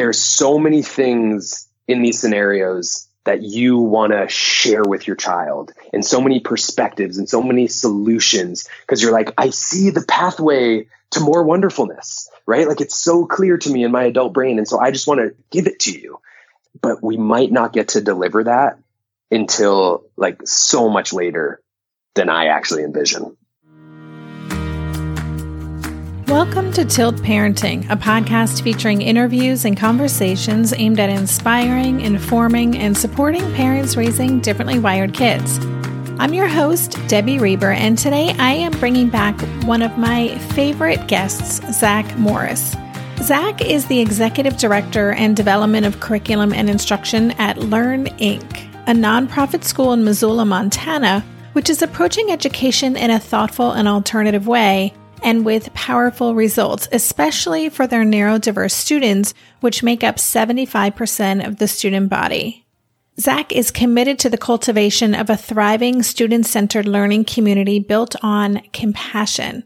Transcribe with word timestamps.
there's 0.00 0.18
so 0.18 0.58
many 0.58 0.80
things 0.80 1.68
in 1.86 2.00
these 2.00 2.18
scenarios 2.18 3.06
that 3.26 3.42
you 3.42 3.76
want 3.76 4.12
to 4.12 4.26
share 4.28 4.82
with 4.82 5.06
your 5.06 5.14
child 5.14 5.72
and 5.92 6.02
so 6.02 6.22
many 6.22 6.40
perspectives 6.40 7.18
and 7.18 7.28
so 7.28 7.42
many 7.42 7.66
solutions 7.66 8.66
because 8.80 9.02
you're 9.02 9.12
like, 9.12 9.34
I 9.36 9.50
see 9.50 9.90
the 9.90 10.00
pathway 10.00 10.86
to 11.10 11.20
more 11.20 11.42
wonderfulness, 11.42 12.30
right? 12.46 12.66
Like 12.66 12.80
it's 12.80 12.96
so 12.96 13.26
clear 13.26 13.58
to 13.58 13.70
me 13.70 13.84
in 13.84 13.92
my 13.92 14.04
adult 14.04 14.32
brain. 14.32 14.56
And 14.56 14.66
so 14.66 14.80
I 14.80 14.90
just 14.90 15.06
want 15.06 15.20
to 15.20 15.34
give 15.50 15.66
it 15.66 15.80
to 15.80 15.92
you. 15.92 16.18
But 16.80 17.02
we 17.02 17.18
might 17.18 17.52
not 17.52 17.74
get 17.74 17.88
to 17.88 18.00
deliver 18.00 18.44
that 18.44 18.78
until 19.30 20.04
like 20.16 20.40
so 20.46 20.88
much 20.88 21.12
later 21.12 21.60
than 22.14 22.30
I 22.30 22.46
actually 22.46 22.84
envision. 22.84 23.36
Welcome 26.42 26.72
to 26.72 26.86
Tilt 26.86 27.16
Parenting, 27.16 27.84
a 27.90 27.96
podcast 27.96 28.62
featuring 28.62 29.02
interviews 29.02 29.66
and 29.66 29.76
conversations 29.76 30.72
aimed 30.72 30.98
at 30.98 31.10
inspiring, 31.10 32.00
informing, 32.00 32.78
and 32.78 32.96
supporting 32.96 33.42
parents 33.52 33.94
raising 33.94 34.40
differently 34.40 34.78
wired 34.78 35.12
kids. 35.12 35.58
I'm 36.18 36.32
your 36.32 36.48
host, 36.48 36.96
Debbie 37.08 37.38
Reber, 37.38 37.72
and 37.72 37.98
today 37.98 38.34
I 38.38 38.52
am 38.52 38.72
bringing 38.80 39.10
back 39.10 39.38
one 39.66 39.82
of 39.82 39.98
my 39.98 40.38
favorite 40.54 41.06
guests, 41.08 41.60
Zach 41.78 42.16
Morris. 42.16 42.74
Zach 43.18 43.60
is 43.60 43.84
the 43.88 44.00
Executive 44.00 44.56
Director 44.56 45.12
and 45.12 45.36
Development 45.36 45.84
of 45.84 46.00
Curriculum 46.00 46.54
and 46.54 46.70
Instruction 46.70 47.32
at 47.32 47.58
Learn 47.58 48.06
Inc., 48.16 48.66
a 48.86 48.92
nonprofit 48.92 49.62
school 49.62 49.92
in 49.92 50.04
Missoula, 50.04 50.46
Montana, 50.46 51.22
which 51.52 51.68
is 51.68 51.82
approaching 51.82 52.30
education 52.30 52.96
in 52.96 53.10
a 53.10 53.20
thoughtful 53.20 53.72
and 53.72 53.86
alternative 53.86 54.46
way 54.46 54.94
and 55.22 55.44
with 55.44 55.74
powerful 55.74 56.34
results, 56.34 56.88
especially 56.92 57.68
for 57.68 57.86
their 57.86 58.04
neurodiverse 58.04 58.72
students, 58.72 59.34
which 59.60 59.82
make 59.82 60.02
up 60.02 60.16
75% 60.16 61.46
of 61.46 61.56
the 61.56 61.68
student 61.68 62.08
body. 62.08 62.66
Zach 63.18 63.52
is 63.52 63.70
committed 63.70 64.18
to 64.20 64.30
the 64.30 64.38
cultivation 64.38 65.14
of 65.14 65.28
a 65.28 65.36
thriving 65.36 66.02
student 66.02 66.46
centered 66.46 66.88
learning 66.88 67.24
community 67.24 67.78
built 67.78 68.16
on 68.22 68.62
compassion. 68.72 69.64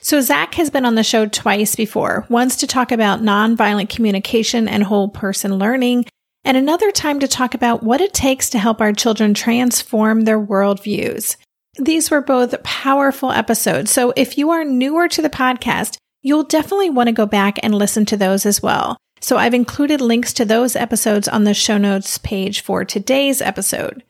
So 0.00 0.20
Zach 0.20 0.54
has 0.54 0.70
been 0.70 0.86
on 0.86 0.94
the 0.94 1.02
show 1.02 1.26
twice 1.26 1.74
before, 1.74 2.26
once 2.28 2.56
to 2.56 2.66
talk 2.66 2.92
about 2.92 3.22
nonviolent 3.22 3.88
communication 3.88 4.68
and 4.68 4.84
whole 4.84 5.08
person 5.08 5.58
learning, 5.58 6.06
and 6.44 6.56
another 6.56 6.92
time 6.92 7.18
to 7.20 7.28
talk 7.28 7.54
about 7.54 7.82
what 7.82 8.00
it 8.00 8.14
takes 8.14 8.48
to 8.50 8.58
help 8.58 8.80
our 8.80 8.92
children 8.92 9.34
transform 9.34 10.22
their 10.22 10.40
worldviews. 10.40 11.36
These 11.78 12.10
were 12.10 12.22
both 12.22 12.62
powerful 12.62 13.32
episodes. 13.32 13.90
So 13.90 14.12
if 14.16 14.38
you 14.38 14.50
are 14.50 14.64
newer 14.64 15.08
to 15.08 15.22
the 15.22 15.30
podcast, 15.30 15.98
you'll 16.22 16.44
definitely 16.44 16.90
want 16.90 17.08
to 17.08 17.12
go 17.12 17.26
back 17.26 17.58
and 17.62 17.74
listen 17.74 18.06
to 18.06 18.16
those 18.16 18.46
as 18.46 18.62
well. 18.62 18.96
So 19.20 19.36
I've 19.36 19.54
included 19.54 20.00
links 20.00 20.32
to 20.34 20.44
those 20.44 20.76
episodes 20.76 21.28
on 21.28 21.44
the 21.44 21.54
show 21.54 21.78
notes 21.78 22.18
page 22.18 22.60
for 22.60 22.84
today's 22.84 23.40
episode. 23.40 24.02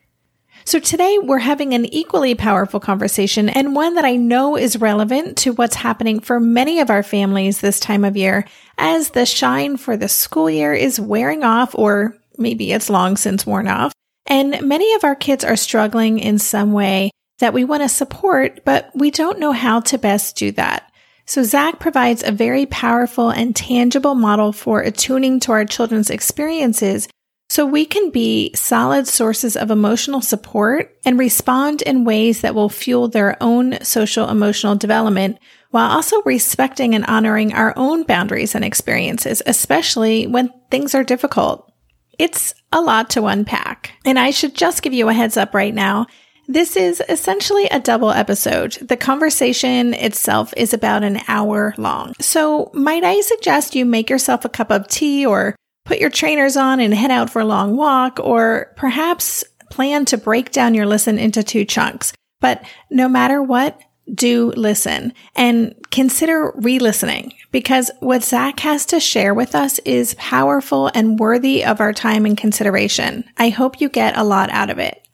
So 0.65 0.81
today 0.81 1.19
we're 1.23 1.39
having 1.39 1.75
an 1.75 1.87
equally 1.87 2.35
powerful 2.35 2.81
conversation 2.81 3.49
and 3.49 3.75
one 3.75 3.95
that 3.95 4.05
I 4.05 4.17
know 4.17 4.57
is 4.57 4.81
relevant 4.81 5.39
to 5.39 5.53
what's 5.53 5.77
happening 5.77 6.19
for 6.19 6.41
many 6.41 6.81
of 6.81 6.91
our 6.91 7.05
families 7.05 7.61
this 7.61 7.79
time 7.79 8.05
of 8.05 8.17
year 8.17 8.47
as 8.77 9.11
the 9.11 9.27
shine 9.27 9.77
for 9.77 9.97
the 9.97 10.09
school 10.09 10.51
year 10.51 10.73
is 10.75 10.99
wearing 10.99 11.45
off 11.45 11.75
or 11.77 12.17
maybe 12.37 12.73
it's 12.73 12.91
long 12.91 13.17
since 13.17 13.47
worn 13.47 13.69
off. 13.69 13.93
And 14.27 14.61
many 14.63 14.93
of 14.95 15.05
our 15.05 15.15
kids 15.15 15.45
are 15.45 15.55
struggling 15.55 16.19
in 16.19 16.41
some 16.41 16.73
way 16.73 17.13
that 17.39 17.53
we 17.53 17.65
want 17.65 17.83
to 17.83 17.89
support, 17.89 18.65
but 18.65 18.91
we 18.95 19.11
don't 19.11 19.39
know 19.39 19.53
how 19.53 19.81
to 19.81 19.99
best 19.99 20.37
do 20.37 20.53
that. 20.53 20.91
So 21.27 21.43
Zach 21.43 21.81
provides 21.81 22.23
a 22.23 22.33
very 22.33 22.67
powerful 22.67 23.31
and 23.31 23.55
tangible 23.55 24.15
model 24.15 24.53
for 24.53 24.81
attuning 24.81 25.41
to 25.41 25.53
our 25.53 25.65
children's 25.65 26.11
experiences 26.11 27.09
so 27.49 27.65
we 27.65 27.85
can 27.85 28.11
be 28.11 28.53
solid 28.55 29.07
sources 29.07 29.57
of 29.57 29.71
emotional 29.71 30.21
support 30.21 30.97
and 31.05 31.19
respond 31.19 31.83
in 31.83 32.05
ways 32.05 32.41
that 32.41 32.55
will 32.55 32.69
fuel 32.69 33.09
their 33.09 33.37
own 33.41 33.81
social 33.83 34.29
emotional 34.29 34.75
development 34.75 35.39
while 35.71 35.91
also 35.91 36.23
respecting 36.23 36.95
and 36.95 37.05
honoring 37.07 37.53
our 37.53 37.73
own 37.77 38.03
boundaries 38.03 38.55
and 38.55 38.65
experiences, 38.65 39.43
especially 39.47 40.27
when 40.27 40.51
things 40.71 40.95
are 40.95 41.05
difficult. 41.05 41.71
It's 42.19 42.55
a 42.73 42.81
lot 42.81 43.11
to 43.11 43.27
unpack. 43.27 43.93
And 44.05 44.19
I 44.19 44.31
should 44.31 44.55
just 44.55 44.83
give 44.83 44.93
you 44.93 45.09
a 45.09 45.15
heads 45.15 45.37
up 45.37 45.55
right 45.55 45.75
now. 45.75 46.07
This 46.49 46.77
is 46.77 47.03
essentially 47.09 47.67
a 47.67 47.81
double 47.81 48.11
episode. 48.11 48.75
The 48.75 48.97
conversation 48.97 49.95
itself 49.95 50.55
is 50.57 50.73
about 50.73 51.03
an 51.03 51.21
hour 51.27 51.75
long. 51.77 52.15
So 52.21 52.71
might 52.73 53.05
I 53.05 53.21
suggest 53.21 53.75
you 53.75 53.85
make 53.85 54.09
yourself 54.09 54.45
a 54.45 54.49
cup 54.49 54.71
of 54.71 54.87
tea 54.87 55.27
or 55.27 55.57
put 55.85 55.99
your 55.99 56.11
trainers 56.11 56.57
on 56.57 56.81
and 56.81 56.95
head 56.95 57.11
out 57.11 57.31
for 57.31 57.41
a 57.41 57.47
long 57.47 57.77
walk 57.77 58.21
or 58.23 58.73
perhaps 58.77 59.45
plan 59.71 60.05
to 60.07 60.17
break 60.17 60.53
down 60.53 60.75
your 60.75 60.87
listen 60.87 61.19
into 61.19 61.43
two 61.43 61.65
chunks. 61.65 62.13
But 62.41 62.65
no 62.91 63.09
matter 63.09 63.43
what, 63.43 63.81
do 64.13 64.53
listen 64.57 65.13
and 65.35 65.75
consider 65.91 66.53
re-listening 66.57 67.35
because 67.51 67.91
what 67.99 68.23
Zach 68.23 68.61
has 68.61 68.87
to 68.87 69.01
share 69.01 69.35
with 69.35 69.55
us 69.55 69.81
is 69.81 70.15
powerful 70.15 70.91
and 70.95 71.19
worthy 71.19 71.65
of 71.65 71.81
our 71.81 71.93
time 71.93 72.25
and 72.25 72.39
consideration. 72.39 73.25
I 73.37 73.49
hope 73.49 73.81
you 73.81 73.89
get 73.89 74.17
a 74.17 74.23
lot 74.23 74.51
out 74.51 74.71
of 74.71 74.79
it. 74.79 75.06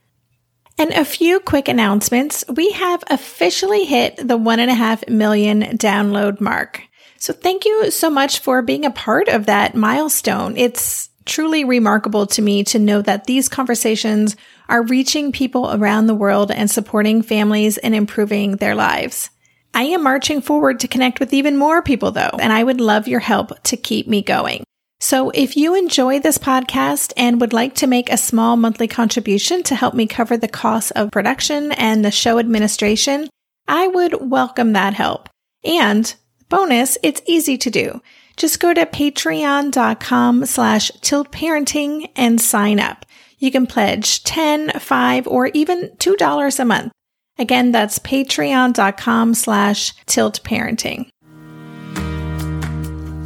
And 0.82 0.90
a 0.94 1.04
few 1.04 1.38
quick 1.38 1.68
announcements. 1.68 2.44
We 2.48 2.72
have 2.72 3.04
officially 3.08 3.84
hit 3.84 4.16
the 4.16 4.36
one 4.36 4.58
and 4.58 4.68
a 4.68 4.74
half 4.74 5.08
million 5.08 5.78
download 5.78 6.40
mark. 6.40 6.82
So 7.18 7.32
thank 7.32 7.64
you 7.64 7.92
so 7.92 8.10
much 8.10 8.40
for 8.40 8.62
being 8.62 8.84
a 8.84 8.90
part 8.90 9.28
of 9.28 9.46
that 9.46 9.76
milestone. 9.76 10.56
It's 10.56 11.08
truly 11.24 11.62
remarkable 11.62 12.26
to 12.26 12.42
me 12.42 12.64
to 12.64 12.80
know 12.80 13.00
that 13.00 13.26
these 13.26 13.48
conversations 13.48 14.34
are 14.68 14.82
reaching 14.82 15.30
people 15.30 15.72
around 15.72 16.08
the 16.08 16.16
world 16.16 16.50
and 16.50 16.68
supporting 16.68 17.22
families 17.22 17.78
and 17.78 17.94
improving 17.94 18.56
their 18.56 18.74
lives. 18.74 19.30
I 19.72 19.84
am 19.84 20.02
marching 20.02 20.40
forward 20.40 20.80
to 20.80 20.88
connect 20.88 21.20
with 21.20 21.32
even 21.32 21.56
more 21.56 21.80
people 21.82 22.10
though, 22.10 22.36
and 22.40 22.52
I 22.52 22.64
would 22.64 22.80
love 22.80 23.06
your 23.06 23.20
help 23.20 23.52
to 23.62 23.76
keep 23.76 24.08
me 24.08 24.20
going. 24.20 24.64
So 25.02 25.30
if 25.30 25.56
you 25.56 25.74
enjoy 25.74 26.20
this 26.20 26.38
podcast 26.38 27.12
and 27.16 27.40
would 27.40 27.52
like 27.52 27.74
to 27.74 27.88
make 27.88 28.08
a 28.08 28.16
small 28.16 28.56
monthly 28.56 28.86
contribution 28.86 29.64
to 29.64 29.74
help 29.74 29.94
me 29.94 30.06
cover 30.06 30.36
the 30.36 30.46
costs 30.46 30.92
of 30.92 31.10
production 31.10 31.72
and 31.72 32.04
the 32.04 32.12
show 32.12 32.38
administration, 32.38 33.28
I 33.66 33.88
would 33.88 34.30
welcome 34.30 34.74
that 34.74 34.94
help. 34.94 35.28
And 35.64 36.14
bonus, 36.48 36.98
it's 37.02 37.20
easy 37.26 37.58
to 37.58 37.68
do. 37.68 38.00
Just 38.36 38.60
go 38.60 38.72
to 38.72 38.86
patreon.com 38.86 40.46
slash 40.46 40.92
tiltparenting 40.92 42.12
and 42.14 42.40
sign 42.40 42.78
up. 42.78 43.04
You 43.38 43.50
can 43.50 43.66
pledge 43.66 44.22
10, 44.22 44.78
5, 44.78 45.26
or 45.26 45.48
even 45.48 45.88
$2 45.96 46.60
a 46.60 46.64
month. 46.64 46.92
Again, 47.40 47.72
that's 47.72 47.98
patreon.com 47.98 49.34
slash 49.34 49.96
tiltparenting. 50.06 51.08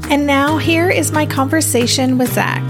And 0.09 0.25
now 0.25 0.56
here 0.56 0.89
is 0.89 1.11
my 1.11 1.27
conversation 1.27 2.17
with 2.17 2.33
Zach. 2.33 2.62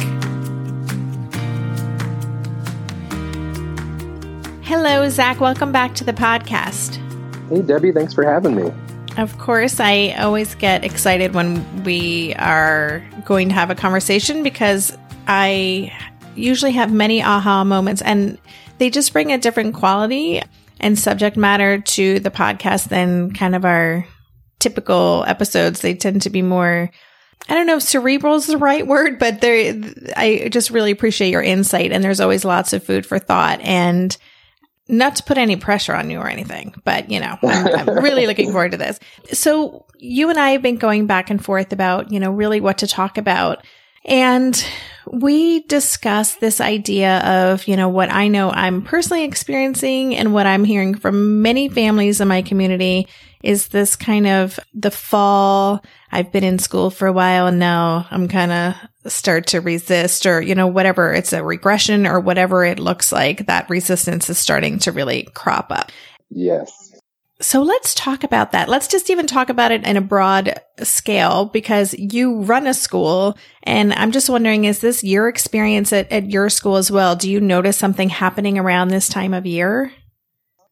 Hello, 4.62 5.06
Zach. 5.10 5.38
Welcome 5.38 5.70
back 5.70 5.94
to 5.96 6.04
the 6.04 6.14
podcast. 6.14 6.96
Hey, 7.50 7.60
Debbie. 7.60 7.92
Thanks 7.92 8.14
for 8.14 8.24
having 8.24 8.56
me. 8.56 8.72
Of 9.18 9.36
course, 9.36 9.80
I 9.80 10.14
always 10.18 10.54
get 10.54 10.82
excited 10.82 11.34
when 11.34 11.84
we 11.84 12.34
are 12.36 13.06
going 13.26 13.50
to 13.50 13.54
have 13.54 13.68
a 13.68 13.74
conversation 13.74 14.42
because 14.42 14.96
I 15.28 15.92
usually 16.36 16.72
have 16.72 16.90
many 16.90 17.22
aha 17.22 17.64
moments 17.64 18.00
and 18.00 18.38
they 18.78 18.88
just 18.88 19.12
bring 19.12 19.30
a 19.30 19.36
different 19.36 19.74
quality 19.74 20.42
and 20.80 20.98
subject 20.98 21.36
matter 21.36 21.80
to 21.80 22.18
the 22.18 22.30
podcast 22.30 22.88
than 22.88 23.34
kind 23.34 23.54
of 23.54 23.66
our 23.66 24.06
typical 24.58 25.22
episodes. 25.26 25.82
They 25.82 25.94
tend 25.94 26.22
to 26.22 26.30
be 26.30 26.40
more 26.40 26.90
I 27.48 27.54
don't 27.54 27.66
know 27.66 27.76
if 27.76 27.82
cerebral 27.82 28.34
is 28.34 28.46
the 28.46 28.58
right 28.58 28.86
word, 28.86 29.18
but 29.18 29.40
there, 29.40 29.74
I 30.16 30.48
just 30.50 30.70
really 30.70 30.90
appreciate 30.90 31.30
your 31.30 31.42
insight. 31.42 31.92
And 31.92 32.02
there's 32.02 32.20
always 32.20 32.44
lots 32.44 32.72
of 32.72 32.82
food 32.82 33.06
for 33.06 33.18
thought 33.18 33.60
and 33.60 34.16
not 34.88 35.16
to 35.16 35.22
put 35.22 35.38
any 35.38 35.56
pressure 35.56 35.94
on 35.94 36.10
you 36.10 36.18
or 36.18 36.28
anything, 36.28 36.74
but 36.84 37.10
you 37.10 37.20
know, 37.20 37.36
I'm, 37.42 37.88
I'm 37.88 37.98
really 38.02 38.26
looking 38.26 38.52
forward 38.52 38.72
to 38.72 38.78
this. 38.78 38.98
So 39.32 39.86
you 39.98 40.30
and 40.30 40.38
I 40.38 40.50
have 40.50 40.62
been 40.62 40.76
going 40.76 41.06
back 41.06 41.30
and 41.30 41.44
forth 41.44 41.72
about, 41.72 42.12
you 42.12 42.20
know, 42.20 42.30
really 42.30 42.60
what 42.60 42.78
to 42.78 42.86
talk 42.86 43.18
about. 43.18 43.64
And 44.04 44.64
we 45.12 45.60
discussed 45.64 46.40
this 46.40 46.60
idea 46.60 47.18
of, 47.18 47.66
you 47.68 47.76
know, 47.76 47.88
what 47.88 48.10
I 48.10 48.28
know 48.28 48.50
I'm 48.50 48.82
personally 48.82 49.24
experiencing 49.24 50.16
and 50.16 50.34
what 50.34 50.46
I'm 50.46 50.64
hearing 50.64 50.94
from 50.94 51.42
many 51.42 51.68
families 51.68 52.20
in 52.20 52.28
my 52.28 52.42
community 52.42 53.08
is 53.42 53.68
this 53.68 53.94
kind 53.94 54.26
of 54.26 54.58
the 54.74 54.90
fall. 54.90 55.84
I've 56.10 56.32
been 56.32 56.44
in 56.44 56.58
school 56.58 56.90
for 56.90 57.06
a 57.06 57.12
while 57.12 57.46
and 57.46 57.58
now 57.58 58.06
I'm 58.10 58.26
kind 58.28 58.52
of 58.52 59.12
start 59.12 59.48
to 59.48 59.60
resist 59.60 60.26
or, 60.26 60.40
you 60.40 60.54
know, 60.54 60.66
whatever 60.66 61.12
it's 61.12 61.32
a 61.32 61.44
regression 61.44 62.06
or 62.06 62.18
whatever 62.18 62.64
it 62.64 62.78
looks 62.78 63.12
like 63.12 63.46
that 63.46 63.70
resistance 63.70 64.28
is 64.28 64.38
starting 64.38 64.78
to 64.80 64.92
really 64.92 65.24
crop 65.34 65.70
up. 65.70 65.92
Yes. 66.30 66.85
So 67.40 67.62
let's 67.62 67.94
talk 67.94 68.24
about 68.24 68.52
that. 68.52 68.68
Let's 68.68 68.88
just 68.88 69.10
even 69.10 69.26
talk 69.26 69.50
about 69.50 69.70
it 69.70 69.86
in 69.86 69.98
a 69.98 70.00
broad 70.00 70.58
scale 70.82 71.44
because 71.44 71.94
you 71.94 72.42
run 72.42 72.66
a 72.66 72.72
school 72.72 73.36
and 73.62 73.92
I'm 73.92 74.10
just 74.10 74.30
wondering, 74.30 74.64
is 74.64 74.78
this 74.78 75.04
your 75.04 75.28
experience 75.28 75.92
at, 75.92 76.10
at 76.10 76.30
your 76.30 76.48
school 76.48 76.76
as 76.76 76.90
well? 76.90 77.14
Do 77.14 77.30
you 77.30 77.40
notice 77.40 77.76
something 77.76 78.08
happening 78.08 78.58
around 78.58 78.88
this 78.88 79.08
time 79.08 79.34
of 79.34 79.44
year? 79.44 79.92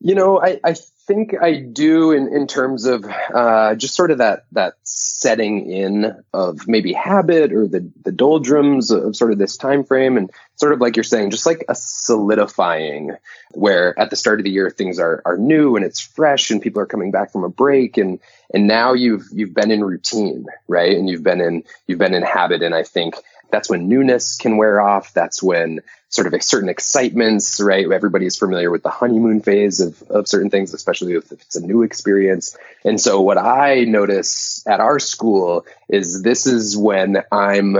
You 0.00 0.14
know, 0.14 0.40
I, 0.40 0.58
I 0.64 0.74
think 1.06 1.34
I 1.40 1.54
do 1.54 2.12
in, 2.12 2.34
in 2.34 2.46
terms 2.46 2.86
of 2.86 3.04
uh, 3.34 3.74
just 3.74 3.94
sort 3.94 4.10
of 4.10 4.18
that 4.18 4.46
that 4.52 4.74
setting 4.82 5.70
in 5.70 6.22
of 6.32 6.66
maybe 6.66 6.92
habit 6.92 7.52
or 7.52 7.66
the 7.66 7.90
the 8.02 8.12
doldrums 8.12 8.90
of 8.90 9.14
sort 9.14 9.32
of 9.32 9.38
this 9.38 9.56
time 9.56 9.84
frame 9.84 10.16
and 10.16 10.30
sort 10.56 10.72
of 10.72 10.80
like 10.80 10.96
you're 10.96 11.04
saying, 11.04 11.30
just 11.30 11.46
like 11.46 11.64
a 11.68 11.74
solidifying 11.74 13.16
where 13.52 13.98
at 13.98 14.10
the 14.10 14.16
start 14.16 14.40
of 14.40 14.44
the 14.44 14.50
year 14.50 14.70
things 14.70 14.98
are 14.98 15.22
are 15.24 15.36
new 15.36 15.76
and 15.76 15.84
it's 15.84 16.00
fresh 16.00 16.50
and 16.50 16.62
people 16.62 16.80
are 16.80 16.86
coming 16.86 17.10
back 17.10 17.30
from 17.30 17.44
a 17.44 17.50
break 17.50 17.96
and 17.96 18.18
and 18.52 18.66
now 18.66 18.92
you've 18.92 19.26
you've 19.32 19.54
been 19.54 19.70
in 19.70 19.84
routine, 19.84 20.46
right? 20.68 20.96
And 20.96 21.08
you've 21.08 21.22
been 21.22 21.40
in 21.40 21.64
you've 21.86 21.98
been 21.98 22.14
in 22.14 22.22
habit 22.22 22.62
and 22.62 22.74
I 22.74 22.82
think 22.82 23.16
that's 23.54 23.70
when 23.70 23.88
newness 23.88 24.36
can 24.36 24.56
wear 24.56 24.80
off. 24.80 25.14
That's 25.14 25.40
when 25.40 25.80
sort 26.08 26.32
of 26.32 26.42
certain 26.42 26.68
excitements, 26.68 27.60
right? 27.60 27.90
Everybody's 27.90 28.36
familiar 28.36 28.68
with 28.68 28.82
the 28.82 28.90
honeymoon 28.90 29.42
phase 29.42 29.80
of, 29.80 30.02
of 30.10 30.26
certain 30.26 30.50
things, 30.50 30.74
especially 30.74 31.12
if 31.12 31.30
it's 31.30 31.54
a 31.54 31.64
new 31.64 31.82
experience. 31.82 32.56
And 32.84 33.00
so 33.00 33.20
what 33.20 33.38
I 33.38 33.84
notice 33.84 34.66
at 34.66 34.80
our 34.80 34.98
school 34.98 35.66
is 35.88 36.20
this 36.20 36.48
is 36.48 36.76
when 36.76 37.22
I'm, 37.30 37.76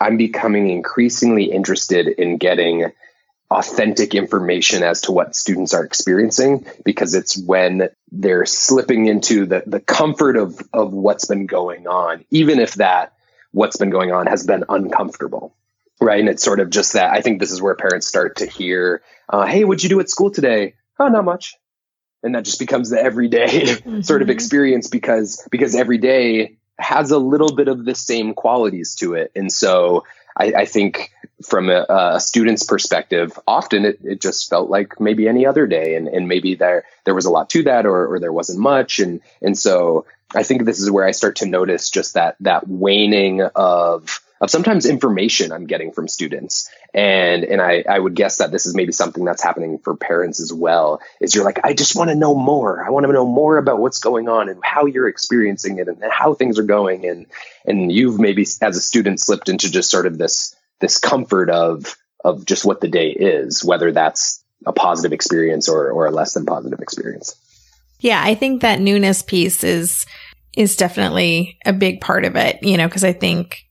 I'm 0.00 0.16
becoming 0.16 0.70
increasingly 0.70 1.52
interested 1.52 2.08
in 2.08 2.38
getting 2.38 2.90
authentic 3.50 4.14
information 4.14 4.82
as 4.82 5.02
to 5.02 5.12
what 5.12 5.36
students 5.36 5.74
are 5.74 5.84
experiencing 5.84 6.64
because 6.82 7.14
it's 7.14 7.36
when 7.36 7.90
they're 8.10 8.46
slipping 8.46 9.04
into 9.04 9.44
the, 9.44 9.64
the 9.66 9.80
comfort 9.80 10.38
of, 10.38 10.62
of 10.72 10.94
what's 10.94 11.26
been 11.26 11.44
going 11.44 11.86
on, 11.86 12.24
even 12.30 12.58
if 12.58 12.76
that 12.76 13.12
what's 13.52 13.76
been 13.76 13.90
going 13.90 14.12
on 14.12 14.26
has 14.26 14.46
been 14.46 14.64
uncomfortable 14.68 15.54
right? 16.00 16.20
And 16.20 16.28
it's 16.28 16.42
sort 16.42 16.60
of 16.60 16.70
just 16.70 16.94
that. 16.94 17.12
I 17.12 17.20
think 17.20 17.40
this 17.40 17.52
is 17.52 17.60
where 17.60 17.74
parents 17.74 18.06
start 18.06 18.36
to 18.36 18.46
hear, 18.46 19.02
uh, 19.28 19.46
"Hey, 19.46 19.64
what'd 19.64 19.82
you 19.82 19.88
do 19.88 20.00
at 20.00 20.08
school 20.08 20.30
today?" 20.30 20.74
Oh, 20.98 21.08
not 21.08 21.24
much, 21.24 21.56
and 22.22 22.34
that 22.34 22.44
just 22.44 22.58
becomes 22.58 22.90
the 22.90 23.00
everyday 23.00 23.46
mm-hmm. 23.46 24.00
sort 24.02 24.22
of 24.22 24.30
experience 24.30 24.88
because 24.88 25.46
because 25.50 25.74
every 25.74 25.98
day 25.98 26.56
has 26.78 27.10
a 27.10 27.18
little 27.18 27.54
bit 27.54 27.68
of 27.68 27.84
the 27.84 27.94
same 27.94 28.34
qualities 28.34 28.94
to 28.96 29.14
it, 29.14 29.30
and 29.36 29.52
so 29.52 30.04
I, 30.36 30.52
I 30.56 30.64
think 30.64 31.10
from 31.44 31.68
a, 31.68 31.86
a, 31.88 32.20
student's 32.20 32.64
perspective, 32.64 33.38
often 33.46 33.84
it, 33.84 33.98
it 34.02 34.20
just 34.20 34.48
felt 34.48 34.70
like 34.70 35.00
maybe 35.00 35.28
any 35.28 35.46
other 35.46 35.66
day, 35.66 35.96
and, 35.96 36.08
and 36.08 36.28
maybe 36.28 36.54
there 36.54 36.84
there 37.04 37.14
was 37.14 37.26
a 37.26 37.30
lot 37.30 37.50
to 37.50 37.64
that, 37.64 37.84
or, 37.84 38.14
or 38.14 38.20
there 38.20 38.32
wasn't 38.32 38.58
much, 38.58 38.98
and 39.00 39.20
and 39.42 39.58
so 39.58 40.06
I 40.34 40.42
think 40.42 40.64
this 40.64 40.80
is 40.80 40.90
where 40.90 41.04
I 41.04 41.10
start 41.10 41.36
to 41.36 41.46
notice 41.46 41.90
just 41.90 42.14
that 42.14 42.36
that 42.40 42.68
waning 42.68 43.42
of 43.42 44.20
of 44.40 44.48
sometimes 44.48 44.86
information 44.86 45.52
I'm 45.52 45.66
getting 45.66 45.92
from 45.92 46.08
students. 46.08 46.70
And 46.94 47.44
and 47.44 47.60
I, 47.60 47.84
I 47.88 47.98
would 47.98 48.14
guess 48.14 48.38
that 48.38 48.50
this 48.50 48.66
is 48.66 48.74
maybe 48.74 48.92
something 48.92 49.24
that's 49.24 49.42
happening 49.42 49.78
for 49.78 49.96
parents 49.96 50.40
as 50.40 50.52
well. 50.52 51.00
Is 51.20 51.34
you're 51.34 51.44
like, 51.44 51.60
I 51.64 51.74
just 51.74 51.94
want 51.94 52.10
to 52.10 52.16
know 52.16 52.34
more. 52.34 52.84
I 52.84 52.90
want 52.90 53.06
to 53.06 53.12
know 53.12 53.26
more 53.26 53.58
about 53.58 53.80
what's 53.80 53.98
going 53.98 54.28
on 54.28 54.48
and 54.48 54.60
how 54.64 54.86
you're 54.86 55.08
experiencing 55.08 55.78
it 55.78 55.88
and 55.88 56.02
how 56.10 56.34
things 56.34 56.58
are 56.58 56.64
going. 56.64 57.06
And 57.06 57.26
and 57.66 57.92
you've 57.92 58.18
maybe 58.18 58.42
as 58.42 58.76
a 58.76 58.80
student 58.80 59.20
slipped 59.20 59.48
into 59.48 59.70
just 59.70 59.90
sort 59.90 60.06
of 60.06 60.16
this 60.16 60.56
this 60.80 60.98
comfort 60.98 61.50
of 61.50 61.96
of 62.24 62.46
just 62.46 62.64
what 62.64 62.80
the 62.80 62.88
day 62.88 63.10
is, 63.10 63.64
whether 63.64 63.92
that's 63.92 64.42
a 64.64 64.72
positive 64.72 65.12
experience 65.12 65.68
or 65.68 65.90
or 65.90 66.06
a 66.06 66.10
less 66.10 66.34
than 66.34 66.46
positive 66.46 66.80
experience. 66.80 67.34
Yeah, 68.00 68.20
I 68.22 68.34
think 68.34 68.62
that 68.62 68.80
newness 68.80 69.22
piece 69.22 69.62
is 69.64 70.06
is 70.56 70.76
definitely 70.76 71.58
a 71.64 71.72
big 71.72 72.00
part 72.00 72.24
of 72.24 72.34
it, 72.34 72.58
you 72.62 72.76
know, 72.76 72.88
because 72.88 73.04
I 73.04 73.12
think 73.12 73.70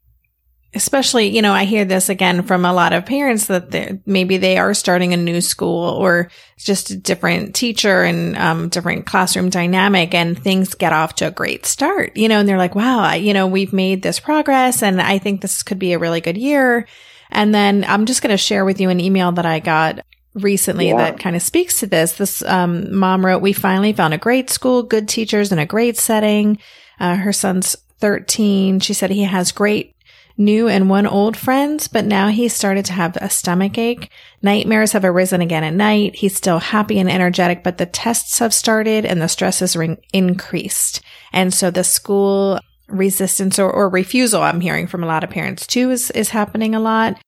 especially, 0.74 1.28
you 1.28 1.42
know, 1.42 1.52
I 1.52 1.66
hear 1.66 1.84
this 1.84 2.10
again 2.10 2.44
from 2.44 2.64
a 2.64 2.74
lot 2.74 2.94
of 2.94 3.06
parents 3.06 3.48
that 3.48 4.06
maybe 4.06 4.38
they 4.38 4.58
are 4.58 4.74
starting 4.76 5.14
a 5.14 5.18
new 5.18 5.42
school 5.42 5.90
or 5.90 6.30
just 6.58 6.92
a 6.92 6.96
different 6.96 7.56
teacher 7.56 8.04
and 8.04 8.38
um, 8.38 8.70
different 8.70 9.08
classroom 9.08 9.50
dynamic 9.50 10.14
and 10.14 10.38
things 10.38 10.76
get 10.76 10.94
off 10.94 11.16
to 11.16 11.28
a 11.28 11.32
great 11.32 11.66
start, 11.66 12.16
you 12.16 12.28
know, 12.28 12.40
and 12.40 12.48
they're 12.48 12.58
like, 12.58 12.76
wow, 12.76 13.00
I, 13.00 13.16
you 13.16 13.34
know, 13.34 13.48
we've 13.48 13.74
made 13.74 14.04
this 14.04 14.20
progress 14.20 14.84
and 14.84 15.02
I 15.02 15.18
think 15.18 15.42
this 15.42 15.64
could 15.64 15.80
be 15.80 15.94
a 15.94 16.00
really 16.00 16.22
good 16.22 16.38
year. 16.38 16.88
And 17.32 17.54
then 17.54 17.84
I'm 17.88 18.06
just 18.06 18.22
going 18.22 18.32
to 18.32 18.38
share 18.38 18.64
with 18.64 18.80
you 18.80 18.90
an 18.90 19.00
email 19.00 19.32
that 19.34 19.46
I 19.46 19.60
got 19.60 20.06
recently 20.40 20.90
yeah. 20.90 20.98
that 20.98 21.20
kind 21.20 21.36
of 21.36 21.42
speaks 21.42 21.80
to 21.80 21.88
this. 21.88 22.14
This 22.14 22.42
um, 22.44 22.94
mom 22.94 23.26
wrote, 23.26 23.42
we 23.42 23.54
finally 23.54 23.94
found 23.94 24.14
a 24.14 24.18
great 24.18 24.50
school, 24.50 24.84
good 24.84 25.08
teachers 25.08 25.52
and 25.52 25.62
a 25.62 25.66
great 25.66 25.98
setting. 25.98 26.60
Uh, 27.00 27.16
her 27.16 27.34
son's 27.34 27.76
13. 28.00 28.80
She 28.80 28.94
said 28.94 29.10
he 29.10 29.24
has 29.24 29.52
great 29.52 29.96
new 30.40 30.70
and 30.70 30.90
one 30.90 31.06
old 31.06 31.36
friends, 31.36 31.88
but 31.88 32.06
now 32.06 32.30
he 32.30 32.48
started 32.48 32.86
to 32.86 32.94
have 32.94 33.18
a 33.18 33.30
stomach 33.30 33.78
ache. 33.78 34.10
Nightmares 34.42 34.94
have 34.94 35.04
arisen 35.04 35.42
again 35.42 35.66
at 35.66 35.74
night. 35.74 36.16
He's 36.16 36.36
still 36.36 36.60
happy 36.60 36.98
and 36.98 37.12
energetic, 37.12 37.62
but 37.64 37.78
the 37.78 37.86
tests 37.86 38.40
have 38.40 38.54
started 38.54 39.06
and 39.06 39.22
the 39.22 39.28
stress 39.28 39.60
has 39.60 39.76
re- 39.76 39.98
increased. 40.14 41.02
And 41.34 41.54
so 41.54 41.70
the 41.70 41.84
school 41.84 42.60
resistance 42.88 43.60
or, 43.60 43.70
or 43.70 43.90
refusal 43.90 44.42
I'm 44.42 44.62
hearing 44.62 44.88
from 44.88 45.04
a 45.04 45.08
lot 45.08 45.24
of 45.24 45.30
parents 45.30 45.68
too 45.68 45.92
is, 45.92 46.10
is 46.12 46.30
happening 46.30 46.74
a 46.74 46.80
lot. 46.80 47.20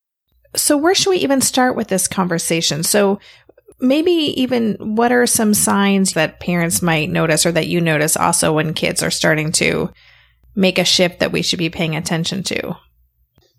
So 0.55 0.77
where 0.77 0.95
should 0.95 1.11
we 1.11 1.17
even 1.17 1.41
start 1.41 1.75
with 1.75 1.87
this 1.87 2.07
conversation? 2.07 2.83
So 2.83 3.19
maybe 3.79 4.11
even 4.11 4.75
what 4.95 5.11
are 5.11 5.25
some 5.25 5.53
signs 5.53 6.13
that 6.13 6.39
parents 6.39 6.81
might 6.81 7.09
notice 7.09 7.45
or 7.45 7.51
that 7.51 7.67
you 7.67 7.81
notice 7.81 8.15
also 8.15 8.53
when 8.53 8.73
kids 8.73 9.01
are 9.01 9.11
starting 9.11 9.51
to 9.53 9.91
make 10.55 10.77
a 10.77 10.85
shift 10.85 11.19
that 11.19 11.31
we 11.31 11.41
should 11.41 11.59
be 11.59 11.69
paying 11.69 11.95
attention 11.95 12.43
to? 12.43 12.75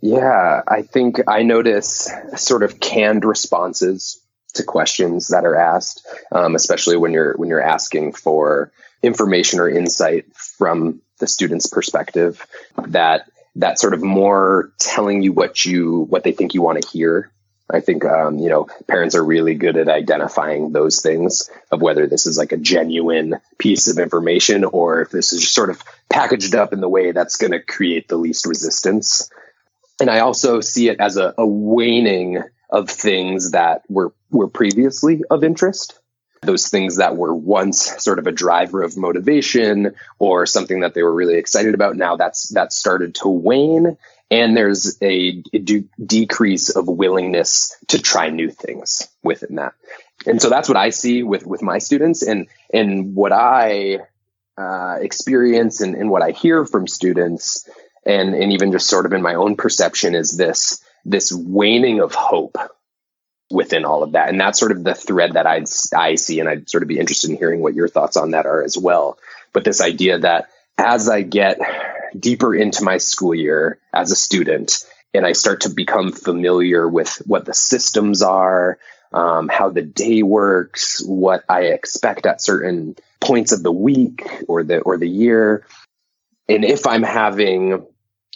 Yeah, 0.00 0.62
I 0.66 0.82
think 0.82 1.20
I 1.28 1.42
notice 1.42 2.10
sort 2.36 2.62
of 2.62 2.80
canned 2.80 3.24
responses 3.24 4.20
to 4.54 4.64
questions 4.64 5.28
that 5.28 5.44
are 5.44 5.56
asked, 5.56 6.06
um, 6.32 6.54
especially 6.54 6.96
when 6.96 7.12
you're 7.12 7.34
when 7.36 7.48
you're 7.48 7.62
asking 7.62 8.12
for 8.12 8.72
information 9.02 9.60
or 9.60 9.68
insight 9.68 10.26
from 10.36 11.00
the 11.18 11.26
student's 11.26 11.68
perspective. 11.68 12.44
That 12.88 13.28
that 13.56 13.78
sort 13.78 13.94
of 13.94 14.02
more 14.02 14.72
telling 14.78 15.22
you 15.22 15.32
what 15.32 15.64
you 15.64 16.06
what 16.08 16.24
they 16.24 16.32
think 16.32 16.54
you 16.54 16.62
want 16.62 16.82
to 16.82 16.88
hear. 16.88 17.30
I 17.70 17.80
think 17.80 18.04
um, 18.04 18.38
you 18.38 18.48
know 18.48 18.68
parents 18.86 19.14
are 19.14 19.24
really 19.24 19.54
good 19.54 19.76
at 19.76 19.88
identifying 19.88 20.72
those 20.72 21.00
things 21.00 21.50
of 21.70 21.80
whether 21.80 22.06
this 22.06 22.26
is 22.26 22.36
like 22.36 22.52
a 22.52 22.56
genuine 22.56 23.36
piece 23.58 23.88
of 23.88 23.98
information 23.98 24.64
or 24.64 25.02
if 25.02 25.10
this 25.10 25.32
is 25.32 25.48
sort 25.50 25.70
of 25.70 25.82
packaged 26.10 26.54
up 26.54 26.72
in 26.72 26.80
the 26.80 26.88
way 26.88 27.12
that's 27.12 27.36
going 27.36 27.52
to 27.52 27.60
create 27.60 28.08
the 28.08 28.16
least 28.16 28.46
resistance 28.46 29.30
and 30.02 30.10
I 30.10 30.20
also 30.20 30.60
see 30.60 30.88
it 30.88 30.98
as 31.00 31.16
a, 31.16 31.32
a 31.38 31.46
waning 31.46 32.42
of 32.68 32.90
things 32.90 33.52
that 33.52 33.82
were 33.88 34.12
were 34.30 34.48
previously 34.48 35.22
of 35.30 35.44
interest 35.44 36.00
those 36.42 36.68
things 36.68 36.96
that 36.96 37.16
were 37.16 37.34
once 37.34 38.02
sort 38.02 38.18
of 38.18 38.26
a 38.26 38.32
driver 38.32 38.82
of 38.82 38.96
motivation 38.96 39.94
or 40.18 40.44
something 40.44 40.80
that 40.80 40.92
they 40.92 41.02
were 41.02 41.14
really 41.14 41.36
excited 41.36 41.74
about 41.74 41.96
now 41.96 42.16
that's 42.16 42.48
that 42.50 42.72
started 42.72 43.14
to 43.14 43.28
wane. 43.28 43.96
And 44.30 44.56
there's 44.56 44.96
a, 45.02 45.42
de- 45.42 45.88
decrease 46.04 46.70
of 46.70 46.88
willingness 46.88 47.76
to 47.88 48.00
try 48.00 48.30
new 48.30 48.50
things 48.50 49.06
within 49.22 49.56
that. 49.56 49.74
And 50.26 50.40
so 50.40 50.48
that's 50.48 50.68
what 50.68 50.76
i 50.76 50.90
see 50.90 51.22
with 51.22 51.46
with 51.46 51.62
my 51.62 51.78
students 51.78 52.22
and 52.22 52.46
and 52.72 53.14
what 53.14 53.32
i 53.32 53.98
uh, 54.56 54.98
experience 55.00 55.80
and, 55.80 55.94
and 55.94 56.10
what 56.10 56.22
i 56.22 56.30
hear 56.30 56.64
from 56.64 56.86
students 56.86 57.68
and 58.04 58.34
and 58.34 58.52
even 58.52 58.70
just 58.70 58.88
sort 58.88 59.06
of 59.06 59.12
in 59.12 59.22
my 59.22 59.34
own 59.34 59.56
perception 59.56 60.14
is 60.14 60.36
this 60.36 60.82
this 61.04 61.32
waning 61.32 62.00
of 62.00 62.14
hope 62.14 62.56
within 63.52 63.84
all 63.84 64.02
of 64.02 64.12
that 64.12 64.28
and 64.28 64.40
that's 64.40 64.58
sort 64.58 64.72
of 64.72 64.82
the 64.82 64.94
thread 64.94 65.34
that 65.34 65.46
I'd 65.46 65.66
I 65.94 66.14
see 66.16 66.40
and 66.40 66.48
I'd 66.48 66.68
sort 66.68 66.82
of 66.82 66.88
be 66.88 66.98
interested 66.98 67.30
in 67.30 67.36
hearing 67.36 67.60
what 67.60 67.74
your 67.74 67.88
thoughts 67.88 68.16
on 68.16 68.32
that 68.32 68.46
are 68.46 68.62
as 68.62 68.76
well 68.76 69.18
but 69.52 69.64
this 69.64 69.80
idea 69.80 70.18
that 70.18 70.48
as 70.78 71.08
I 71.08 71.22
get 71.22 71.58
deeper 72.18 72.54
into 72.54 72.84
my 72.84 72.98
school 72.98 73.34
year 73.34 73.78
as 73.92 74.10
a 74.10 74.16
student 74.16 74.84
and 75.14 75.26
I 75.26 75.32
start 75.32 75.62
to 75.62 75.68
become 75.68 76.12
familiar 76.12 76.88
with 76.88 77.22
what 77.26 77.44
the 77.44 77.54
systems 77.54 78.22
are 78.22 78.78
um, 79.12 79.48
how 79.48 79.68
the 79.68 79.82
day 79.82 80.22
works 80.22 81.02
what 81.04 81.44
I 81.48 81.64
expect 81.64 82.26
at 82.26 82.40
certain 82.40 82.96
points 83.20 83.52
of 83.52 83.62
the 83.62 83.72
week 83.72 84.26
or 84.48 84.64
the 84.64 84.80
or 84.80 84.96
the 84.96 85.08
year 85.08 85.66
and 86.48 86.64
if 86.64 86.86
I'm 86.86 87.02
having 87.02 87.86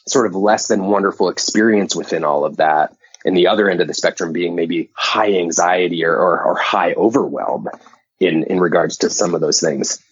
sort 0.07 0.27
of 0.27 0.35
less 0.35 0.69
than 0.69 0.85
wonderful 0.85 1.29
experience 1.29 1.95
within 1.95 2.25
all 2.25 2.45
of 2.45 2.59
that. 2.59 2.97
And 3.27 3.37
the 3.37 3.49
other 3.49 3.69
end 3.69 3.81
of 3.81 3.89
the 3.89 3.95
spectrum 3.95 4.33
being 4.33 4.55
maybe 4.55 4.89
high 4.95 5.35
anxiety 5.35 6.05
or, 6.05 6.15
or, 6.15 6.43
or 6.43 6.57
high 6.57 6.95
overwhelm 6.95 7.69
in, 8.21 8.45
in 8.45 8.61
regards 8.61 8.99
to 8.99 9.11
some 9.11 9.35
of 9.35 9.41
those 9.41 9.61
things. 9.61 10.03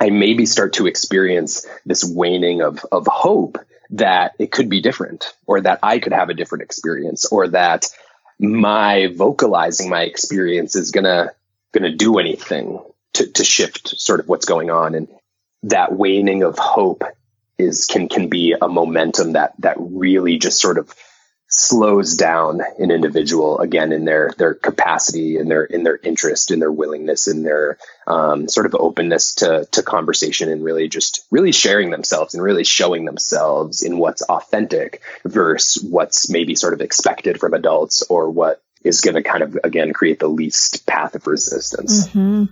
I 0.00 0.10
maybe 0.10 0.46
start 0.46 0.72
to 0.74 0.86
experience 0.86 1.66
this 1.84 2.04
waning 2.04 2.62
of, 2.62 2.84
of 2.90 3.06
hope 3.06 3.58
that 3.90 4.32
it 4.38 4.50
could 4.50 4.68
be 4.68 4.80
different 4.80 5.32
or 5.46 5.60
that 5.60 5.80
I 5.82 5.98
could 5.98 6.12
have 6.12 6.28
a 6.28 6.34
different 6.34 6.62
experience 6.62 7.26
or 7.26 7.48
that 7.48 7.86
my 8.38 9.08
vocalizing 9.14 9.88
my 9.88 10.02
experience 10.02 10.76
is 10.76 10.90
gonna 10.90 11.32
gonna 11.72 11.94
do 11.94 12.18
anything 12.18 12.80
to, 13.14 13.26
to 13.32 13.44
shift 13.44 13.98
sort 14.00 14.20
of 14.20 14.28
what's 14.28 14.44
going 14.44 14.70
on. 14.70 14.94
And 14.94 15.08
that 15.62 15.92
waning 15.92 16.42
of 16.42 16.58
hope 16.58 17.04
is 17.58 17.86
can 17.86 18.08
can 18.08 18.28
be 18.28 18.54
a 18.60 18.68
momentum 18.68 19.32
that 19.32 19.54
that 19.60 19.76
really 19.78 20.38
just 20.38 20.60
sort 20.60 20.78
of 20.78 20.94
slows 21.48 22.16
down 22.16 22.60
an 22.78 22.90
individual 22.90 23.60
again 23.60 23.92
in 23.92 24.04
their 24.04 24.32
their 24.36 24.54
capacity 24.54 25.38
in 25.38 25.48
their 25.48 25.64
in 25.64 25.84
their 25.84 25.98
interest 26.02 26.50
in 26.50 26.58
their 26.58 26.72
willingness 26.72 27.28
in 27.28 27.44
their 27.44 27.78
um, 28.08 28.48
sort 28.48 28.66
of 28.66 28.74
openness 28.74 29.36
to 29.36 29.66
to 29.70 29.82
conversation 29.82 30.50
and 30.50 30.64
really 30.64 30.88
just 30.88 31.24
really 31.30 31.52
sharing 31.52 31.90
themselves 31.90 32.34
and 32.34 32.42
really 32.42 32.64
showing 32.64 33.04
themselves 33.04 33.82
in 33.82 33.98
what's 33.98 34.22
authentic 34.22 35.02
versus 35.24 35.82
what's 35.82 36.28
maybe 36.28 36.56
sort 36.56 36.74
of 36.74 36.80
expected 36.80 37.38
from 37.38 37.54
adults 37.54 38.02
or 38.02 38.28
what 38.28 38.60
is 38.82 39.00
going 39.00 39.14
to 39.14 39.22
kind 39.22 39.42
of 39.42 39.56
again 39.62 39.92
create 39.92 40.18
the 40.18 40.28
least 40.28 40.86
path 40.86 41.14
of 41.14 41.26
resistance. 41.26 42.08
Mm-hmm. 42.08 42.44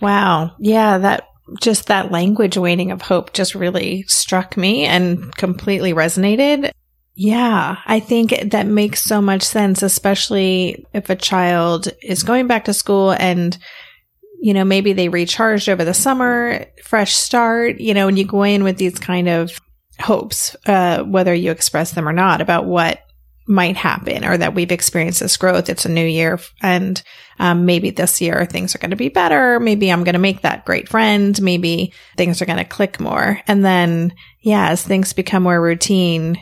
Wow, 0.00 0.56
yeah, 0.58 0.98
that 0.98 1.28
just 1.60 1.86
that 1.86 2.10
language 2.10 2.56
waning 2.56 2.90
of 2.90 3.02
hope 3.02 3.32
just 3.32 3.54
really 3.54 4.02
struck 4.04 4.56
me 4.56 4.84
and 4.84 5.34
completely 5.36 5.92
resonated. 5.92 6.70
Yeah, 7.22 7.76
I 7.84 8.00
think 8.00 8.30
that 8.50 8.66
makes 8.66 9.02
so 9.02 9.20
much 9.20 9.42
sense, 9.42 9.82
especially 9.82 10.86
if 10.94 11.10
a 11.10 11.14
child 11.14 11.88
is 12.02 12.22
going 12.22 12.46
back 12.46 12.64
to 12.64 12.72
school 12.72 13.10
and, 13.10 13.58
you 14.40 14.54
know, 14.54 14.64
maybe 14.64 14.94
they 14.94 15.10
recharged 15.10 15.68
over 15.68 15.84
the 15.84 15.92
summer, 15.92 16.64
fresh 16.82 17.12
start, 17.12 17.78
you 17.78 17.92
know, 17.92 18.08
and 18.08 18.18
you 18.18 18.24
go 18.24 18.42
in 18.42 18.64
with 18.64 18.78
these 18.78 18.98
kind 18.98 19.28
of 19.28 19.60
hopes, 20.00 20.56
uh, 20.64 21.02
whether 21.02 21.34
you 21.34 21.50
express 21.50 21.90
them 21.92 22.08
or 22.08 22.14
not, 22.14 22.40
about 22.40 22.64
what 22.64 23.00
might 23.46 23.76
happen 23.76 24.24
or 24.24 24.38
that 24.38 24.54
we've 24.54 24.72
experienced 24.72 25.20
this 25.20 25.36
growth. 25.36 25.68
It's 25.68 25.84
a 25.84 25.90
new 25.90 26.06
year 26.06 26.40
and 26.62 27.02
um, 27.38 27.66
maybe 27.66 27.90
this 27.90 28.22
year 28.22 28.46
things 28.46 28.74
are 28.74 28.78
going 28.78 28.92
to 28.92 28.96
be 28.96 29.10
better. 29.10 29.60
Maybe 29.60 29.92
I'm 29.92 30.04
going 30.04 30.14
to 30.14 30.18
make 30.18 30.40
that 30.40 30.64
great 30.64 30.88
friend. 30.88 31.38
Maybe 31.42 31.92
things 32.16 32.40
are 32.40 32.46
going 32.46 32.56
to 32.56 32.64
click 32.64 32.98
more. 32.98 33.42
And 33.46 33.62
then, 33.62 34.14
yeah, 34.40 34.70
as 34.70 34.82
things 34.82 35.12
become 35.12 35.42
more 35.42 35.60
routine, 35.60 36.38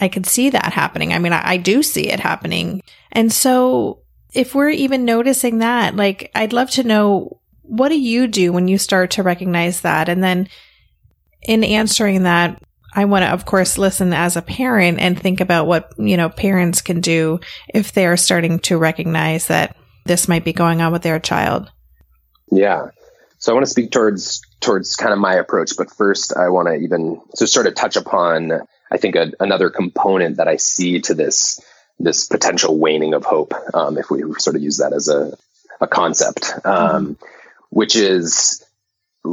I 0.00 0.08
could 0.08 0.26
see 0.26 0.50
that 0.50 0.72
happening. 0.72 1.12
I 1.12 1.18
mean, 1.18 1.32
I, 1.32 1.42
I 1.52 1.56
do 1.56 1.82
see 1.82 2.08
it 2.08 2.20
happening. 2.20 2.82
And 3.12 3.32
so 3.32 4.02
if 4.32 4.54
we're 4.54 4.70
even 4.70 5.04
noticing 5.04 5.58
that, 5.58 5.96
like, 5.96 6.30
I'd 6.34 6.52
love 6.52 6.70
to 6.72 6.84
know 6.84 7.40
what 7.62 7.88
do 7.88 8.00
you 8.00 8.26
do 8.26 8.52
when 8.52 8.68
you 8.68 8.78
start 8.78 9.12
to 9.12 9.22
recognize 9.22 9.82
that? 9.82 10.08
And 10.08 10.22
then 10.22 10.48
in 11.42 11.64
answering 11.64 12.22
that, 12.22 12.62
I 12.94 13.04
want 13.04 13.24
to, 13.24 13.28
of 13.28 13.44
course, 13.44 13.76
listen 13.76 14.12
as 14.12 14.36
a 14.36 14.42
parent 14.42 14.98
and 14.98 15.18
think 15.18 15.40
about 15.40 15.66
what, 15.66 15.92
you 15.98 16.16
know, 16.16 16.30
parents 16.30 16.80
can 16.80 17.00
do 17.00 17.40
if 17.72 17.92
they 17.92 18.06
are 18.06 18.16
starting 18.16 18.58
to 18.60 18.78
recognize 18.78 19.48
that 19.48 19.76
this 20.06 20.28
might 20.28 20.44
be 20.44 20.54
going 20.54 20.80
on 20.80 20.92
with 20.92 21.02
their 21.02 21.20
child. 21.20 21.70
Yeah. 22.50 22.86
So 23.38 23.52
I 23.52 23.54
want 23.54 23.66
to 23.66 23.70
speak 23.70 23.90
towards, 23.90 24.40
towards 24.60 24.96
kind 24.96 25.12
of 25.12 25.18
my 25.18 25.34
approach, 25.34 25.76
but 25.76 25.90
first 25.90 26.34
I 26.36 26.48
want 26.48 26.68
to 26.68 26.74
even 26.74 27.20
to 27.36 27.46
sort 27.46 27.66
of 27.66 27.74
touch 27.74 27.96
upon 27.96 28.62
I 28.90 28.96
think 28.96 29.16
a, 29.16 29.32
another 29.40 29.70
component 29.70 30.36
that 30.36 30.48
I 30.48 30.56
see 30.56 31.00
to 31.02 31.14
this 31.14 31.60
this 32.00 32.26
potential 32.26 32.78
waning 32.78 33.12
of 33.12 33.24
hope, 33.24 33.54
um, 33.74 33.98
if 33.98 34.08
we 34.08 34.22
sort 34.38 34.54
of 34.54 34.62
use 34.62 34.78
that 34.78 34.92
as 34.92 35.08
a 35.08 35.36
a 35.80 35.86
concept, 35.86 36.52
um, 36.64 37.16
which 37.70 37.96
is 37.96 38.64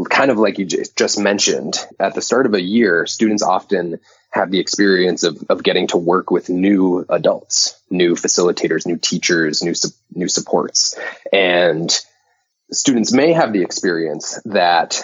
kind 0.10 0.32
of 0.32 0.38
like 0.38 0.58
you 0.58 0.66
just 0.66 1.20
mentioned 1.20 1.78
at 2.00 2.14
the 2.16 2.22
start 2.22 2.46
of 2.46 2.54
a 2.54 2.62
year, 2.62 3.06
students 3.06 3.44
often 3.44 4.00
have 4.32 4.52
the 4.52 4.60
experience 4.60 5.24
of, 5.24 5.44
of 5.50 5.64
getting 5.64 5.88
to 5.88 5.98
work 5.98 6.30
with 6.30 6.50
new 6.50 7.06
adults, 7.08 7.80
new 7.90 8.16
facilitators, 8.16 8.86
new 8.86 8.98
teachers, 8.98 9.64
new, 9.64 9.74
new 10.14 10.28
supports. 10.28 11.00
And 11.32 11.90
students 12.72 13.14
may 13.14 13.32
have 13.32 13.54
the 13.54 13.62
experience 13.62 14.42
that 14.46 15.04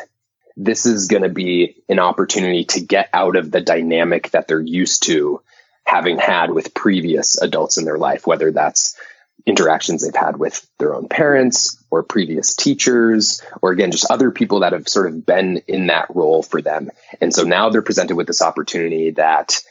this 0.63 0.85
is 0.85 1.07
going 1.07 1.23
to 1.23 1.29
be 1.29 1.83
an 1.89 1.99
opportunity 1.99 2.65
to 2.65 2.81
get 2.81 3.09
out 3.13 3.35
of 3.35 3.51
the 3.51 3.61
dynamic 3.61 4.29
that 4.31 4.47
they're 4.47 4.59
used 4.59 5.03
to 5.03 5.41
having 5.85 6.19
had 6.19 6.51
with 6.51 6.73
previous 6.73 7.41
adults 7.41 7.77
in 7.77 7.85
their 7.85 7.97
life, 7.97 8.27
whether 8.27 8.51
that's 8.51 8.95
interactions 9.45 10.03
they've 10.03 10.15
had 10.15 10.37
with 10.37 10.65
their 10.77 10.93
own 10.93 11.07
parents 11.07 11.83
or 11.89 12.03
previous 12.03 12.55
teachers, 12.55 13.41
or 13.61 13.71
again, 13.71 13.91
just 13.91 14.11
other 14.11 14.29
people 14.29 14.59
that 14.59 14.73
have 14.73 14.87
sort 14.87 15.07
of 15.07 15.25
been 15.25 15.63
in 15.67 15.87
that 15.87 16.13
role 16.13 16.43
for 16.43 16.61
them. 16.61 16.91
And 17.19 17.33
so 17.33 17.43
now 17.43 17.69
they're 17.69 17.81
presented 17.81 18.15
with 18.15 18.27
this 18.27 18.43
opportunity 18.43 19.11
that 19.11 19.63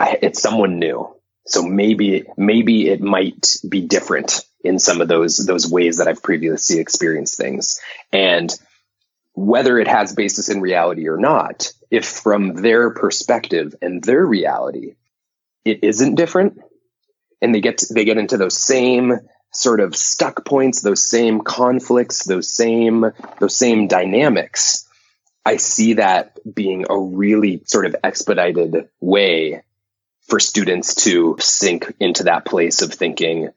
it's 0.00 0.40
someone 0.40 0.78
new. 0.78 1.12
So 1.46 1.62
maybe, 1.62 2.24
maybe 2.36 2.88
it 2.88 3.00
might 3.00 3.56
be 3.68 3.80
different 3.80 4.44
in 4.62 4.78
some 4.78 5.00
of 5.00 5.08
those, 5.08 5.38
those 5.38 5.68
ways 5.68 5.98
that 5.98 6.06
I've 6.08 6.22
previously 6.22 6.78
experienced 6.78 7.36
things. 7.36 7.80
And 8.12 8.52
whether 9.36 9.78
it 9.78 9.86
has 9.86 10.14
basis 10.14 10.48
in 10.48 10.60
reality 10.60 11.08
or 11.08 11.18
not, 11.18 11.72
if 11.90 12.06
from 12.06 12.54
their 12.54 12.90
perspective 12.90 13.74
and 13.82 14.02
their 14.02 14.24
reality, 14.24 14.96
it 15.64 15.84
isn't 15.84 16.14
different, 16.14 16.58
and 17.42 17.54
they 17.54 17.60
get 17.60 17.78
to, 17.78 17.94
they 17.94 18.06
get 18.06 18.16
into 18.16 18.38
those 18.38 18.56
same 18.56 19.12
sort 19.52 19.80
of 19.80 19.94
stuck 19.94 20.44
points, 20.44 20.80
those 20.80 21.08
same 21.08 21.42
conflicts, 21.42 22.24
those 22.24 22.52
same 22.52 23.04
those 23.38 23.54
same 23.56 23.88
dynamics, 23.88 24.88
I 25.44 25.58
see 25.58 25.94
that 25.94 26.38
being 26.52 26.86
a 26.88 26.98
really 26.98 27.62
sort 27.66 27.86
of 27.86 27.94
expedited 28.02 28.88
way 29.00 29.62
for 30.22 30.40
students 30.40 30.94
to 31.04 31.36
sink 31.38 31.94
into 32.00 32.24
that 32.24 32.46
place 32.46 32.82
of 32.82 32.92
thinking, 32.92 33.50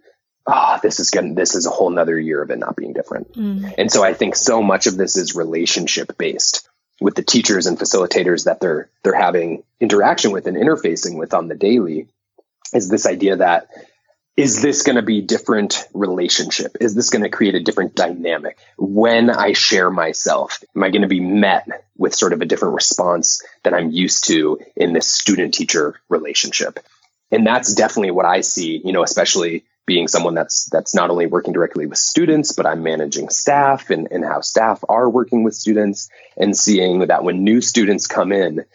oh, 0.50 0.80
this 0.82 1.00
is 1.00 1.10
going 1.12 1.36
this 1.36 1.56
is 1.56 1.66
a 1.66 1.70
whole 1.70 1.90
nother 1.90 2.20
year 2.20 2.42
of 2.42 2.50
it 2.52 2.60
not 2.60 2.76
being 2.76 2.94
different. 2.94 3.34
Mm. 3.34 3.74
And 3.78 3.92
so 3.92 4.04
I 4.04 4.14
think 4.14 4.36
so 4.36 4.62
much 4.62 4.88
of 4.88 4.98
this 4.98 5.18
is 5.18 5.36
relationship 5.36 6.18
based 6.18 6.70
with 7.00 7.16
the 7.16 7.24
teachers 7.24 7.66
and 7.66 7.78
facilitators 7.78 8.46
that 8.46 8.60
they're 8.60 8.90
they're 9.04 9.14
having 9.20 9.64
interaction 9.80 10.32
with 10.32 10.48
and 10.48 10.58
interfacing 10.58 11.18
with 11.18 11.34
on 11.34 11.48
the 11.48 11.56
daily 11.56 12.08
is 12.74 12.90
this 12.90 13.06
idea 13.06 13.38
that 13.38 13.68
is 14.38 14.62
this 14.62 14.84
going 14.84 14.96
to 14.96 15.02
be 15.02 15.22
different 15.22 15.88
relationship 15.94 16.78
is 16.80 16.96
this 16.96 17.10
going 17.10 17.24
to 17.24 17.30
create 17.30 17.56
a 17.56 17.64
different 17.64 17.96
dynamic 17.96 18.58
when 18.78 19.30
i 19.30 19.54
share 19.54 19.90
myself 19.90 20.64
am 20.76 20.84
i 20.84 20.90
going 20.90 21.02
to 21.02 21.08
be 21.08 21.20
met 21.20 21.68
with 21.98 22.14
sort 22.14 22.34
of 22.34 22.42
a 22.42 22.46
different 22.46 22.76
response 22.76 23.42
than 23.64 23.74
i'm 23.74 23.92
used 23.92 24.28
to 24.28 24.60
in 24.76 24.94
this 24.94 25.08
student 25.08 25.54
teacher 25.54 26.00
relationship 26.10 26.80
and 27.32 27.46
that's 27.46 27.74
definitely 27.74 28.12
what 28.12 28.26
i 28.26 28.42
see 28.42 28.82
you 28.84 28.92
know 28.92 29.04
especially 29.04 29.64
being 29.90 30.08
someone 30.08 30.36
that's 30.36 30.66
that's 30.66 30.94
not 30.94 31.10
only 31.10 31.26
working 31.26 31.52
directly 31.52 31.88
with 31.88 31.98
students, 31.98 32.52
but 32.52 32.68
I'm 32.68 32.84
managing 32.84 33.30
staff 33.30 33.90
and, 33.90 34.08
and 34.12 34.24
how 34.24 34.42
staff 34.42 34.84
are 34.88 35.10
working 35.10 35.44
with 35.44 35.56
students 35.56 36.12
and 36.38 36.56
seeing 36.56 37.08
that 37.08 37.24
when 37.24 37.44
new 37.44 37.60
students 37.60 38.06
come 38.06 38.32
in, 38.32 38.66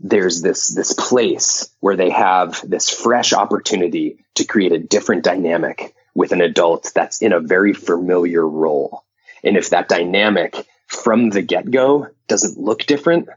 there's 0.00 0.40
this 0.40 0.74
this 0.74 0.94
place 0.94 1.68
where 1.80 1.94
they 1.94 2.08
have 2.08 2.64
this 2.66 2.88
fresh 2.88 3.34
opportunity 3.34 4.24
to 4.36 4.44
create 4.44 4.72
a 4.72 4.78
different 4.78 5.24
dynamic 5.24 5.94
with 6.14 6.32
an 6.32 6.40
adult 6.40 6.90
that's 6.94 7.20
in 7.20 7.34
a 7.34 7.40
very 7.54 7.74
familiar 7.74 8.48
role. 8.48 9.04
And 9.44 9.58
if 9.58 9.70
that 9.70 9.90
dynamic 9.90 10.56
from 10.86 11.28
the 11.28 11.42
get-go 11.42 12.08
doesn't 12.28 12.58
look 12.58 12.86
different, 12.86 13.28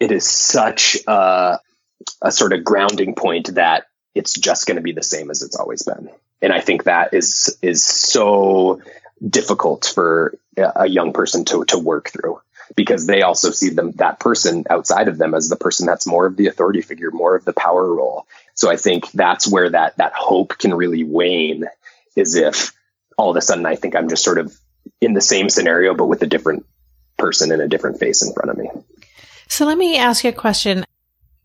it 0.00 0.10
is 0.10 0.26
such 0.26 0.96
a, 1.06 1.60
a 2.22 2.32
sort 2.32 2.54
of 2.54 2.64
grounding 2.64 3.14
point 3.14 3.56
that 3.56 3.88
it's 4.14 4.32
just 4.32 4.66
going 4.66 4.76
to 4.76 4.82
be 4.82 4.92
the 4.92 5.02
same 5.02 5.30
as 5.30 5.42
it's 5.42 5.56
always 5.56 5.82
been 5.82 6.08
and 6.42 6.52
I 6.52 6.60
think 6.60 6.84
that 6.84 7.14
is 7.14 7.56
is 7.62 7.84
so 7.84 8.82
difficult 9.26 9.90
for 9.94 10.34
a 10.56 10.88
young 10.88 11.12
person 11.12 11.44
to 11.46 11.64
to 11.66 11.78
work 11.78 12.10
through 12.10 12.40
because 12.74 13.06
they 13.06 13.22
also 13.22 13.50
see 13.50 13.70
them 13.70 13.92
that 13.92 14.18
person 14.18 14.64
outside 14.68 15.08
of 15.08 15.18
them 15.18 15.34
as 15.34 15.48
the 15.48 15.56
person 15.56 15.86
that's 15.86 16.06
more 16.06 16.26
of 16.26 16.36
the 16.36 16.48
authority 16.48 16.82
figure, 16.82 17.10
more 17.10 17.36
of 17.36 17.44
the 17.44 17.52
power 17.52 17.94
role. 17.94 18.26
So 18.54 18.70
I 18.70 18.76
think 18.76 19.10
that's 19.12 19.50
where 19.50 19.70
that 19.70 19.96
that 19.96 20.12
hope 20.14 20.58
can 20.58 20.74
really 20.74 21.04
wane 21.04 21.64
is 22.16 22.34
if 22.34 22.72
all 23.16 23.30
of 23.30 23.36
a 23.36 23.40
sudden 23.40 23.64
I 23.64 23.76
think 23.76 23.94
I'm 23.94 24.08
just 24.08 24.24
sort 24.24 24.38
of 24.38 24.56
in 25.00 25.14
the 25.14 25.20
same 25.20 25.48
scenario 25.48 25.94
but 25.94 26.06
with 26.06 26.22
a 26.22 26.26
different 26.26 26.66
person 27.18 27.52
and 27.52 27.62
a 27.62 27.68
different 27.68 28.00
face 28.00 28.26
in 28.26 28.34
front 28.34 28.50
of 28.50 28.58
me. 28.58 28.68
So 29.48 29.64
let 29.66 29.78
me 29.78 29.98
ask 29.98 30.24
you 30.24 30.30
a 30.30 30.34
question. 30.34 30.84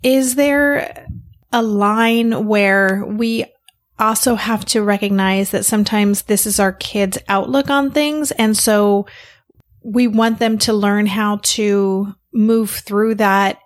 Is 0.02 0.36
there 0.36 1.08
a 1.52 1.62
line 1.62 2.48
where 2.48 3.06
we 3.06 3.46
also 4.00 4.36
have 4.36 4.66
to 4.66 4.82
recognize 4.82 5.52
that 5.52 5.66
sometimes 5.66 6.24
this 6.24 6.46
is 6.46 6.60
our 6.60 6.74
kids' 6.74 7.18
outlook 7.28 7.70
on 7.70 7.92
things. 7.92 8.32
And 8.32 8.56
so 8.56 9.08
we 9.84 10.08
want 10.08 10.40
them 10.40 10.58
to 10.60 10.74
learn 10.74 11.06
how 11.06 11.40
to 11.42 12.14
move 12.34 12.70
through 12.70 13.16
that 13.16 13.60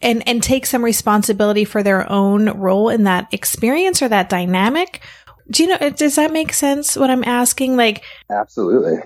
and, 0.00 0.26
and 0.28 0.42
take 0.42 0.66
some 0.66 0.84
responsibility 0.84 1.64
for 1.64 1.82
their 1.82 2.10
own 2.10 2.48
role 2.58 2.88
in 2.88 3.04
that 3.04 3.28
experience 3.32 4.02
or 4.02 4.08
that 4.08 4.28
dynamic. 4.28 5.00
Do 5.50 5.64
you 5.64 5.68
know, 5.70 5.90
does 5.90 6.16
that 6.16 6.32
make 6.32 6.52
sense 6.52 6.96
what 6.96 7.10
I'm 7.10 7.24
asking? 7.24 7.76
Like, 7.76 8.04
absolutely. 8.30 8.98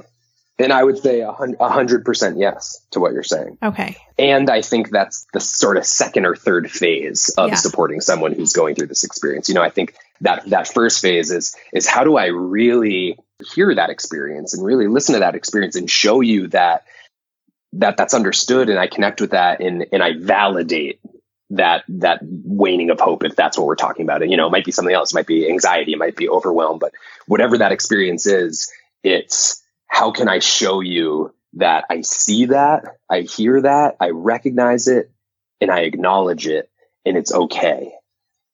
And 0.58 0.72
I 0.72 0.84
would 0.84 0.98
say 0.98 1.20
a 1.20 1.32
hundred 1.32 2.04
percent 2.04 2.38
yes 2.38 2.84
to 2.92 3.00
what 3.00 3.12
you're 3.12 3.22
saying. 3.22 3.58
Okay. 3.62 3.96
And 4.18 4.48
I 4.48 4.62
think 4.62 4.90
that's 4.90 5.26
the 5.32 5.40
sort 5.40 5.76
of 5.76 5.84
second 5.86 6.26
or 6.26 6.36
third 6.36 6.70
phase 6.70 7.34
of 7.36 7.50
yeah. 7.50 7.54
supporting 7.56 8.00
someone 8.00 8.32
who's 8.32 8.52
going 8.52 8.76
through 8.76 8.86
this 8.88 9.02
experience. 9.02 9.48
You 9.48 9.54
know, 9.54 9.62
I 9.62 9.70
think 9.70 9.94
that 10.22 10.48
that 10.50 10.68
first 10.68 11.02
phase 11.02 11.30
is 11.30 11.54
is 11.72 11.86
how 11.86 12.04
do 12.04 12.16
I 12.16 12.26
really 12.26 13.18
hear 13.54 13.74
that 13.74 13.90
experience 13.90 14.54
and 14.54 14.64
really 14.64 14.88
listen 14.88 15.14
to 15.14 15.20
that 15.20 15.34
experience 15.34 15.76
and 15.76 15.90
show 15.90 16.20
you 16.20 16.48
that 16.48 16.84
that 17.74 17.96
that's 17.96 18.14
understood 18.14 18.68
and 18.68 18.78
I 18.78 18.86
connect 18.86 19.20
with 19.20 19.30
that 19.30 19.60
and 19.60 19.86
and 19.92 20.02
I 20.02 20.14
validate 20.18 21.00
that 21.50 21.84
that 21.88 22.20
waning 22.22 22.90
of 22.90 22.98
hope 22.98 23.24
if 23.24 23.36
that's 23.36 23.58
what 23.58 23.66
we're 23.66 23.76
talking 23.76 24.04
about. 24.04 24.22
And 24.22 24.30
you 24.30 24.36
know, 24.36 24.46
it 24.46 24.52
might 24.52 24.64
be 24.64 24.72
something 24.72 24.94
else, 24.94 25.12
it 25.12 25.14
might 25.14 25.26
be 25.26 25.48
anxiety, 25.48 25.92
it 25.92 25.98
might 25.98 26.16
be 26.16 26.28
overwhelm, 26.28 26.78
but 26.78 26.92
whatever 27.26 27.58
that 27.58 27.72
experience 27.72 28.26
is, 28.26 28.72
it's 29.02 29.62
how 29.86 30.12
can 30.12 30.28
I 30.28 30.38
show 30.38 30.80
you 30.80 31.34
that 31.54 31.84
I 31.90 32.00
see 32.00 32.46
that, 32.46 32.84
I 33.10 33.20
hear 33.20 33.60
that, 33.60 33.96
I 34.00 34.10
recognize 34.10 34.88
it, 34.88 35.10
and 35.60 35.70
I 35.70 35.80
acknowledge 35.80 36.46
it, 36.46 36.70
and 37.04 37.16
it's 37.16 37.32
okay. 37.32 37.92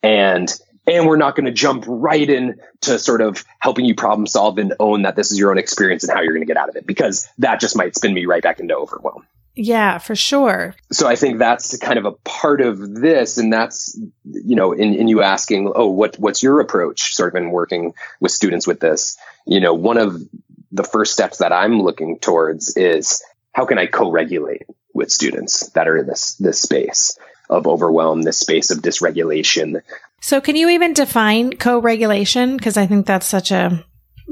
And 0.02 0.52
and 0.88 1.06
we're 1.06 1.16
not 1.16 1.36
going 1.36 1.46
to 1.46 1.52
jump 1.52 1.84
right 1.86 2.28
in 2.28 2.60
to 2.82 2.98
sort 2.98 3.20
of 3.20 3.44
helping 3.58 3.84
you 3.84 3.94
problem 3.94 4.26
solve 4.26 4.58
and 4.58 4.74
own 4.80 5.02
that 5.02 5.16
this 5.16 5.30
is 5.30 5.38
your 5.38 5.50
own 5.50 5.58
experience 5.58 6.04
and 6.04 6.12
how 6.12 6.20
you're 6.20 6.32
going 6.32 6.46
to 6.46 6.46
get 6.46 6.56
out 6.56 6.68
of 6.68 6.76
it 6.76 6.86
because 6.86 7.28
that 7.38 7.60
just 7.60 7.76
might 7.76 7.94
spin 7.94 8.14
me 8.14 8.26
right 8.26 8.42
back 8.42 8.60
into 8.60 8.74
overwhelm. 8.74 9.26
Yeah, 9.60 9.98
for 9.98 10.14
sure. 10.14 10.76
So 10.92 11.08
I 11.08 11.16
think 11.16 11.38
that's 11.38 11.76
kind 11.78 11.98
of 11.98 12.04
a 12.04 12.12
part 12.12 12.60
of 12.60 12.94
this, 12.94 13.38
and 13.38 13.52
that's 13.52 13.98
you 14.24 14.54
know, 14.54 14.70
in, 14.72 14.94
in 14.94 15.08
you 15.08 15.20
asking, 15.20 15.72
oh, 15.74 15.88
what 15.88 16.16
what's 16.16 16.44
your 16.44 16.60
approach, 16.60 17.14
sort 17.14 17.34
of 17.34 17.42
in 17.42 17.50
working 17.50 17.92
with 18.20 18.30
students 18.30 18.68
with 18.68 18.78
this. 18.78 19.18
You 19.46 19.58
know, 19.58 19.74
one 19.74 19.98
of 19.98 20.22
the 20.70 20.84
first 20.84 21.12
steps 21.12 21.38
that 21.38 21.52
I'm 21.52 21.82
looking 21.82 22.20
towards 22.20 22.76
is 22.76 23.24
how 23.52 23.64
can 23.66 23.78
I 23.78 23.86
co-regulate 23.86 24.62
with 24.94 25.10
students 25.10 25.70
that 25.70 25.88
are 25.88 25.96
in 25.96 26.06
this 26.06 26.36
this 26.36 26.60
space 26.60 27.18
of 27.50 27.66
overwhelm, 27.66 28.22
this 28.22 28.38
space 28.38 28.70
of 28.70 28.78
dysregulation. 28.78 29.82
So 30.20 30.40
can 30.40 30.56
you 30.56 30.68
even 30.70 30.92
define 30.92 31.56
co-regulation? 31.56 32.56
Because 32.56 32.76
I 32.76 32.86
think 32.86 33.06
that's 33.06 33.26
such 33.26 33.50
a 33.50 33.84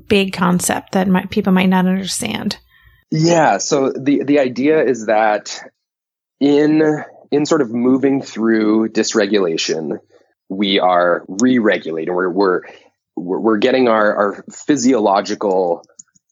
big 0.08 0.32
concept 0.32 0.92
that 0.92 1.30
people 1.30 1.52
might 1.52 1.68
not 1.68 1.86
understand. 1.86 2.58
Yeah. 3.10 3.58
So 3.58 3.92
the 3.92 4.24
the 4.24 4.40
idea 4.40 4.82
is 4.82 5.06
that 5.06 5.60
in 6.40 6.82
in 7.30 7.46
sort 7.46 7.62
of 7.62 7.72
moving 7.72 8.22
through 8.22 8.88
dysregulation, 8.90 9.98
we 10.48 10.80
are 10.80 11.24
re-regulating. 11.28 12.14
We're 12.14 12.30
we're 12.30 12.62
we're 13.16 13.58
getting 13.58 13.88
our, 13.88 14.14
our 14.14 14.44
physiological 14.52 15.84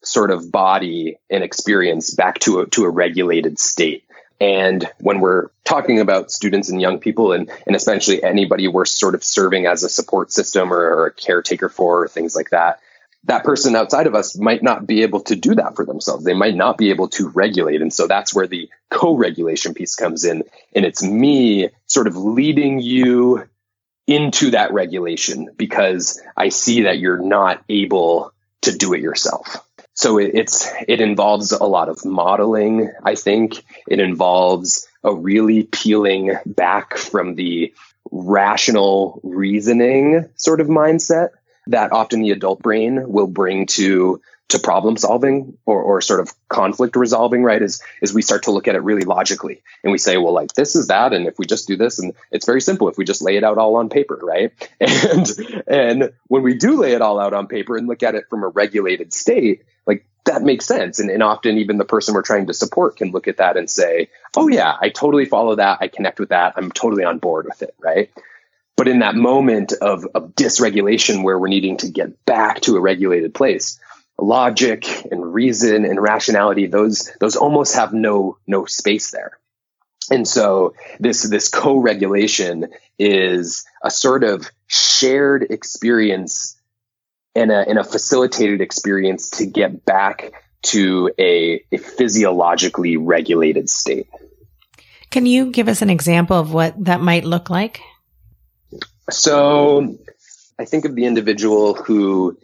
sort 0.03 0.31
of 0.31 0.51
body 0.51 1.17
and 1.29 1.43
experience 1.43 2.13
back 2.13 2.39
to 2.39 2.59
a, 2.59 2.67
to 2.67 2.83
a 2.83 2.89
regulated 2.89 3.57
state. 3.57 4.03
And 4.39 4.89
when 4.99 5.19
we're 5.21 5.49
talking 5.63 5.99
about 5.99 6.31
students 6.31 6.69
and 6.69 6.81
young 6.81 6.99
people, 6.99 7.31
and, 7.31 7.49
and 7.65 7.75
especially 7.75 8.23
anybody 8.23 8.67
we're 8.67 8.85
sort 8.85 9.15
of 9.15 9.23
serving 9.23 9.65
as 9.65 9.83
a 9.83 9.89
support 9.89 10.31
system 10.31 10.73
or, 10.73 10.79
or 10.79 11.05
a 11.07 11.13
caretaker 11.13 11.69
for, 11.69 12.03
or 12.03 12.07
things 12.07 12.35
like 12.35 12.49
that, 12.49 12.79
that 13.25 13.43
person 13.43 13.75
outside 13.75 14.07
of 14.07 14.13
us 14.13 14.37
might 14.37 14.61
not 14.61 14.85
be 14.85 15.01
able 15.01 15.21
to 15.21 15.35
do 15.35 15.55
that 15.55 15.75
for 15.75 15.85
themselves. 15.85 16.23
They 16.23 16.33
might 16.33 16.55
not 16.55 16.77
be 16.77 16.91
able 16.91 17.07
to 17.09 17.29
regulate. 17.29 17.81
And 17.81 17.91
so 17.91 18.07
that's 18.07 18.35
where 18.35 18.47
the 18.47 18.69
co 18.91 19.15
regulation 19.15 19.73
piece 19.73 19.95
comes 19.95 20.25
in. 20.25 20.43
And 20.75 20.85
it's 20.85 21.03
me 21.03 21.69
sort 21.87 22.07
of 22.07 22.15
leading 22.15 22.79
you 22.79 23.47
into 24.05 24.51
that 24.51 24.73
regulation 24.73 25.49
because 25.57 26.21
I 26.37 26.49
see 26.49 26.83
that 26.83 26.99
you're 26.99 27.21
not 27.21 27.63
able 27.67 28.31
to 28.61 28.77
do 28.77 28.93
it 28.93 29.01
yourself 29.01 29.64
so 29.95 30.19
it, 30.19 30.31
it's 30.35 30.71
it 30.87 31.01
involves 31.01 31.51
a 31.51 31.63
lot 31.63 31.89
of 31.89 32.05
modeling 32.05 32.91
i 33.03 33.15
think. 33.15 33.63
It 33.87 33.99
involves 33.99 34.87
a 35.03 35.13
really 35.13 35.63
peeling 35.63 36.35
back 36.45 36.97
from 36.97 37.35
the 37.35 37.73
rational 38.11 39.19
reasoning 39.23 40.29
sort 40.35 40.61
of 40.61 40.67
mindset 40.67 41.29
that 41.67 41.91
often 41.91 42.21
the 42.21 42.31
adult 42.31 42.61
brain 42.61 43.09
will 43.09 43.27
bring 43.27 43.65
to 43.65 44.21
to 44.49 44.59
problem 44.59 44.95
solving 44.95 45.57
or, 45.65 45.81
or 45.81 46.01
sort 46.01 46.19
of 46.19 46.31
conflict 46.49 46.95
resolving, 46.95 47.43
right? 47.43 47.61
Is 47.61 47.81
is 48.01 48.13
we 48.13 48.21
start 48.21 48.43
to 48.43 48.51
look 48.51 48.67
at 48.67 48.75
it 48.75 48.83
really 48.83 49.03
logically 49.03 49.63
and 49.83 49.91
we 49.91 49.97
say, 49.97 50.17
well, 50.17 50.33
like 50.33 50.53
this 50.53 50.75
is 50.75 50.87
that, 50.87 51.13
and 51.13 51.27
if 51.27 51.39
we 51.39 51.45
just 51.45 51.67
do 51.67 51.75
this, 51.75 51.99
and 51.99 52.13
it's 52.31 52.45
very 52.45 52.61
simple 52.61 52.87
if 52.87 52.97
we 52.97 53.05
just 53.05 53.23
lay 53.23 53.37
it 53.37 53.43
out 53.43 53.57
all 53.57 53.75
on 53.77 53.89
paper, 53.89 54.19
right? 54.21 54.51
And 54.85 55.27
and 55.67 56.13
when 56.27 56.43
we 56.43 56.55
do 56.55 56.79
lay 56.79 56.93
it 56.93 57.01
all 57.01 57.19
out 57.19 57.33
on 57.33 57.47
paper 57.47 57.77
and 57.77 57.87
look 57.87 58.03
at 58.03 58.15
it 58.15 58.29
from 58.29 58.43
a 58.43 58.47
regulated 58.47 59.13
state, 59.13 59.63
like 59.85 60.05
that 60.25 60.41
makes 60.41 60.65
sense. 60.65 60.99
And, 60.99 61.09
and 61.09 61.23
often 61.23 61.57
even 61.57 61.77
the 61.77 61.85
person 61.85 62.13
we're 62.13 62.21
trying 62.21 62.47
to 62.47 62.53
support 62.53 62.97
can 62.97 63.11
look 63.11 63.27
at 63.27 63.37
that 63.37 63.57
and 63.57 63.69
say, 63.69 64.09
oh 64.35 64.47
yeah, 64.47 64.75
I 64.79 64.89
totally 64.89 65.25
follow 65.25 65.55
that. 65.55 65.79
I 65.81 65.87
connect 65.87 66.19
with 66.19 66.29
that. 66.29 66.53
I'm 66.55 66.71
totally 66.71 67.03
on 67.03 67.19
board 67.19 67.45
with 67.45 67.61
it, 67.61 67.75
right? 67.79 68.11
But 68.75 68.87
in 68.87 68.99
that 68.99 69.15
moment 69.15 69.73
of, 69.73 70.05
of 70.13 70.35
dysregulation 70.35 71.23
where 71.23 71.39
we're 71.39 71.47
needing 71.47 71.77
to 71.77 71.89
get 71.89 72.25
back 72.25 72.61
to 72.61 72.75
a 72.75 72.81
regulated 72.81 73.33
place, 73.33 73.79
logic 74.19 74.85
and 75.11 75.33
reason 75.33 75.85
and 75.85 76.01
rationality, 76.01 76.67
those, 76.67 77.11
those 77.19 77.35
almost 77.35 77.75
have 77.75 77.93
no, 77.93 78.37
no 78.47 78.65
space 78.65 79.11
there. 79.11 79.37
And 80.11 80.27
so 80.27 80.73
this, 80.99 81.23
this 81.23 81.49
co-regulation 81.49 82.67
is 82.99 83.65
a 83.83 83.89
sort 83.89 84.23
of 84.23 84.49
shared 84.67 85.47
experience 85.49 86.59
and 87.33 87.51
a, 87.51 87.67
and 87.67 87.77
a 87.77 87.83
facilitated 87.83 88.61
experience 88.61 89.31
to 89.31 89.45
get 89.45 89.83
back 89.83 90.31
to 90.61 91.11
a, 91.19 91.63
a 91.71 91.77
physiologically 91.77 92.97
regulated 92.97 93.69
state. 93.69 94.07
Can 95.09 95.25
you 95.25 95.51
give 95.51 95.67
us 95.67 95.81
an 95.81 95.89
example 95.89 96.37
of 96.37 96.53
what 96.53 96.85
that 96.85 97.01
might 97.01 97.25
look 97.25 97.49
like? 97.49 97.81
So 99.09 99.97
I 100.57 100.65
think 100.65 100.85
of 100.85 100.95
the 100.95 101.05
individual 101.05 101.73
who 101.73 102.37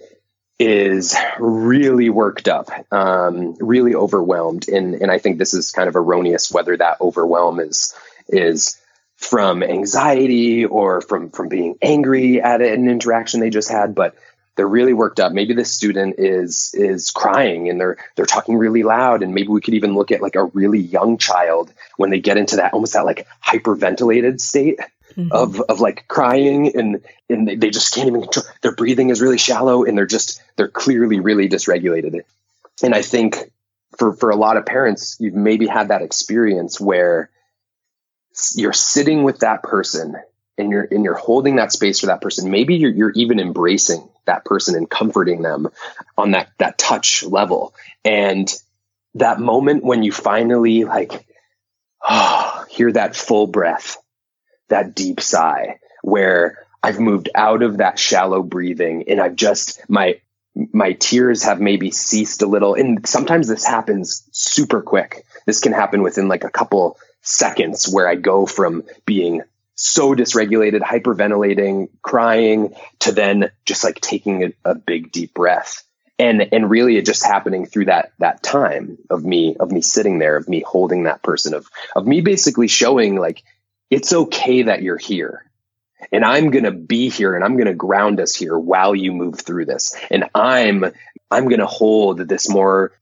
is 0.61 1.15
really 1.39 2.11
worked 2.11 2.47
up, 2.47 2.69
um, 2.93 3.55
really 3.59 3.95
overwhelmed, 3.95 4.69
and 4.69 4.93
and 4.93 5.09
I 5.09 5.17
think 5.17 5.39
this 5.39 5.55
is 5.55 5.71
kind 5.71 5.89
of 5.89 5.95
erroneous 5.95 6.51
whether 6.51 6.77
that 6.77 7.01
overwhelm 7.01 7.59
is 7.59 7.95
is 8.27 8.79
from 9.17 9.63
anxiety 9.63 10.65
or 10.65 11.01
from 11.01 11.31
from 11.31 11.49
being 11.49 11.77
angry 11.81 12.41
at 12.41 12.61
an 12.61 12.87
interaction 12.87 13.39
they 13.39 13.49
just 13.49 13.71
had, 13.71 13.95
but 13.95 14.15
they're 14.55 14.67
really 14.67 14.93
worked 14.93 15.19
up. 15.19 15.33
Maybe 15.33 15.55
this 15.55 15.73
student 15.73 16.19
is 16.19 16.75
is 16.75 17.09
crying 17.09 17.67
and 17.67 17.79
they're 17.79 17.97
they're 18.15 18.27
talking 18.27 18.55
really 18.55 18.83
loud, 18.83 19.23
and 19.23 19.33
maybe 19.33 19.47
we 19.47 19.61
could 19.61 19.73
even 19.73 19.95
look 19.95 20.11
at 20.11 20.21
like 20.21 20.35
a 20.35 20.45
really 20.45 20.79
young 20.79 21.17
child 21.17 21.73
when 21.97 22.11
they 22.11 22.19
get 22.19 22.37
into 22.37 22.57
that 22.57 22.73
almost 22.73 22.93
that 22.93 23.05
like 23.05 23.25
hyperventilated 23.43 24.39
state 24.39 24.79
mm-hmm. 25.15 25.31
of 25.31 25.59
of 25.61 25.79
like 25.79 26.07
crying 26.07 26.75
and 26.75 27.01
and 27.29 27.47
they, 27.47 27.55
they 27.55 27.69
just 27.69 27.93
can't 27.93 28.07
even 28.07 28.21
control 28.21 28.45
their 28.61 28.75
breathing 28.75 29.09
is 29.09 29.21
really 29.21 29.37
shallow 29.37 29.83
and 29.83 29.97
they're 29.97 30.05
just 30.05 30.41
they're 30.55 30.67
clearly 30.67 31.19
really 31.19 31.49
dysregulated. 31.49 32.21
And 32.83 32.95
i 32.95 33.01
think 33.01 33.51
for 33.97 34.13
for 34.13 34.29
a 34.29 34.35
lot 34.35 34.57
of 34.57 34.65
parents 34.65 35.17
you've 35.19 35.33
maybe 35.33 35.67
had 35.67 35.89
that 35.89 36.01
experience 36.01 36.79
where 36.79 37.29
you're 38.55 38.73
sitting 38.73 39.23
with 39.23 39.39
that 39.39 39.63
person 39.63 40.15
and 40.57 40.71
you're 40.71 40.87
and 40.89 41.03
you're 41.03 41.15
holding 41.15 41.57
that 41.57 41.71
space 41.71 41.99
for 41.99 42.07
that 42.07 42.21
person. 42.21 42.51
Maybe 42.51 42.75
you're, 42.75 42.91
you're 42.91 43.11
even 43.11 43.39
embracing 43.39 44.07
that 44.25 44.45
person 44.45 44.75
and 44.75 44.89
comforting 44.89 45.41
them 45.41 45.69
on 46.17 46.31
that 46.31 46.51
that 46.59 46.77
touch 46.77 47.23
level. 47.23 47.73
And 48.05 48.51
that 49.15 49.39
moment 49.39 49.83
when 49.83 50.03
you 50.03 50.11
finally 50.11 50.85
like 50.85 51.25
oh, 52.01 52.65
hear 52.69 52.91
that 52.91 53.15
full 53.15 53.47
breath 53.47 53.97
that 54.71 54.95
deep 54.95 55.21
sigh 55.21 55.79
where 56.01 56.65
I've 56.83 56.99
moved 56.99 57.29
out 57.35 57.61
of 57.61 57.77
that 57.77 57.99
shallow 57.99 58.41
breathing 58.41 59.05
and 59.07 59.21
I've 59.21 59.35
just 59.35 59.81
my 59.87 60.19
my 60.73 60.93
tears 60.93 61.43
have 61.43 61.61
maybe 61.61 61.91
ceased 61.91 62.41
a 62.41 62.47
little 62.47 62.73
and 62.73 63.07
sometimes 63.07 63.47
this 63.47 63.63
happens 63.63 64.27
super 64.31 64.81
quick. 64.81 65.25
This 65.45 65.61
can 65.61 65.71
happen 65.71 66.01
within 66.01 66.27
like 66.27 66.43
a 66.43 66.49
couple 66.49 66.97
seconds 67.21 67.87
where 67.87 68.07
I 68.07 68.15
go 68.15 68.45
from 68.45 68.83
being 69.05 69.43
so 69.75 70.13
dysregulated, 70.13 70.81
hyperventilating, 70.81 71.89
crying 72.01 72.75
to 72.99 73.11
then 73.11 73.51
just 73.65 73.83
like 73.83 74.01
taking 74.01 74.43
a, 74.43 74.53
a 74.65 74.75
big 74.75 75.11
deep 75.11 75.33
breath 75.33 75.83
and 76.21 76.53
and 76.53 76.69
really 76.69 76.97
it 76.97 77.05
just 77.05 77.25
happening 77.25 77.65
through 77.65 77.85
that 77.85 78.13
that 78.19 78.43
time 78.43 78.97
of 79.09 79.25
me 79.25 79.55
of 79.59 79.71
me 79.71 79.81
sitting 79.81 80.19
there 80.19 80.37
of 80.37 80.47
me 80.47 80.61
holding 80.61 81.03
that 81.03 81.23
person 81.23 81.53
of 81.53 81.67
of 81.95 82.05
me 82.05 82.21
basically 82.21 82.67
showing 82.67 83.15
like 83.15 83.43
it's 83.91 84.13
okay 84.13 84.63
that 84.63 84.81
you're 84.81 84.97
here. 84.97 85.45
And 86.11 86.25
I'm 86.25 86.49
going 86.49 86.63
to 86.63 86.71
be 86.71 87.09
here 87.09 87.35
and 87.35 87.43
I'm 87.43 87.57
going 87.57 87.67
to 87.67 87.73
ground 87.73 88.19
us 88.19 88.33
here 88.33 88.57
while 88.57 88.95
you 88.95 89.11
move 89.11 89.39
through 89.39 89.65
this. 89.65 89.95
And 90.09 90.25
I'm, 90.33 90.85
I'm 91.29 91.43
going 91.47 91.59
to 91.59 91.67
hold 91.67 92.17
this 92.17 92.49
more, 92.49 92.93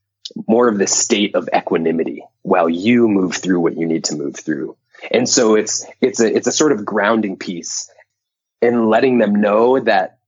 more 0.46 0.68
of 0.68 0.76
this 0.76 0.94
state 0.94 1.34
of 1.34 1.48
equanimity 1.54 2.24
while 2.42 2.68
you 2.68 3.08
move 3.08 3.36
through 3.36 3.60
what 3.60 3.78
you 3.78 3.86
need 3.86 4.04
to 4.04 4.16
move 4.16 4.36
through. 4.36 4.76
And 5.10 5.26
so 5.26 5.54
it's, 5.54 5.86
it's 6.00 6.20
a, 6.20 6.26
it's 6.26 6.46
a 6.46 6.52
sort 6.52 6.72
of 6.72 6.84
grounding 6.84 7.38
piece 7.38 7.90
and 8.60 8.90
letting 8.90 9.18
them 9.18 9.40
know 9.40 9.80
that 9.80 10.18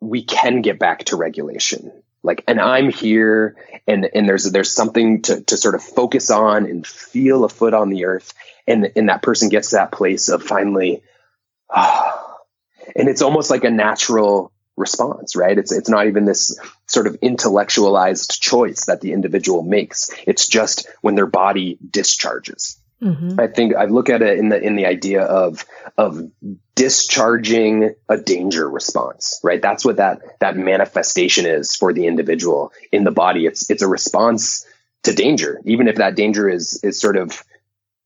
we 0.00 0.22
can 0.22 0.60
get 0.60 0.78
back 0.78 1.04
to 1.04 1.16
regulation. 1.16 2.01
Like, 2.22 2.44
and 2.46 2.60
I'm 2.60 2.90
here 2.90 3.56
and, 3.86 4.08
and 4.14 4.28
there's, 4.28 4.44
there's 4.50 4.70
something 4.70 5.22
to, 5.22 5.40
to 5.42 5.56
sort 5.56 5.74
of 5.74 5.82
focus 5.82 6.30
on 6.30 6.66
and 6.66 6.86
feel 6.86 7.44
a 7.44 7.48
foot 7.48 7.74
on 7.74 7.90
the 7.90 8.04
earth 8.04 8.32
and 8.66 8.92
and 8.96 9.08
that 9.08 9.22
person 9.22 9.48
gets 9.48 9.70
to 9.70 9.76
that 9.76 9.92
place 9.92 10.28
of 10.28 10.42
finally 10.42 11.02
oh, 11.70 12.36
and 12.94 13.08
it's 13.08 13.22
almost 13.22 13.50
like 13.50 13.64
a 13.64 13.70
natural 13.70 14.52
response, 14.76 15.36
right? 15.36 15.56
It's 15.56 15.72
it's 15.72 15.88
not 15.88 16.06
even 16.06 16.24
this 16.24 16.58
sort 16.86 17.06
of 17.06 17.16
intellectualized 17.16 18.40
choice 18.40 18.86
that 18.86 19.00
the 19.00 19.12
individual 19.12 19.62
makes. 19.62 20.10
It's 20.26 20.48
just 20.48 20.88
when 21.00 21.14
their 21.14 21.26
body 21.26 21.78
discharges. 21.88 22.81
Mm-hmm. 23.02 23.40
I 23.40 23.48
think 23.48 23.74
I 23.74 23.86
look 23.86 24.08
at 24.10 24.22
it 24.22 24.38
in 24.38 24.48
the 24.48 24.60
in 24.60 24.76
the 24.76 24.86
idea 24.86 25.22
of 25.22 25.64
of 25.98 26.30
discharging 26.76 27.94
a 28.08 28.16
danger 28.16 28.68
response, 28.68 29.40
right? 29.42 29.60
That's 29.60 29.84
what 29.84 29.96
that 29.96 30.38
that 30.38 30.56
manifestation 30.56 31.46
is 31.46 31.74
for 31.74 31.92
the 31.92 32.06
individual 32.06 32.72
in 32.92 33.02
the 33.02 33.10
body. 33.10 33.46
It's 33.46 33.68
it's 33.70 33.82
a 33.82 33.88
response 33.88 34.64
to 35.02 35.12
danger, 35.12 35.60
even 35.64 35.88
if 35.88 35.96
that 35.96 36.14
danger 36.14 36.48
is 36.48 36.78
is 36.84 37.00
sort 37.00 37.16
of 37.16 37.42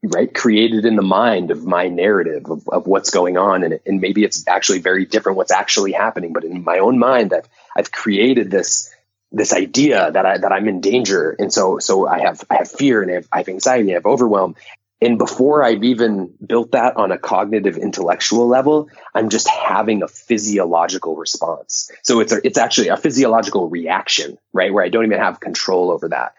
right 0.02 0.32
created 0.32 0.84
in 0.84 0.96
the 0.96 1.02
mind 1.02 1.50
of 1.50 1.64
my 1.64 1.88
narrative 1.88 2.44
of, 2.50 2.68
of 2.68 2.86
what's 2.86 3.10
going 3.10 3.36
on 3.36 3.64
and, 3.64 3.80
and 3.86 4.00
maybe 4.00 4.24
it's 4.24 4.46
actually 4.46 4.78
very 4.78 5.04
different 5.04 5.36
what's 5.36 5.50
actually 5.50 5.92
happening 5.92 6.32
but 6.32 6.44
in 6.44 6.62
my 6.62 6.78
own 6.78 6.98
mind 6.98 7.32
i've 7.32 7.48
i've 7.76 7.90
created 7.90 8.50
this 8.50 8.94
this 9.32 9.52
idea 9.52 10.10
that 10.12 10.26
i 10.26 10.38
that 10.38 10.52
i'm 10.52 10.68
in 10.68 10.80
danger 10.80 11.34
and 11.38 11.52
so 11.52 11.78
so 11.78 12.06
i 12.06 12.20
have 12.20 12.44
i 12.50 12.56
have 12.56 12.70
fear 12.70 13.02
and 13.02 13.10
i 13.10 13.14
have, 13.14 13.28
I 13.32 13.38
have 13.38 13.48
anxiety 13.48 13.90
i 13.90 13.94
have 13.94 14.06
overwhelm 14.06 14.54
and 15.00 15.18
before 15.18 15.62
i've 15.62 15.84
even 15.84 16.32
built 16.44 16.72
that 16.72 16.96
on 16.96 17.12
a 17.12 17.18
cognitive 17.18 17.76
intellectual 17.76 18.46
level 18.46 18.88
i'm 19.14 19.28
just 19.28 19.48
having 19.48 20.02
a 20.02 20.08
physiological 20.08 21.16
response 21.16 21.90
so 22.02 22.20
it's 22.20 22.32
a, 22.32 22.40
it's 22.44 22.58
actually 22.58 22.88
a 22.88 22.96
physiological 22.96 23.68
reaction 23.68 24.38
right 24.52 24.72
where 24.72 24.84
i 24.84 24.88
don't 24.88 25.04
even 25.04 25.18
have 25.18 25.40
control 25.40 25.90
over 25.90 26.08
that 26.08 26.34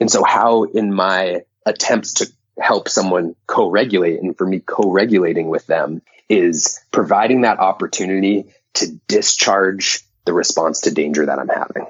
and 0.00 0.10
so 0.10 0.22
how 0.24 0.64
in 0.64 0.92
my 0.92 1.42
attempts 1.64 2.14
to 2.14 2.30
help 2.58 2.88
someone 2.88 3.34
co-regulate 3.46 4.20
and 4.20 4.36
for 4.36 4.46
me 4.46 4.60
co-regulating 4.60 5.48
with 5.48 5.66
them 5.66 6.00
is 6.28 6.80
providing 6.90 7.42
that 7.42 7.58
opportunity 7.58 8.46
to 8.74 8.98
discharge 9.08 10.00
the 10.24 10.32
response 10.32 10.82
to 10.82 10.90
danger 10.92 11.26
that 11.26 11.38
I'm 11.38 11.48
having. 11.48 11.86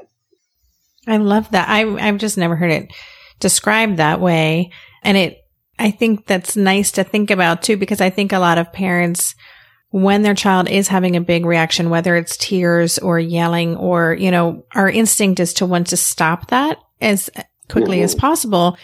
I 1.06 1.16
love 1.18 1.50
that. 1.52 1.68
I 1.68 1.82
I've 2.08 2.18
just 2.18 2.36
never 2.36 2.56
heard 2.56 2.70
it 2.70 2.92
described 3.38 3.98
that 3.98 4.20
way 4.20 4.72
and 5.02 5.16
it 5.16 5.45
I 5.78 5.90
think 5.90 6.26
that's 6.26 6.56
nice 6.56 6.92
to 6.92 7.04
think 7.04 7.30
about 7.30 7.62
too 7.62 7.76
because 7.76 8.00
I 8.00 8.10
think 8.10 8.32
a 8.32 8.38
lot 8.38 8.58
of 8.58 8.72
parents 8.72 9.34
when 9.90 10.22
their 10.22 10.34
child 10.34 10.68
is 10.68 10.88
having 10.88 11.16
a 11.16 11.20
big 11.20 11.46
reaction 11.46 11.90
whether 11.90 12.16
it's 12.16 12.36
tears 12.36 12.98
or 12.98 13.18
yelling 13.18 13.76
or 13.76 14.14
you 14.14 14.30
know 14.30 14.64
our 14.74 14.90
instinct 14.90 15.40
is 15.40 15.54
to 15.54 15.66
want 15.66 15.88
to 15.88 15.96
stop 15.96 16.48
that 16.48 16.78
as 17.00 17.30
quickly 17.68 18.02
as 18.02 18.14
possible 18.14 18.76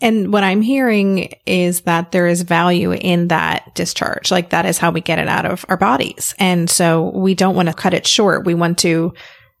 and 0.00 0.32
what 0.32 0.44
I'm 0.44 0.62
hearing 0.62 1.32
is 1.44 1.82
that 1.82 2.12
there 2.12 2.28
is 2.28 2.42
value 2.42 2.92
in 2.92 3.28
that 3.28 3.74
discharge. 3.74 4.30
Like 4.30 4.50
that 4.50 4.64
is 4.64 4.78
how 4.78 4.92
we 4.92 5.00
get 5.00 5.18
it 5.18 5.28
out 5.28 5.44
of 5.44 5.64
our 5.68 5.76
bodies. 5.76 6.34
And 6.38 6.70
so 6.70 7.10
we 7.10 7.34
don't 7.34 7.56
want 7.56 7.68
to 7.68 7.74
cut 7.74 7.94
it 7.94 8.06
short. 8.06 8.46
We 8.46 8.54
want 8.54 8.78
to 8.78 9.12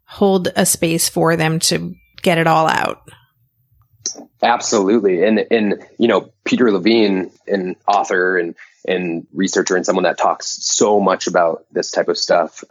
hold 0.04 0.48
a 0.54 0.64
space 0.64 1.08
for 1.08 1.36
them 1.36 1.58
to 1.60 1.94
get 2.22 2.38
it 2.38 2.46
all 2.46 2.68
out. 2.68 3.02
Absolutely. 4.42 5.24
And, 5.24 5.46
and, 5.50 5.86
you 5.98 6.08
know, 6.08 6.30
Peter 6.44 6.70
Levine, 6.70 7.30
an 7.46 7.76
author 7.86 8.38
and, 8.38 8.54
and 8.86 9.26
researcher 9.32 9.76
and 9.76 9.84
someone 9.84 10.04
that 10.04 10.18
talks 10.18 10.46
so 10.46 11.00
much 11.00 11.26
about 11.26 11.64
this 11.72 11.90
type 11.90 12.08
of 12.08 12.16
stuff, 12.16 12.64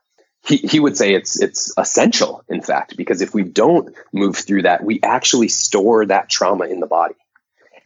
he, 0.45 0.57
he 0.57 0.79
would 0.79 0.95
say 0.95 1.13
it's 1.13 1.41
it's 1.41 1.73
essential 1.77 2.41
in 2.47 2.61
fact 2.61 2.95
because 2.95 3.21
if 3.21 3.33
we 3.33 3.43
don't 3.43 3.93
move 4.13 4.37
through 4.37 4.61
that 4.61 4.81
we 4.81 5.01
actually 5.03 5.49
store 5.49 6.05
that 6.05 6.29
trauma 6.29 6.65
in 6.65 6.79
the 6.79 6.87
body 6.87 7.15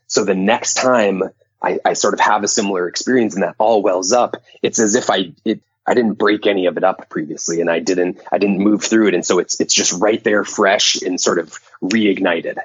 so 0.06 0.26
the 0.26 0.36
next 0.36 0.76
time 0.76 1.24
I, 1.62 1.80
I 1.86 1.94
sort 1.94 2.14
of 2.14 2.20
have 2.20 2.44
a 2.44 2.48
similar 2.48 2.88
experience 2.88 3.36
and 3.36 3.44
that 3.44 3.56
all 3.60 3.82
wells 3.82 4.12
up, 4.12 4.44
it's 4.62 4.80
as 4.80 4.96
if 4.96 5.10
I 5.10 5.34
it 5.46 5.62
I 5.86 5.94
didn't 5.94 6.14
break 6.14 6.48
any 6.48 6.66
of 6.66 6.78
it 6.78 6.84
up 6.84 7.10
previously 7.10 7.62
and 7.62 7.70
I 7.70 7.80
didn't 7.80 8.20
I 8.32 8.38
didn't 8.38 8.60
move 8.60 8.84
through 8.84 9.08
it. 9.08 9.14
And 9.14 9.26
so 9.26 9.40
it's 9.40 9.60
it's 9.60 9.74
just 9.74 9.94
right 10.02 10.24
there 10.24 10.44
fresh 10.44 11.02
and 11.02 11.20
sort 11.20 11.40
of 11.40 11.58
reignited 11.82 12.58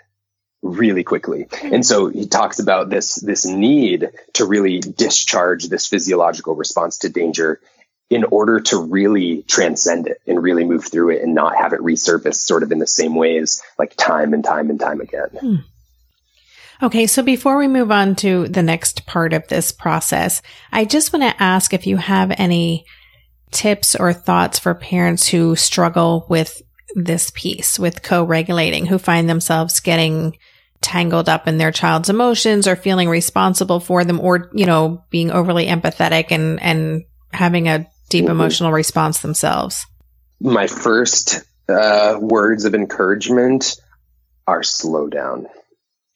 really 0.63 1.05
quickly. 1.05 1.47
And 1.63 1.85
so 1.85 2.09
he 2.09 2.27
talks 2.27 2.59
about 2.59 2.91
this 2.91 3.17
this 3.17 3.47
need 3.47 4.11
to 4.35 4.47
really 4.47 4.81
discharge 4.81 5.69
this 5.69 5.87
physiological 5.87 6.55
response 6.55 6.99
to 6.99 7.09
danger 7.09 7.61
in 8.09 8.25
order 8.25 8.61
to 8.61 8.79
really 8.79 9.43
transcend 9.43 10.07
it 10.07 10.21
and 10.27 10.43
really 10.43 10.65
move 10.65 10.85
through 10.85 11.11
it 11.11 11.23
and 11.23 11.35
not 11.35 11.57
have 11.57 11.73
it 11.73 11.81
resurface 11.81 12.37
sort 12.37 12.63
of 12.63 12.71
in 12.71 12.79
the 12.79 12.87
same 12.87 13.17
ways 13.17 13.63
like 13.79 13.97
time 13.97 14.33
and 14.33 14.45
time 14.45 14.71
and 14.71 14.79
time 14.79 15.01
again. 15.01 15.29
Hmm. 15.41 15.57
Okay. 16.83 17.07
So 17.07 17.23
before 17.23 17.57
we 17.57 17.69
move 17.69 17.91
on 17.91 18.15
to 18.17 18.49
the 18.49 18.63
next 18.63 19.07
part 19.07 19.33
of 19.33 19.49
this 19.49 19.73
process, 19.73 20.43
I 20.71 20.85
just 20.85 21.13
want 21.13 21.23
to 21.23 21.43
ask 21.43 21.73
if 21.73 21.87
you 21.87 21.97
have 21.97 22.33
any 22.37 22.85
tips 23.51 23.97
or 23.97 24.13
thoughts 24.13 24.59
for 24.59 24.75
parents 24.75 25.27
who 25.27 25.57
struggle 25.57 26.27
with 26.29 26.63
this 26.95 27.31
piece 27.35 27.79
with 27.79 28.03
co-regulating, 28.03 28.87
who 28.87 28.99
find 28.99 29.29
themselves 29.29 29.81
getting 29.81 30.37
tangled 30.87 31.29
up 31.29 31.49
in 31.49 31.59
their 31.59 31.73
child's 31.73 32.09
emotions 32.09 32.69
or 32.69 32.77
feeling 32.77 33.09
responsible 33.09 33.81
for 33.81 34.05
them 34.05 34.21
or, 34.21 34.51
you 34.55 34.67
know, 34.67 35.05
being 35.11 35.33
overly 35.33 35.67
empathetic 35.67 36.31
and, 36.31 36.63
and 36.63 37.03
having 37.33 37.69
a 37.69 37.87
deep 38.09 38.27
mm-hmm. 38.27 38.31
emotional 38.31 38.71
response 38.71 39.19
themselves. 39.19 39.85
My 40.41 40.69
first 40.69 41.43
uh, 41.69 42.19
words 42.21 42.65
of 42.65 42.75
encouragement 42.77 43.81
are 44.47 44.63
slow 44.63 45.09
down 45.09 45.49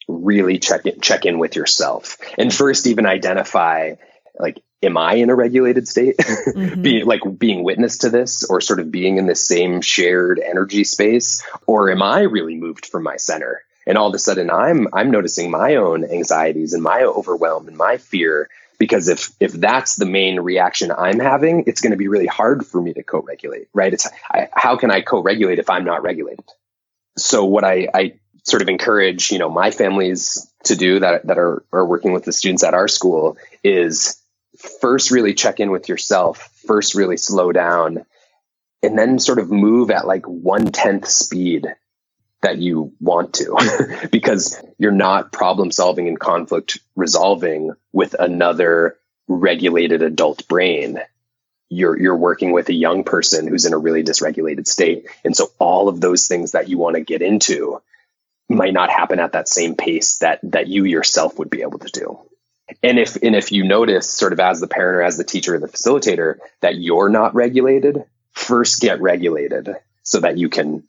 really 0.06 0.58
check 0.58 0.86
in, 0.86 1.00
check 1.00 1.26
in 1.26 1.38
with 1.38 1.56
yourself 1.56 2.16
and 2.36 2.52
first 2.52 2.86
even 2.86 3.06
identify 3.06 3.94
like 4.38 4.60
am 4.82 4.96
i 4.96 5.14
in 5.14 5.30
a 5.30 5.34
regulated 5.34 5.86
state 5.86 6.16
mm-hmm. 6.20 6.82
being 6.82 7.06
like 7.06 7.20
being 7.38 7.62
witness 7.62 7.98
to 7.98 8.10
this 8.10 8.42
or 8.44 8.60
sort 8.60 8.80
of 8.80 8.90
being 8.90 9.18
in 9.18 9.26
the 9.26 9.36
same 9.36 9.80
shared 9.80 10.40
energy 10.40 10.82
space 10.82 11.44
or 11.66 11.90
am 11.90 12.02
i 12.02 12.22
really 12.22 12.56
moved 12.56 12.86
from 12.86 13.04
my 13.04 13.16
center 13.16 13.62
and 13.86 13.98
all 13.98 14.08
of 14.08 14.14
a 14.14 14.18
sudden 14.18 14.50
i'm 14.50 14.88
i'm 14.92 15.10
noticing 15.10 15.50
my 15.50 15.76
own 15.76 16.04
anxieties 16.04 16.72
and 16.72 16.82
my 16.82 17.02
overwhelm 17.02 17.68
and 17.68 17.76
my 17.76 17.96
fear 17.96 18.48
because 18.78 19.08
if 19.08 19.30
if 19.40 19.52
that's 19.52 19.96
the 19.96 20.06
main 20.06 20.40
reaction 20.40 20.90
i'm 20.90 21.18
having 21.18 21.64
it's 21.66 21.80
going 21.80 21.92
to 21.92 21.96
be 21.96 22.08
really 22.08 22.26
hard 22.26 22.66
for 22.66 22.80
me 22.80 22.92
to 22.92 23.02
co-regulate 23.02 23.68
right? 23.74 23.92
It's 23.92 24.08
I, 24.30 24.48
how 24.52 24.76
can 24.76 24.90
i 24.90 25.00
co-regulate 25.00 25.58
if 25.58 25.70
i'm 25.70 25.84
not 25.84 26.02
regulated? 26.02 26.44
So 27.16 27.44
what 27.44 27.64
I, 27.64 27.88
I 27.92 28.14
sort 28.44 28.62
of 28.62 28.68
encourage, 28.68 29.30
you 29.30 29.38
know, 29.38 29.50
my 29.50 29.70
families 29.70 30.50
to 30.64 30.76
do 30.76 31.00
that 31.00 31.26
that 31.26 31.38
are 31.38 31.64
are 31.72 31.86
working 31.86 32.12
with 32.12 32.24
the 32.24 32.32
students 32.32 32.64
at 32.64 32.74
our 32.74 32.88
school 32.88 33.36
is 33.62 34.20
first 34.80 35.10
really 35.10 35.34
check 35.34 35.60
in 35.60 35.70
with 35.70 35.88
yourself, 35.88 36.50
first 36.66 36.94
really 36.94 37.16
slow 37.16 37.52
down, 37.52 38.04
and 38.82 38.98
then 38.98 39.18
sort 39.18 39.38
of 39.38 39.50
move 39.50 39.90
at 39.90 40.06
like 40.06 40.26
one 40.26 40.66
tenth 40.66 41.08
speed 41.08 41.66
that 42.42 42.58
you 42.58 42.92
want 43.00 43.34
to 43.34 44.08
because 44.12 44.60
you're 44.78 44.92
not 44.92 45.32
problem 45.32 45.70
solving 45.70 46.08
and 46.08 46.18
conflict 46.18 46.78
resolving 46.96 47.72
with 47.92 48.14
another 48.18 48.96
regulated 49.28 50.02
adult 50.02 50.46
brain 50.48 51.00
you're 51.68 51.98
you're 51.98 52.16
working 52.16 52.52
with 52.52 52.68
a 52.68 52.74
young 52.74 53.04
person 53.04 53.46
who's 53.46 53.64
in 53.64 53.72
a 53.72 53.78
really 53.78 54.02
dysregulated 54.02 54.66
state 54.66 55.06
and 55.24 55.36
so 55.36 55.52
all 55.58 55.88
of 55.88 56.00
those 56.00 56.26
things 56.26 56.52
that 56.52 56.68
you 56.68 56.78
want 56.78 56.96
to 56.96 57.02
get 57.02 57.22
into 57.22 57.80
might 58.50 58.74
not 58.74 58.90
happen 58.90 59.20
at 59.20 59.32
that 59.32 59.48
same 59.48 59.76
pace 59.76 60.18
that 60.18 60.40
that 60.42 60.66
you 60.66 60.84
yourself 60.84 61.38
would 61.38 61.48
be 61.48 61.62
able 61.62 61.78
to 61.78 61.88
do. 61.88 62.18
And 62.82 62.98
if 62.98 63.16
and 63.22 63.34
if 63.36 63.52
you 63.52 63.64
notice 63.64 64.10
sort 64.10 64.32
of 64.32 64.40
as 64.40 64.60
the 64.60 64.66
parent 64.66 64.96
or 64.96 65.02
as 65.02 65.16
the 65.16 65.24
teacher 65.24 65.54
or 65.54 65.58
the 65.58 65.68
facilitator 65.68 66.38
that 66.60 66.76
you're 66.76 67.08
not 67.08 67.34
regulated, 67.34 68.04
first 68.32 68.80
get 68.80 69.00
regulated 69.00 69.76
so 70.02 70.20
that 70.20 70.36
you 70.36 70.48
can 70.48 70.82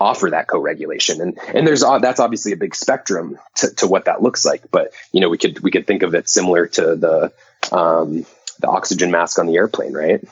offer 0.00 0.30
that 0.30 0.48
co-regulation. 0.48 1.20
And 1.20 1.38
and 1.54 1.66
there's 1.66 1.80
that's 1.80 2.20
obviously 2.20 2.52
a 2.52 2.56
big 2.56 2.74
spectrum 2.74 3.38
to, 3.56 3.74
to 3.76 3.86
what 3.86 4.06
that 4.06 4.22
looks 4.22 4.44
like. 4.44 4.70
But 4.70 4.92
you 5.12 5.20
know, 5.20 5.28
we 5.28 5.38
could 5.38 5.60
we 5.60 5.70
could 5.70 5.86
think 5.86 6.02
of 6.02 6.14
it 6.14 6.28
similar 6.28 6.66
to 6.66 6.96
the 6.96 7.32
um, 7.72 8.26
the 8.60 8.68
oxygen 8.68 9.10
mask 9.10 9.38
on 9.38 9.46
the 9.46 9.56
airplane, 9.56 9.92
right? 9.92 10.24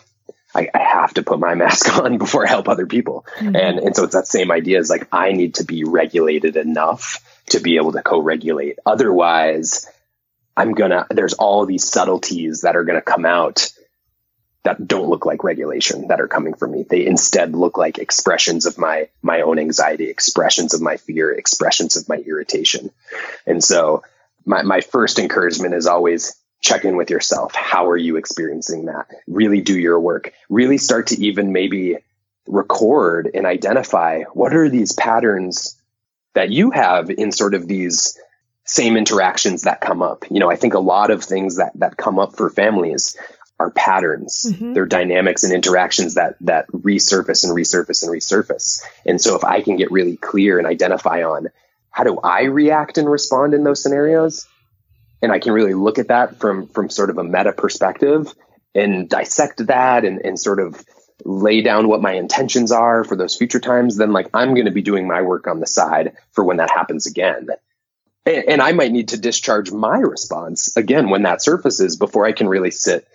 I, 0.54 0.68
I, 0.72 0.78
have 0.78 1.14
to 1.14 1.22
put 1.22 1.40
my 1.40 1.54
mask 1.56 1.98
on 1.98 2.18
before 2.18 2.46
I 2.46 2.48
help 2.48 2.68
other 2.68 2.86
people. 2.86 3.26
Mm-hmm. 3.38 3.56
And, 3.56 3.78
and 3.80 3.96
so 3.96 4.04
it's 4.04 4.14
that 4.14 4.28
same 4.28 4.50
idea 4.50 4.78
is 4.78 4.88
like, 4.88 5.08
I 5.12 5.32
need 5.32 5.56
to 5.56 5.64
be 5.64 5.84
regulated 5.84 6.56
enough 6.56 7.42
to 7.50 7.60
be 7.60 7.76
able 7.76 7.92
to 7.92 8.02
co-regulate. 8.02 8.78
Otherwise, 8.86 9.90
I'm 10.56 10.74
gonna, 10.74 11.06
there's 11.10 11.34
all 11.34 11.66
these 11.66 11.90
subtleties 11.90 12.60
that 12.60 12.76
are 12.76 12.84
gonna 12.84 13.02
come 13.02 13.26
out 13.26 13.72
that 14.64 14.88
don't 14.88 15.08
look 15.08 15.26
like 15.26 15.44
regulation 15.44 16.08
that 16.08 16.20
are 16.20 16.28
coming 16.28 16.54
from 16.54 16.72
me. 16.72 16.84
They 16.88 17.06
instead 17.06 17.54
look 17.54 17.76
like 17.76 17.98
expressions 17.98 18.66
of 18.66 18.78
my, 18.78 19.08
my 19.22 19.42
own 19.42 19.58
anxiety, 19.58 20.08
expressions 20.08 20.72
of 20.74 20.80
my 20.80 20.96
fear, 20.96 21.30
expressions 21.30 21.96
of 21.96 22.08
my 22.08 22.16
irritation. 22.16 22.90
And 23.46 23.62
so 23.62 24.02
my, 24.46 24.62
my 24.62 24.80
first 24.80 25.18
encouragement 25.18 25.74
is 25.74 25.86
always 25.86 26.34
check 26.60 26.86
in 26.86 26.96
with 26.96 27.10
yourself. 27.10 27.54
How 27.54 27.90
are 27.90 27.96
you 27.96 28.16
experiencing 28.16 28.86
that? 28.86 29.06
Really 29.26 29.60
do 29.60 29.78
your 29.78 30.00
work. 30.00 30.32
Really 30.48 30.78
start 30.78 31.08
to 31.08 31.22
even 31.22 31.52
maybe 31.52 31.98
record 32.46 33.30
and 33.34 33.44
identify 33.46 34.22
what 34.32 34.54
are 34.54 34.70
these 34.70 34.92
patterns 34.92 35.78
that 36.32 36.50
you 36.50 36.70
have 36.70 37.10
in 37.10 37.32
sort 37.32 37.54
of 37.54 37.68
these 37.68 38.18
same 38.64 38.96
interactions 38.96 39.62
that 39.62 39.82
come 39.82 40.02
up. 40.02 40.24
You 40.30 40.40
know, 40.40 40.50
I 40.50 40.56
think 40.56 40.72
a 40.72 40.78
lot 40.78 41.10
of 41.10 41.22
things 41.22 41.56
that 41.56 41.72
that 41.76 41.98
come 41.98 42.18
up 42.18 42.34
for 42.34 42.48
families 42.48 43.16
are 43.58 43.70
patterns. 43.70 44.46
Mm-hmm. 44.48 44.72
They're 44.72 44.86
dynamics 44.86 45.44
and 45.44 45.52
interactions 45.52 46.14
that 46.14 46.36
that 46.40 46.66
resurface 46.68 47.44
and 47.44 47.56
resurface 47.56 48.02
and 48.02 48.12
resurface. 48.12 48.82
And 49.06 49.20
so 49.20 49.36
if 49.36 49.44
I 49.44 49.60
can 49.62 49.76
get 49.76 49.92
really 49.92 50.16
clear 50.16 50.58
and 50.58 50.66
identify 50.66 51.22
on 51.22 51.48
how 51.90 52.04
do 52.04 52.18
I 52.18 52.44
react 52.44 52.98
and 52.98 53.08
respond 53.08 53.54
in 53.54 53.62
those 53.62 53.82
scenarios, 53.82 54.48
and 55.22 55.30
I 55.30 55.38
can 55.38 55.52
really 55.52 55.74
look 55.74 55.98
at 55.98 56.08
that 56.08 56.40
from 56.40 56.66
from 56.68 56.90
sort 56.90 57.10
of 57.10 57.18
a 57.18 57.24
meta 57.24 57.52
perspective 57.52 58.32
and 58.74 59.08
dissect 59.08 59.66
that 59.68 60.04
and, 60.04 60.20
and 60.24 60.38
sort 60.38 60.58
of 60.58 60.84
lay 61.24 61.62
down 61.62 61.88
what 61.88 62.02
my 62.02 62.12
intentions 62.12 62.72
are 62.72 63.04
for 63.04 63.16
those 63.16 63.36
future 63.36 63.60
times, 63.60 63.96
then 63.96 64.12
like 64.12 64.28
I'm 64.34 64.54
going 64.54 64.66
to 64.66 64.72
be 64.72 64.82
doing 64.82 65.06
my 65.06 65.22
work 65.22 65.46
on 65.46 65.60
the 65.60 65.66
side 65.66 66.16
for 66.32 66.44
when 66.44 66.56
that 66.56 66.70
happens 66.70 67.06
again. 67.06 67.48
And, 68.26 68.44
and 68.48 68.62
I 68.62 68.72
might 68.72 68.90
need 68.90 69.08
to 69.08 69.16
discharge 69.16 69.70
my 69.70 69.98
response 69.98 70.76
again 70.76 71.10
when 71.10 71.22
that 71.22 71.42
surfaces 71.42 71.96
before 71.96 72.26
I 72.26 72.32
can 72.32 72.48
really 72.48 72.72
sit 72.72 73.06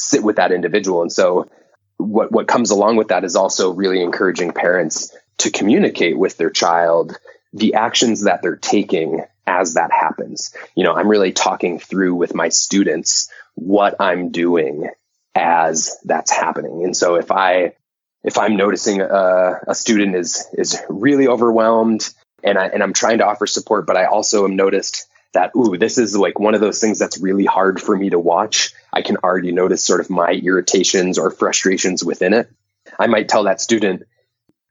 sit 0.00 0.22
with 0.22 0.36
that 0.36 0.52
individual. 0.52 1.02
And 1.02 1.12
so 1.12 1.48
what 1.96 2.32
what 2.32 2.48
comes 2.48 2.70
along 2.70 2.96
with 2.96 3.08
that 3.08 3.24
is 3.24 3.36
also 3.36 3.72
really 3.72 4.02
encouraging 4.02 4.52
parents 4.52 5.14
to 5.38 5.50
communicate 5.50 6.18
with 6.18 6.36
their 6.36 6.50
child 6.50 7.16
the 7.52 7.74
actions 7.74 8.24
that 8.24 8.42
they're 8.42 8.56
taking 8.56 9.24
as 9.46 9.74
that 9.74 9.90
happens. 9.92 10.54
You 10.74 10.84
know, 10.84 10.94
I'm 10.94 11.08
really 11.08 11.32
talking 11.32 11.78
through 11.78 12.14
with 12.14 12.34
my 12.34 12.48
students 12.48 13.28
what 13.54 13.96
I'm 14.00 14.30
doing 14.30 14.88
as 15.34 15.98
that's 16.04 16.30
happening. 16.30 16.84
And 16.84 16.96
so 16.96 17.16
if 17.16 17.30
I 17.30 17.74
if 18.22 18.38
I'm 18.38 18.56
noticing 18.56 19.00
a, 19.00 19.60
a 19.68 19.74
student 19.74 20.14
is 20.14 20.46
is 20.52 20.80
really 20.88 21.28
overwhelmed 21.28 22.08
and 22.42 22.58
I 22.58 22.66
and 22.66 22.82
I'm 22.82 22.92
trying 22.92 23.18
to 23.18 23.26
offer 23.26 23.46
support, 23.46 23.86
but 23.86 23.96
I 23.96 24.06
also 24.06 24.44
am 24.44 24.56
noticed 24.56 25.06
that 25.32 25.52
ooh, 25.56 25.76
this 25.76 25.98
is 25.98 26.16
like 26.16 26.38
one 26.38 26.54
of 26.54 26.60
those 26.60 26.80
things 26.80 26.98
that's 26.98 27.18
really 27.18 27.44
hard 27.44 27.80
for 27.80 27.96
me 27.96 28.10
to 28.10 28.18
watch. 28.18 28.72
I 28.92 29.02
can 29.02 29.16
already 29.18 29.52
notice 29.52 29.84
sort 29.84 30.00
of 30.00 30.10
my 30.10 30.32
irritations 30.32 31.18
or 31.18 31.30
frustrations 31.30 32.04
within 32.04 32.32
it. 32.32 32.50
I 32.98 33.06
might 33.06 33.28
tell 33.28 33.44
that 33.44 33.60
student, 33.60 34.02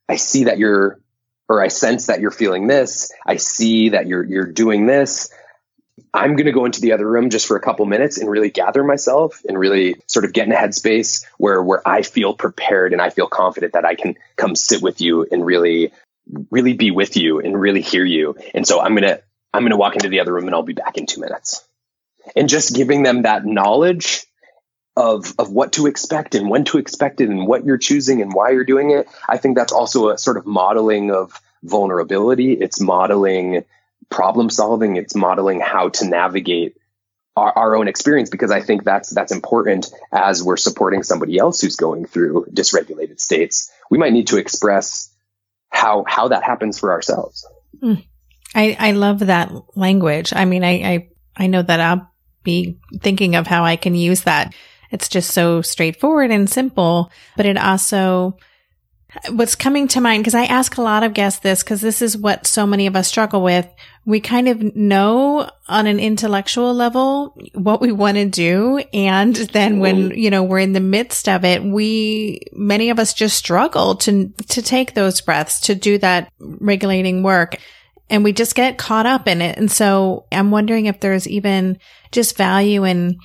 I 0.07 0.15
see 0.15 0.45
that 0.45 0.57
you're 0.57 0.99
or 1.47 1.61
I 1.61 1.67
sense 1.67 2.07
that 2.07 2.21
you're 2.21 2.31
feeling 2.31 2.67
this. 2.67 3.11
I 3.25 3.37
see 3.37 3.89
that 3.89 4.07
you're 4.07 4.23
you're 4.23 4.45
doing 4.45 4.85
this. 4.85 5.29
I'm 6.13 6.35
going 6.35 6.45
to 6.45 6.51
go 6.51 6.65
into 6.65 6.81
the 6.81 6.93
other 6.93 7.07
room 7.07 7.29
just 7.29 7.45
for 7.45 7.57
a 7.57 7.61
couple 7.61 7.85
minutes 7.85 8.17
and 8.17 8.29
really 8.29 8.49
gather 8.49 8.83
myself 8.83 9.41
and 9.47 9.57
really 9.57 9.95
sort 10.07 10.25
of 10.25 10.33
get 10.33 10.47
in 10.47 10.53
a 10.53 10.55
headspace 10.55 11.25
where 11.37 11.61
where 11.61 11.87
I 11.87 12.03
feel 12.03 12.33
prepared 12.33 12.93
and 12.93 13.01
I 13.01 13.09
feel 13.09 13.27
confident 13.27 13.73
that 13.73 13.85
I 13.85 13.95
can 13.95 14.15
come 14.35 14.55
sit 14.55 14.81
with 14.81 15.01
you 15.01 15.25
and 15.29 15.45
really 15.45 15.91
really 16.51 16.73
be 16.73 16.91
with 16.91 17.17
you 17.17 17.39
and 17.39 17.59
really 17.59 17.81
hear 17.81 18.05
you. 18.05 18.35
And 18.53 18.67
so 18.67 18.79
I'm 18.79 18.95
going 18.95 19.07
to 19.07 19.21
I'm 19.53 19.63
going 19.63 19.71
to 19.71 19.77
walk 19.77 19.95
into 19.95 20.09
the 20.09 20.19
other 20.19 20.33
room 20.33 20.45
and 20.45 20.55
I'll 20.55 20.63
be 20.63 20.73
back 20.73 20.97
in 20.97 21.07
2 21.07 21.19
minutes. 21.19 21.67
And 22.35 22.49
just 22.49 22.75
giving 22.75 23.03
them 23.03 23.23
that 23.23 23.45
knowledge 23.45 24.25
of 24.95 25.33
of 25.39 25.49
what 25.51 25.73
to 25.73 25.87
expect 25.87 26.35
and 26.35 26.49
when 26.49 26.65
to 26.65 26.77
expect 26.77 27.21
it 27.21 27.29
and 27.29 27.47
what 27.47 27.65
you're 27.65 27.77
choosing 27.77 28.21
and 28.21 28.33
why 28.33 28.51
you're 28.51 28.65
doing 28.65 28.91
it. 28.91 29.07
I 29.27 29.37
think 29.37 29.55
that's 29.55 29.71
also 29.71 30.09
a 30.09 30.17
sort 30.17 30.37
of 30.37 30.45
modeling 30.45 31.11
of 31.11 31.39
vulnerability. 31.63 32.53
It's 32.53 32.81
modeling 32.81 33.63
problem 34.09 34.49
solving. 34.49 34.97
It's 34.97 35.15
modeling 35.15 35.61
how 35.61 35.89
to 35.89 36.07
navigate 36.07 36.75
our, 37.35 37.51
our, 37.57 37.75
own 37.75 37.87
experience 37.87 38.29
because 38.29 38.51
I 38.51 38.61
think 38.61 38.83
that's 38.83 39.09
that's 39.11 39.31
important 39.31 39.89
as 40.11 40.43
we're 40.43 40.57
supporting 40.57 41.03
somebody 41.03 41.37
else 41.37 41.61
who's 41.61 41.75
going 41.77 42.05
through 42.05 42.47
dysregulated 42.51 43.19
states. 43.19 43.71
We 43.89 43.97
might 43.97 44.13
need 44.13 44.27
to 44.27 44.37
express 44.37 45.13
how 45.69 46.03
how 46.07 46.29
that 46.29 46.43
happens 46.43 46.79
for 46.79 46.91
ourselves. 46.91 47.47
Mm. 47.81 48.03
I 48.53 48.75
I 48.79 48.91
love 48.91 49.19
that 49.19 49.53
language. 49.75 50.33
I 50.35 50.45
mean, 50.45 50.63
I, 50.63 50.71
I 50.71 51.09
I 51.39 51.47
know 51.47 51.63
that 51.63 51.79
I'll 51.79 52.11
be 52.43 52.77
thinking 52.99 53.35
of 53.35 53.47
how 53.47 53.63
I 53.63 53.77
can 53.77 53.95
use 53.95 54.23
that. 54.23 54.53
It's 54.91 55.09
just 55.09 55.31
so 55.31 55.61
straightforward 55.61 56.31
and 56.31 56.49
simple, 56.49 57.11
but 57.37 57.45
it 57.45 57.57
also 57.57 58.37
What's 59.31 59.55
coming 59.55 59.87
to 59.89 60.01
mind, 60.01 60.21
because 60.21 60.35
I 60.35 60.45
ask 60.45 60.77
a 60.77 60.83
lot 60.83 61.01
of 61.01 61.15
guests 61.15 61.39
this, 61.39 61.63
because 61.63 61.81
this 61.81 62.03
is 62.03 62.15
what 62.15 62.45
so 62.45 62.67
many 62.67 62.85
of 62.85 62.95
us 62.95 63.07
struggle 63.07 63.41
with. 63.41 63.67
We 64.05 64.19
kind 64.19 64.47
of 64.47 64.75
know 64.75 65.49
on 65.67 65.87
an 65.87 65.99
intellectual 65.99 66.75
level 66.75 67.35
what 67.55 67.81
we 67.81 67.91
want 67.91 68.17
to 68.17 68.25
do. 68.25 68.77
And 68.93 69.35
then 69.35 69.79
when, 69.79 70.11
you 70.11 70.29
know, 70.29 70.43
we're 70.43 70.59
in 70.59 70.73
the 70.73 70.79
midst 70.79 71.27
of 71.27 71.43
it, 71.43 71.63
we, 71.63 72.41
many 72.53 72.91
of 72.91 72.99
us 72.99 73.15
just 73.15 73.35
struggle 73.35 73.95
to, 73.95 74.29
to 74.49 74.61
take 74.61 74.93
those 74.93 75.21
breaths, 75.21 75.61
to 75.61 75.73
do 75.73 75.97
that 75.97 76.31
regulating 76.39 77.23
work. 77.23 77.57
And 78.09 78.23
we 78.23 78.33
just 78.33 78.55
get 78.55 78.77
caught 78.77 79.05
up 79.05 79.27
in 79.27 79.41
it. 79.41 79.57
And 79.57 79.71
so 79.71 80.25
I'm 80.31 80.51
wondering 80.51 80.87
if 80.87 80.99
there's 80.99 81.27
even 81.27 81.77
just 82.11 82.35
value 82.37 82.83
in 82.83 83.17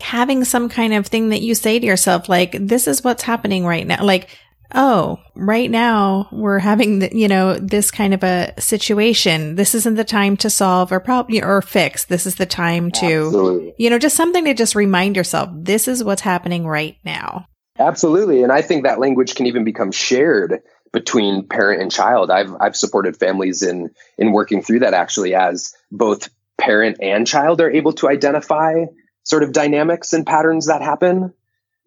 having 0.00 0.44
some 0.44 0.68
kind 0.68 0.94
of 0.94 1.06
thing 1.06 1.28
that 1.28 1.42
you 1.42 1.54
say 1.54 1.78
to 1.78 1.86
yourself, 1.86 2.28
like, 2.28 2.56
this 2.58 2.88
is 2.88 3.04
what's 3.04 3.22
happening 3.22 3.64
right 3.66 3.86
now. 3.86 4.02
Like, 4.02 4.28
oh, 4.74 5.18
right 5.34 5.70
now 5.70 6.28
we're 6.32 6.58
having, 6.58 7.00
the, 7.00 7.14
you 7.14 7.28
know, 7.28 7.58
this 7.58 7.90
kind 7.90 8.14
of 8.14 8.24
a 8.24 8.54
situation. 8.58 9.54
This 9.54 9.74
isn't 9.74 9.96
the 9.96 10.04
time 10.04 10.36
to 10.38 10.50
solve 10.50 10.92
or 10.92 10.98
problem 10.98 11.44
or 11.44 11.60
fix. 11.60 12.06
This 12.06 12.26
is 12.26 12.36
the 12.36 12.46
time 12.46 12.90
to, 12.92 13.26
Absolutely. 13.26 13.74
you 13.76 13.90
know, 13.90 13.98
just 13.98 14.16
something 14.16 14.46
to 14.46 14.54
just 14.54 14.74
remind 14.74 15.14
yourself, 15.14 15.50
this 15.52 15.88
is 15.88 16.02
what's 16.02 16.22
happening 16.22 16.66
right 16.66 16.96
now. 17.04 17.46
Absolutely. 17.78 18.42
And 18.42 18.50
I 18.50 18.62
think 18.62 18.84
that 18.84 18.98
language 18.98 19.34
can 19.34 19.46
even 19.46 19.64
become 19.64 19.92
shared 19.92 20.62
between 20.92 21.48
parent 21.48 21.82
and 21.82 21.90
child. 21.90 22.30
I've, 22.30 22.54
I've 22.60 22.76
supported 22.76 23.16
families 23.16 23.62
in, 23.62 23.90
in 24.18 24.32
working 24.32 24.62
through 24.62 24.80
that 24.80 24.94
actually 24.94 25.34
as 25.34 25.74
both 25.90 26.28
parent 26.58 26.98
and 27.00 27.26
child 27.26 27.60
are 27.60 27.70
able 27.70 27.94
to 27.94 28.08
identify 28.08 28.84
sort 29.24 29.42
of 29.42 29.52
dynamics 29.52 30.12
and 30.12 30.26
patterns 30.26 30.66
that 30.66 30.82
happen. 30.82 31.32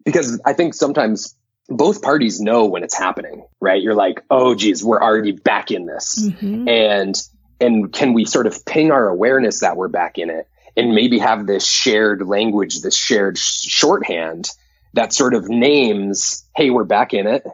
Because 0.04 0.40
I 0.44 0.52
think 0.52 0.74
sometimes 0.74 1.34
both 1.68 2.02
parties 2.02 2.40
know 2.40 2.66
when 2.66 2.82
it's 2.82 2.96
happening, 2.96 3.46
right? 3.60 3.82
You're 3.82 3.94
like, 3.94 4.22
oh, 4.30 4.54
geez, 4.54 4.84
we're 4.84 5.02
already 5.02 5.32
back 5.32 5.70
in 5.70 5.86
this. 5.86 6.20
Mm-hmm. 6.22 6.68
And, 6.68 7.22
and 7.60 7.92
can 7.92 8.12
we 8.12 8.24
sort 8.24 8.46
of 8.46 8.64
ping 8.64 8.90
our 8.90 9.08
awareness 9.08 9.60
that 9.60 9.76
we're 9.76 9.88
back 9.88 10.18
in 10.18 10.30
it 10.30 10.48
and 10.76 10.94
maybe 10.94 11.18
have 11.18 11.46
this 11.46 11.66
shared 11.66 12.26
language, 12.26 12.82
this 12.82 12.96
shared 12.96 13.38
sh- 13.38 13.66
shorthand 13.68 14.48
that 14.94 15.12
sort 15.12 15.34
of 15.34 15.48
names, 15.48 16.44
hey, 16.54 16.70
we're 16.70 16.84
back 16.84 17.14
in 17.14 17.26
it. 17.26 17.46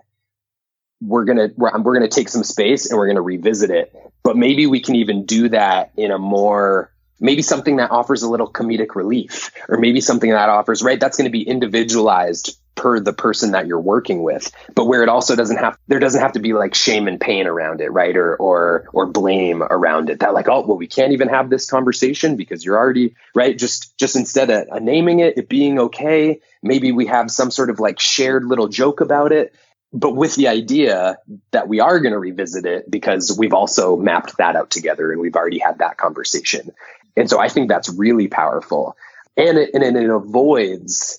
We're 1.05 1.25
to, 1.25 1.53
we're, 1.57 1.81
we're 1.81 1.99
to 2.01 2.09
take 2.09 2.29
some 2.29 2.45
space 2.45 2.91
and 2.91 2.99
we're 2.99 3.07
to 3.13 3.23
revisit 3.23 3.71
it. 3.71 3.95
But 4.23 4.37
maybe 4.37 4.67
we 4.67 4.81
can 4.81 4.95
even 4.97 5.27
do 5.27 5.49
that 5.49 5.91
in 5.97 6.11
a 6.11 6.19
more, 6.19 6.93
maybe 7.21 7.43
something 7.43 7.77
that 7.77 7.91
offers 7.91 8.23
a 8.23 8.31
little 8.31 8.51
comedic 8.51 8.95
relief 8.95 9.51
or 9.69 9.79
maybe 9.79 10.01
something 10.01 10.31
that 10.31 10.49
offers, 10.49 10.83
right? 10.83 11.01
That's 11.01 11.17
going 11.17 11.27
to 11.27 11.33
be 11.33 11.43
individualized 11.43 12.57
per 12.75 12.99
the 13.01 13.13
person 13.13 13.53
that 13.53 13.67
you're 13.67 13.81
working 13.81 14.23
with 14.23 14.51
but 14.75 14.87
where 14.87 15.03
it 15.03 15.09
also 15.09 15.37
doesn't 15.37 15.59
have 15.59 15.77
there 15.89 15.99
doesn't 15.99 16.23
have 16.23 16.33
to 16.33 16.41
be 16.41 16.55
like 16.55 16.75
shame 16.75 17.07
and 17.07 17.21
pain 17.21 17.47
around 17.47 17.81
it 17.81 17.91
right 17.91 18.17
or 18.17 18.35
or 18.37 18.89
or 18.93 19.07
blame 19.07 19.63
around 19.63 20.09
it 20.09 20.21
that 20.21 20.33
like 20.33 20.49
oh 20.49 20.67
well 20.67 20.77
we 20.77 20.87
can't 20.87 21.13
even 21.13 21.29
have 21.29 21.51
this 21.51 21.69
conversation 21.69 22.35
because 22.37 22.65
you're 22.65 22.79
already 22.79 23.15
right 23.35 23.59
just 23.59 23.97
just 23.99 24.17
instead 24.17 24.49
of 24.49 24.83
naming 24.83 25.21
it 25.21 25.37
it 25.37 25.49
being 25.49 25.79
okay 25.79 26.41
maybe 26.63 26.93
we 26.93 27.07
have 27.07 27.31
some 27.31 27.51
sort 27.51 27.69
of 27.69 27.79
like 27.79 28.01
shared 28.01 28.45
little 28.45 28.69
joke 28.69 29.03
about 29.03 29.33
it 29.33 29.55
but 29.93 30.17
with 30.17 30.35
the 30.37 30.49
idea 30.49 31.19
that 31.51 31.69
we 31.69 31.81
are 31.81 32.01
going 32.01 32.13
to 32.13 32.19
revisit 32.19 32.65
it 32.65 32.91
because 32.91 33.37
we've 33.39 33.53
also 33.53 33.97
mapped 33.97 34.37
that 34.39 34.57
out 34.57 34.71
together 34.71 35.13
and 35.13 35.21
we've 35.21 35.37
already 35.37 35.59
had 35.59 35.79
that 35.79 35.97
conversation. 35.97 36.71
And 37.17 37.29
so 37.29 37.39
i 37.39 37.49
think 37.49 37.69
that's 37.69 37.91
really 37.91 38.29
powerful. 38.29 38.97
And 39.37 39.59
it, 39.59 39.71
and 39.75 39.97
it 39.97 40.11
avoids 40.11 41.19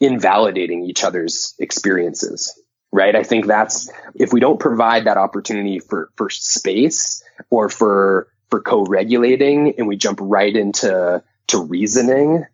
invalidating 0.00 0.84
each 0.84 1.04
other's 1.04 1.54
experiences 1.58 2.58
right? 2.94 3.16
I 3.16 3.24
think 3.24 3.46
that's 3.46 3.90
if 4.14 4.32
we 4.32 4.38
don't 4.38 4.60
provide 4.60 5.06
that 5.06 5.16
opportunity 5.16 5.80
for 5.80 6.10
for 6.16 6.30
space 6.30 7.24
or 7.50 7.68
for 7.68 8.28
for 8.50 8.60
co-regulating 8.60 9.74
and 9.78 9.88
we 9.88 9.96
jump 9.96 10.20
right 10.22 10.54
into 10.54 11.22
to 11.48 11.62
reasoning 11.62 12.46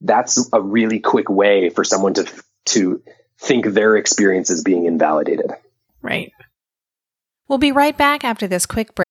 that's 0.00 0.48
a 0.52 0.60
really 0.60 1.00
quick 1.00 1.28
way 1.28 1.70
for 1.70 1.84
someone 1.84 2.14
to 2.14 2.42
to 2.66 3.02
think 3.38 3.66
their 3.66 3.96
experience 3.96 4.50
is 4.50 4.62
being 4.62 4.84
invalidated 4.84 5.50
right 6.02 6.32
we'll 7.48 7.58
be 7.58 7.72
right 7.72 7.96
back 7.96 8.24
after 8.24 8.46
this 8.46 8.66
quick 8.66 8.94
break 8.94 9.04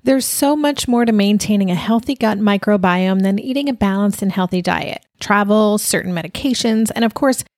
There's 0.03 0.27
so 0.27 0.55
much 0.55 0.87
more 0.87 1.07
to 1.07 1.13
maintaining 1.13 1.71
a 1.71 1.75
healthy 1.75 2.15
gut 2.15 2.39
microbiome 2.39 3.23
than 3.23 3.39
eating 3.39 3.71
a 3.71 3.73
balanced 3.73 4.21
and 4.21 4.31
healthy 4.31 4.61
diet. 4.61 5.07
Travel, 5.21 5.79
certain 5.79 6.13
medications, 6.13 6.91
and 6.95 7.03
of 7.03 7.15
course, 7.15 7.43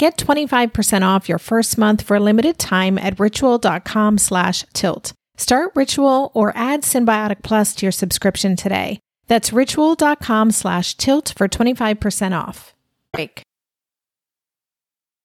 Get 0.00 0.16
25% 0.16 1.02
off 1.02 1.28
your 1.28 1.38
first 1.38 1.76
month 1.76 2.00
for 2.00 2.16
a 2.16 2.20
limited 2.20 2.58
time 2.58 2.96
at 2.96 3.20
ritual.com 3.20 4.16
slash 4.16 4.64
tilt. 4.72 5.12
Start 5.36 5.72
Ritual 5.74 6.30
or 6.32 6.56
add 6.56 6.84
Synbiotic 6.84 7.42
Plus 7.42 7.74
to 7.74 7.84
your 7.84 7.92
subscription 7.92 8.56
today. 8.56 8.98
That's 9.26 9.52
ritual.com 9.52 10.52
slash 10.52 10.94
tilt 10.94 11.34
for 11.36 11.48
25% 11.48 12.32
off. 12.32 12.74
Break. 13.12 13.42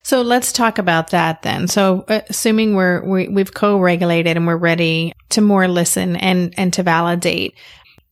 So 0.03 0.21
let's 0.21 0.51
talk 0.51 0.77
about 0.77 1.11
that 1.11 1.41
then. 1.43 1.69
So 1.69 2.03
uh, 2.09 2.19
assuming 2.27 2.75
we're, 2.75 3.01
we, 3.05 3.29
we've 3.29 3.53
co-regulated 3.53 4.35
and 4.35 4.45
we're 4.45 4.57
ready 4.57 5.13
to 5.29 5.39
more 5.39 5.69
listen 5.69 6.17
and, 6.17 6.53
and 6.57 6.73
to 6.73 6.83
validate, 6.83 7.57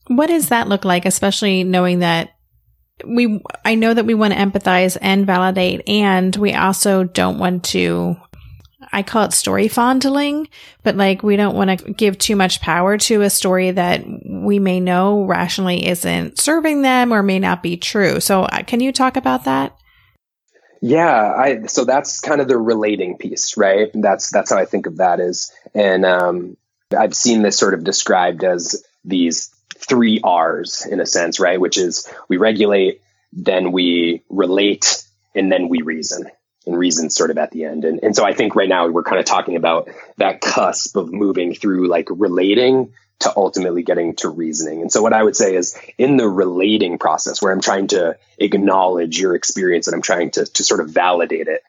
what 0.07 0.27
does 0.27 0.47
that 0.47 0.69
look 0.69 0.85
like, 0.85 1.05
especially 1.05 1.65
knowing 1.65 1.99
that 1.99 2.29
we 3.05 3.41
I 3.65 3.75
know 3.75 3.93
that 3.93 4.05
we 4.05 4.13
want 4.13 4.33
to 4.33 4.39
empathize 4.39 4.97
and 5.01 5.25
validate 5.25 5.87
and 5.87 6.35
we 6.35 6.53
also 6.53 7.03
don't 7.03 7.39
want 7.39 7.63
to 7.65 8.17
I 8.91 9.01
call 9.01 9.23
it 9.23 9.33
story 9.33 9.67
fondling, 9.67 10.47
but 10.83 10.95
like 10.95 11.23
we 11.23 11.35
don't 11.35 11.55
want 11.55 11.79
to 11.79 11.93
give 11.93 12.17
too 12.17 12.35
much 12.35 12.61
power 12.61 12.97
to 12.99 13.21
a 13.21 13.29
story 13.29 13.71
that 13.71 14.03
we 14.05 14.59
may 14.59 14.79
know 14.79 15.23
rationally 15.23 15.87
isn't 15.87 16.39
serving 16.39 16.83
them 16.83 17.11
or 17.11 17.23
may 17.23 17.39
not 17.39 17.63
be 17.63 17.77
true. 17.77 18.19
So 18.19 18.43
uh, 18.43 18.63
can 18.63 18.81
you 18.81 18.91
talk 18.91 19.17
about 19.17 19.45
that? 19.45 19.75
Yeah, 20.81 21.33
I 21.33 21.65
so 21.67 21.85
that's 21.85 22.19
kind 22.19 22.41
of 22.41 22.47
the 22.47 22.57
relating 22.57 23.17
piece, 23.17 23.57
right? 23.57 23.89
That's 23.93 24.29
that's 24.29 24.51
how 24.51 24.57
I 24.57 24.65
think 24.65 24.85
of 24.85 24.97
that 24.97 25.19
is 25.19 25.51
and 25.73 26.05
um 26.05 26.57
I've 26.95 27.15
seen 27.15 27.41
this 27.41 27.57
sort 27.57 27.73
of 27.73 27.83
described 27.83 28.43
as 28.43 28.83
these 29.05 29.49
three 29.87 30.19
R's 30.23 30.85
in 30.85 30.99
a 30.99 31.05
sense, 31.05 31.39
right? 31.39 31.59
Which 31.59 31.77
is 31.77 32.07
we 32.27 32.37
regulate, 32.37 33.01
then 33.31 33.71
we 33.71 34.23
relate, 34.29 35.03
and 35.35 35.51
then 35.51 35.69
we 35.69 35.81
reason. 35.81 36.29
And 36.65 36.77
reason 36.77 37.09
sort 37.09 37.29
of 37.29 37.37
at 37.37 37.51
the 37.51 37.65
end. 37.65 37.83
And, 37.83 37.99
and 38.01 38.15
so 38.15 38.23
I 38.23 38.33
think 38.33 38.55
right 38.55 38.69
now 38.69 38.87
we're 38.87 39.03
kind 39.03 39.19
of 39.19 39.25
talking 39.25 39.57
about 39.57 39.89
that 40.17 40.39
cusp 40.39 40.95
of 40.95 41.11
moving 41.11 41.53
through 41.53 41.89
like 41.89 42.07
relating 42.09 42.93
to 43.19 43.33
ultimately 43.35 43.83
getting 43.83 44.15
to 44.17 44.29
reasoning. 44.29 44.81
And 44.81 44.91
so 44.91 45.01
what 45.01 45.11
I 45.11 45.23
would 45.23 45.35
say 45.35 45.55
is 45.55 45.77
in 45.97 46.15
the 46.15 46.27
relating 46.27 46.99
process 46.99 47.41
where 47.41 47.51
I'm 47.51 47.61
trying 47.61 47.87
to 47.87 48.17
acknowledge 48.37 49.19
your 49.19 49.35
experience 49.35 49.87
and 49.87 49.95
I'm 49.95 50.01
trying 50.01 50.31
to, 50.31 50.45
to 50.45 50.63
sort 50.63 50.79
of 50.79 50.89
validate 50.89 51.47
it, 51.47 51.63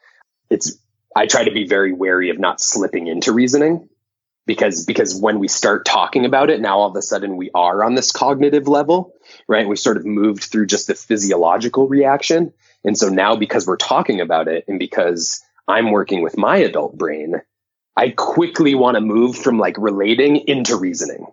it's, 0.49 0.79
I 1.15 1.27
try 1.27 1.45
to 1.45 1.53
be 1.53 1.67
very 1.67 1.93
wary 1.93 2.31
of 2.31 2.39
not 2.39 2.61
slipping 2.61 3.09
into 3.09 3.33
reasoning 3.33 3.89
because 4.47 4.85
because 4.85 5.15
when 5.15 5.39
we 5.39 5.49
start 5.49 5.85
talking 5.85 6.25
about 6.25 6.51
it 6.51 6.61
now 6.61 6.79
all 6.79 6.91
of 6.91 6.97
a 6.97 7.03
sudden 7.03 7.37
we 7.37 7.51
are 7.55 7.83
on 7.83 7.95
this 7.95 8.13
cognitive 8.13 8.69
level 8.69 9.15
right? 9.49 9.69
We 9.69 9.77
sort 9.77 9.97
of 9.97 10.05
moved 10.05 10.45
through 10.45 10.67
just 10.67 10.87
the 10.87 10.95
physiological 10.95 11.89
reaction. 11.89 12.53
And 12.85 12.97
so 12.97 13.09
now 13.09 13.37
because 13.37 13.67
we're 13.67 13.77
talking 13.77 14.21
about 14.21 14.49
it 14.49 14.65
and 14.69 14.79
because 14.79 15.43
i'm 15.67 15.91
working 15.91 16.23
with 16.23 16.37
my 16.37 16.59
adult 16.59 16.99
brain 16.99 17.41
i 17.97 18.11
quickly 18.11 18.75
want 18.75 18.97
to 18.97 19.01
move 19.01 19.35
from 19.35 19.59
like 19.59 19.77
relating 19.79 20.37
into 20.37 20.77
reasoning. 20.77 21.27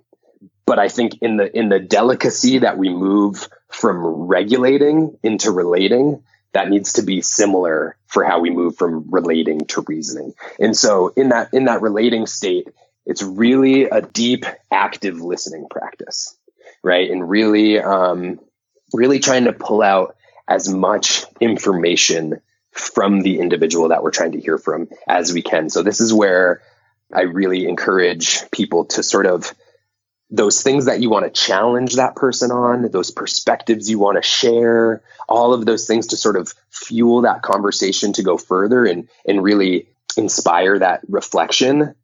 But 0.65 0.79
i 0.79 0.87
think 0.87 1.21
in 1.21 1.37
the 1.37 1.57
in 1.57 1.69
the 1.69 1.79
delicacy 1.79 2.59
that 2.59 2.77
we 2.77 2.89
move 2.89 3.49
from 3.69 4.05
regulating 4.05 5.17
into 5.23 5.51
relating 5.51 6.23
that 6.53 6.69
needs 6.69 6.93
to 6.93 7.01
be 7.01 7.21
similar 7.21 7.97
for 8.07 8.23
how 8.25 8.39
we 8.39 8.49
move 8.49 8.77
from 8.77 9.09
relating 9.09 9.61
to 9.67 9.85
reasoning. 9.87 10.33
And 10.59 10.75
so 10.75 11.13
in 11.15 11.29
that 11.29 11.53
in 11.53 11.65
that 11.65 11.81
relating 11.81 12.25
state 12.25 12.69
it's 13.05 13.23
really 13.23 13.85
a 13.85 14.01
deep, 14.01 14.45
active 14.71 15.19
listening 15.21 15.67
practice, 15.69 16.37
right? 16.83 17.09
And 17.09 17.27
really, 17.29 17.79
um, 17.79 18.39
really 18.93 19.19
trying 19.19 19.45
to 19.45 19.53
pull 19.53 19.81
out 19.81 20.15
as 20.47 20.69
much 20.69 21.25
information 21.39 22.41
from 22.71 23.21
the 23.21 23.39
individual 23.39 23.89
that 23.89 24.03
we're 24.03 24.11
trying 24.11 24.33
to 24.33 24.39
hear 24.39 24.57
from 24.57 24.87
as 25.07 25.33
we 25.33 25.41
can. 25.41 25.69
So 25.69 25.83
this 25.83 25.99
is 25.99 26.13
where 26.13 26.61
I 27.13 27.21
really 27.21 27.67
encourage 27.67 28.49
people 28.51 28.85
to 28.85 29.03
sort 29.03 29.25
of 29.25 29.53
those 30.29 30.63
things 30.63 30.85
that 30.85 31.01
you 31.01 31.09
want 31.09 31.25
to 31.25 31.41
challenge 31.41 31.95
that 31.95 32.15
person 32.15 32.51
on, 32.51 32.89
those 32.89 33.11
perspectives 33.11 33.89
you 33.89 33.99
want 33.99 34.15
to 34.15 34.27
share, 34.27 35.03
all 35.27 35.53
of 35.53 35.65
those 35.65 35.85
things 35.85 36.07
to 36.07 36.17
sort 36.17 36.37
of 36.37 36.53
fuel 36.69 37.21
that 37.21 37.41
conversation 37.41 38.13
to 38.13 38.23
go 38.23 38.37
further 38.37 38.85
and 38.85 39.09
and 39.25 39.43
really 39.43 39.89
inspire 40.17 40.79
that 40.79 41.01
reflection 41.07 41.95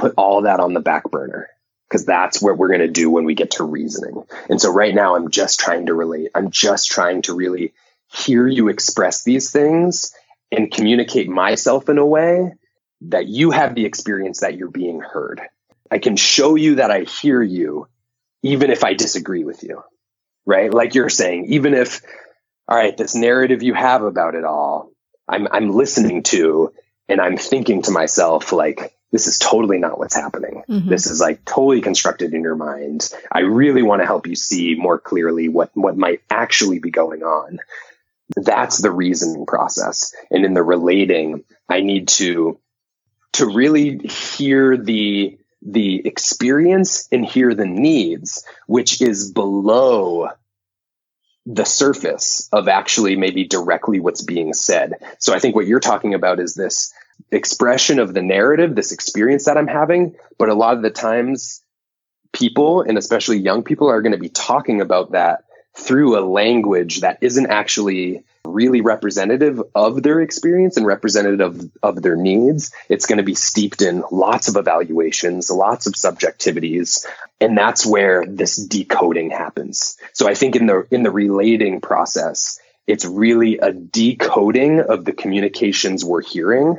put 0.00 0.14
all 0.16 0.42
that 0.42 0.60
on 0.60 0.72
the 0.72 0.80
back 0.80 1.10
burner 1.10 1.48
because 1.88 2.06
that's 2.06 2.40
what 2.40 2.56
we're 2.56 2.68
going 2.68 2.80
to 2.80 2.88
do 2.88 3.10
when 3.10 3.24
we 3.24 3.34
get 3.34 3.52
to 3.52 3.64
reasoning. 3.64 4.22
And 4.48 4.60
so 4.60 4.72
right 4.72 4.94
now 4.94 5.14
I'm 5.14 5.30
just 5.30 5.60
trying 5.60 5.86
to 5.86 5.94
relate. 5.94 6.30
I'm 6.34 6.50
just 6.50 6.90
trying 6.90 7.22
to 7.22 7.34
really 7.34 7.74
hear 8.08 8.46
you 8.46 8.68
express 8.68 9.24
these 9.24 9.50
things 9.50 10.14
and 10.50 10.72
communicate 10.72 11.28
myself 11.28 11.88
in 11.88 11.98
a 11.98 12.06
way 12.06 12.54
that 13.02 13.26
you 13.26 13.50
have 13.50 13.74
the 13.74 13.84
experience 13.84 14.40
that 14.40 14.56
you're 14.56 14.70
being 14.70 15.00
heard. 15.00 15.42
I 15.90 15.98
can 15.98 16.16
show 16.16 16.54
you 16.54 16.76
that 16.76 16.90
I 16.90 17.00
hear 17.00 17.42
you 17.42 17.88
even 18.42 18.70
if 18.70 18.84
I 18.84 18.94
disagree 18.94 19.44
with 19.44 19.62
you. 19.62 19.82
Right? 20.46 20.72
Like 20.72 20.94
you're 20.94 21.10
saying, 21.10 21.46
even 21.46 21.74
if 21.74 22.00
all 22.66 22.76
right, 22.76 22.96
this 22.96 23.14
narrative 23.14 23.62
you 23.62 23.74
have 23.74 24.02
about 24.02 24.34
it 24.34 24.44
all, 24.44 24.92
I'm 25.28 25.48
I'm 25.50 25.70
listening 25.70 26.22
to 26.24 26.72
and 27.08 27.20
I'm 27.20 27.36
thinking 27.36 27.82
to 27.82 27.90
myself 27.90 28.52
like 28.52 28.94
this 29.12 29.26
is 29.26 29.38
totally 29.38 29.78
not 29.78 29.98
what's 29.98 30.14
happening. 30.14 30.62
Mm-hmm. 30.68 30.88
This 30.88 31.06
is 31.06 31.20
like 31.20 31.44
totally 31.44 31.80
constructed 31.80 32.32
in 32.32 32.42
your 32.42 32.56
mind. 32.56 33.12
I 33.30 33.40
really 33.40 33.82
want 33.82 34.02
to 34.02 34.06
help 34.06 34.26
you 34.26 34.36
see 34.36 34.74
more 34.76 34.98
clearly 34.98 35.48
what, 35.48 35.70
what 35.74 35.96
might 35.96 36.22
actually 36.30 36.78
be 36.78 36.90
going 36.90 37.22
on. 37.22 37.58
That's 38.36 38.78
the 38.78 38.92
reasoning 38.92 39.46
process. 39.46 40.14
And 40.30 40.44
in 40.44 40.54
the 40.54 40.62
relating, 40.62 41.44
I 41.68 41.80
need 41.80 42.08
to 42.08 42.58
to 43.34 43.46
really 43.46 43.98
hear 43.98 44.76
the 44.76 45.38
the 45.62 46.06
experience 46.06 47.08
and 47.12 47.24
hear 47.24 47.54
the 47.54 47.66
needs, 47.66 48.44
which 48.66 49.02
is 49.02 49.30
below 49.32 50.30
the 51.46 51.64
surface 51.64 52.48
of 52.52 52.68
actually 52.68 53.16
maybe 53.16 53.44
directly 53.44 53.98
what's 54.00 54.22
being 54.22 54.52
said. 54.52 54.94
So 55.18 55.34
I 55.34 55.38
think 55.38 55.54
what 55.54 55.66
you're 55.66 55.80
talking 55.80 56.14
about 56.14 56.38
is 56.38 56.54
this 56.54 56.92
expression 57.30 57.98
of 57.98 58.14
the 58.14 58.22
narrative, 58.22 58.74
this 58.74 58.92
experience 58.92 59.44
that 59.46 59.56
I'm 59.56 59.66
having. 59.66 60.16
But 60.38 60.48
a 60.48 60.54
lot 60.54 60.76
of 60.76 60.82
the 60.82 60.90
times, 60.90 61.62
people, 62.32 62.82
and 62.82 62.98
especially 62.98 63.38
young 63.38 63.62
people, 63.62 63.88
are 63.88 64.02
going 64.02 64.12
to 64.12 64.18
be 64.18 64.28
talking 64.28 64.80
about 64.80 65.12
that 65.12 65.44
through 65.76 66.18
a 66.18 66.26
language 66.26 67.00
that 67.00 67.18
isn't 67.20 67.46
actually 67.46 68.24
really 68.44 68.80
representative 68.80 69.62
of 69.74 70.02
their 70.02 70.20
experience 70.20 70.76
and 70.76 70.86
representative 70.86 71.40
of, 71.40 71.70
of 71.82 72.02
their 72.02 72.16
needs. 72.16 72.72
It's 72.88 73.06
going 73.06 73.18
to 73.18 73.24
be 73.24 73.34
steeped 73.34 73.82
in 73.82 74.02
lots 74.10 74.48
of 74.48 74.56
evaluations, 74.56 75.50
lots 75.50 75.86
of 75.86 75.94
subjectivities, 75.94 77.04
and 77.40 77.56
that's 77.56 77.86
where 77.86 78.24
this 78.26 78.56
decoding 78.56 79.30
happens. 79.30 79.96
So 80.12 80.28
I 80.28 80.34
think 80.34 80.56
in 80.56 80.66
the 80.66 80.86
in 80.90 81.02
the 81.02 81.10
relating 81.10 81.80
process, 81.80 82.58
it's 82.86 83.04
really 83.04 83.58
a 83.58 83.72
decoding 83.72 84.80
of 84.80 85.04
the 85.04 85.12
communications 85.12 86.04
we're 86.04 86.22
hearing 86.22 86.78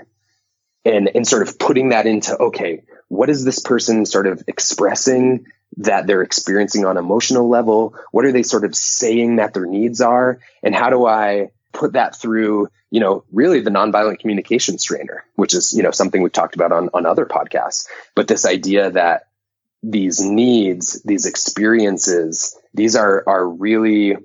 and 0.86 1.10
and 1.14 1.28
sort 1.28 1.48
of 1.48 1.60
putting 1.60 1.90
that 1.90 2.08
into 2.08 2.38
okay, 2.38 2.84
what 3.08 3.30
is 3.30 3.44
this 3.44 3.60
person 3.60 4.06
sort 4.06 4.28
of 4.28 4.44
expressing 4.48 5.46
that 5.78 6.08
they're 6.08 6.22
experiencing 6.22 6.86
on 6.86 6.98
emotional 6.98 7.48
level? 7.48 7.96
What 8.12 8.26
are 8.26 8.32
they 8.32 8.44
sort 8.44 8.66
of 8.66 8.76
saying 8.76 9.38
that 9.38 9.54
their 9.54 9.66
needs 9.66 10.02
are? 10.02 10.40
And 10.64 10.76
how 10.76 10.90
do 10.90 11.06
I 11.06 11.52
put 11.72 11.94
that 11.94 12.16
through, 12.16 12.70
you 12.90 13.00
know, 13.00 13.24
really 13.32 13.62
the 13.62 13.70
nonviolent 13.70 14.20
communication 14.20 14.78
strainer 14.78 15.24
which 15.36 15.54
is, 15.56 15.74
you 15.74 15.82
know, 15.82 15.92
something 15.92 16.22
we've 16.22 16.32
talked 16.32 16.56
about 16.56 16.72
on, 16.72 16.90
on 16.94 17.06
other 17.06 17.26
podcasts. 17.26 17.88
But 18.14 18.28
this 18.28 18.46
idea 18.46 18.92
that 18.92 19.28
these 19.82 20.22
needs, 20.22 21.02
these 21.02 21.26
experiences, 21.26 22.56
these 22.74 22.96
are 22.96 23.24
are 23.28 23.48
really 23.48 24.18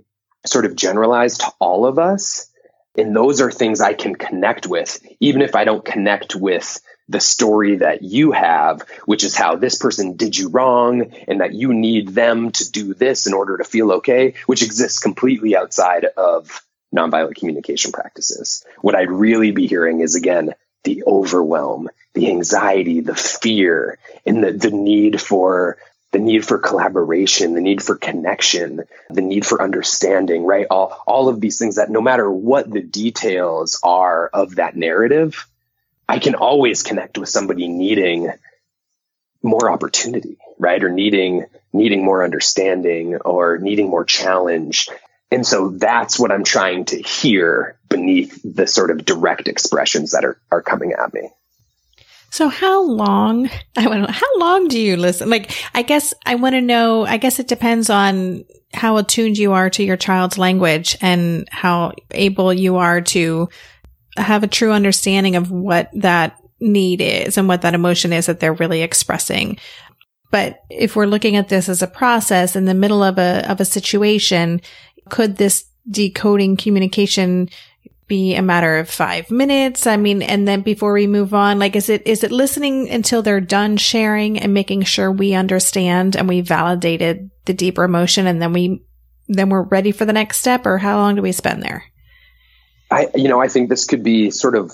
sort 0.44 0.66
of 0.66 0.76
generalized 0.76 1.40
to 1.40 1.52
all 1.58 1.86
of 1.86 1.98
us. 1.98 2.50
And 2.96 3.14
those 3.14 3.40
are 3.40 3.50
things 3.50 3.80
I 3.80 3.94
can 3.94 4.14
connect 4.14 4.66
with, 4.66 4.98
even 5.20 5.42
if 5.42 5.54
I 5.54 5.64
don't 5.64 5.84
connect 5.84 6.34
with 6.34 6.80
the 7.08 7.20
story 7.20 7.76
that 7.76 8.02
you 8.02 8.32
have, 8.32 8.82
which 9.04 9.22
is 9.22 9.36
how 9.36 9.56
this 9.56 9.76
person 9.76 10.16
did 10.16 10.36
you 10.36 10.48
wrong 10.48 11.12
and 11.28 11.40
that 11.40 11.54
you 11.54 11.72
need 11.72 12.08
them 12.08 12.50
to 12.52 12.70
do 12.70 12.94
this 12.94 13.26
in 13.26 13.34
order 13.34 13.58
to 13.58 13.64
feel 13.64 13.92
okay, 13.92 14.34
which 14.46 14.62
exists 14.62 14.98
completely 14.98 15.56
outside 15.56 16.04
of 16.16 16.62
nonviolent 16.94 17.36
communication 17.36 17.92
practices. 17.92 18.64
What 18.80 18.96
I'd 18.96 19.10
really 19.10 19.52
be 19.52 19.66
hearing 19.66 20.00
is 20.00 20.14
again, 20.14 20.54
the 20.84 21.04
overwhelm, 21.04 21.90
the 22.14 22.30
anxiety, 22.30 23.00
the 23.00 23.14
fear, 23.14 23.98
and 24.24 24.42
the, 24.42 24.52
the 24.52 24.70
need 24.70 25.20
for 25.20 25.78
the 26.16 26.22
need 26.22 26.46
for 26.46 26.56
collaboration, 26.56 27.52
the 27.52 27.60
need 27.60 27.82
for 27.82 27.94
connection, 27.94 28.84
the 29.10 29.20
need 29.20 29.44
for 29.44 29.60
understanding, 29.60 30.44
right? 30.44 30.66
All, 30.70 30.98
all 31.06 31.28
of 31.28 31.42
these 31.42 31.58
things 31.58 31.74
that 31.74 31.90
no 31.90 32.00
matter 32.00 32.30
what 32.30 32.70
the 32.70 32.80
details 32.80 33.78
are 33.82 34.28
of 34.28 34.54
that 34.54 34.76
narrative, 34.76 35.46
I 36.08 36.18
can 36.18 36.34
always 36.34 36.82
connect 36.82 37.18
with 37.18 37.28
somebody 37.28 37.68
needing 37.68 38.32
more 39.42 39.70
opportunity, 39.70 40.38
right? 40.58 40.82
Or 40.82 40.88
needing, 40.88 41.44
needing 41.74 42.02
more 42.02 42.24
understanding 42.24 43.16
or 43.16 43.58
needing 43.58 43.90
more 43.90 44.06
challenge. 44.06 44.88
And 45.30 45.46
so 45.46 45.68
that's 45.68 46.18
what 46.18 46.32
I'm 46.32 46.44
trying 46.44 46.86
to 46.86 47.02
hear 47.02 47.76
beneath 47.90 48.40
the 48.42 48.66
sort 48.66 48.90
of 48.90 49.04
direct 49.04 49.48
expressions 49.48 50.12
that 50.12 50.24
are, 50.24 50.40
are 50.50 50.62
coming 50.62 50.92
at 50.92 51.12
me. 51.12 51.28
So 52.36 52.48
how 52.50 52.82
long, 52.82 53.48
I 53.78 53.88
want 53.88 54.06
to 54.06 54.12
how 54.12 54.38
long 54.38 54.68
do 54.68 54.78
you 54.78 54.98
listen? 54.98 55.30
Like, 55.30 55.52
I 55.74 55.80
guess 55.80 56.12
I 56.26 56.34
want 56.34 56.54
to 56.54 56.60
know, 56.60 57.06
I 57.06 57.16
guess 57.16 57.38
it 57.38 57.48
depends 57.48 57.88
on 57.88 58.44
how 58.74 58.98
attuned 58.98 59.38
you 59.38 59.54
are 59.54 59.70
to 59.70 59.82
your 59.82 59.96
child's 59.96 60.36
language 60.36 60.98
and 61.00 61.48
how 61.50 61.92
able 62.10 62.52
you 62.52 62.76
are 62.76 63.00
to 63.00 63.48
have 64.18 64.42
a 64.42 64.48
true 64.48 64.72
understanding 64.72 65.34
of 65.36 65.50
what 65.50 65.88
that 65.94 66.36
need 66.60 67.00
is 67.00 67.38
and 67.38 67.48
what 67.48 67.62
that 67.62 67.72
emotion 67.72 68.12
is 68.12 68.26
that 68.26 68.38
they're 68.38 68.52
really 68.52 68.82
expressing. 68.82 69.56
But 70.30 70.62
if 70.68 70.94
we're 70.94 71.06
looking 71.06 71.36
at 71.36 71.48
this 71.48 71.70
as 71.70 71.80
a 71.80 71.86
process 71.86 72.54
in 72.54 72.66
the 72.66 72.74
middle 72.74 73.02
of 73.02 73.16
a, 73.16 73.50
of 73.50 73.62
a 73.62 73.64
situation, 73.64 74.60
could 75.08 75.38
this 75.38 75.64
decoding 75.90 76.58
communication 76.58 77.48
be 78.06 78.34
a 78.34 78.42
matter 78.42 78.78
of 78.78 78.88
five 78.88 79.30
minutes? 79.30 79.86
I 79.86 79.96
mean, 79.96 80.22
and 80.22 80.46
then 80.46 80.62
before 80.62 80.92
we 80.92 81.06
move 81.06 81.34
on, 81.34 81.58
like, 81.58 81.76
is 81.76 81.88
it, 81.88 82.06
is 82.06 82.22
it 82.24 82.32
listening 82.32 82.88
until 82.88 83.22
they're 83.22 83.40
done 83.40 83.76
sharing 83.76 84.38
and 84.38 84.54
making 84.54 84.82
sure 84.82 85.10
we 85.10 85.34
understand 85.34 86.16
and 86.16 86.28
we 86.28 86.40
validated 86.40 87.30
the 87.44 87.54
deeper 87.54 87.84
emotion 87.84 88.26
and 88.26 88.40
then 88.40 88.52
we, 88.52 88.82
then 89.28 89.48
we're 89.48 89.62
ready 89.62 89.92
for 89.92 90.04
the 90.04 90.12
next 90.12 90.38
step 90.38 90.66
or 90.66 90.78
how 90.78 90.98
long 90.98 91.16
do 91.16 91.22
we 91.22 91.32
spend 91.32 91.62
there? 91.62 91.84
I, 92.90 93.08
you 93.14 93.28
know, 93.28 93.40
I 93.40 93.48
think 93.48 93.68
this 93.68 93.84
could 93.84 94.02
be 94.02 94.30
sort 94.30 94.56
of 94.56 94.72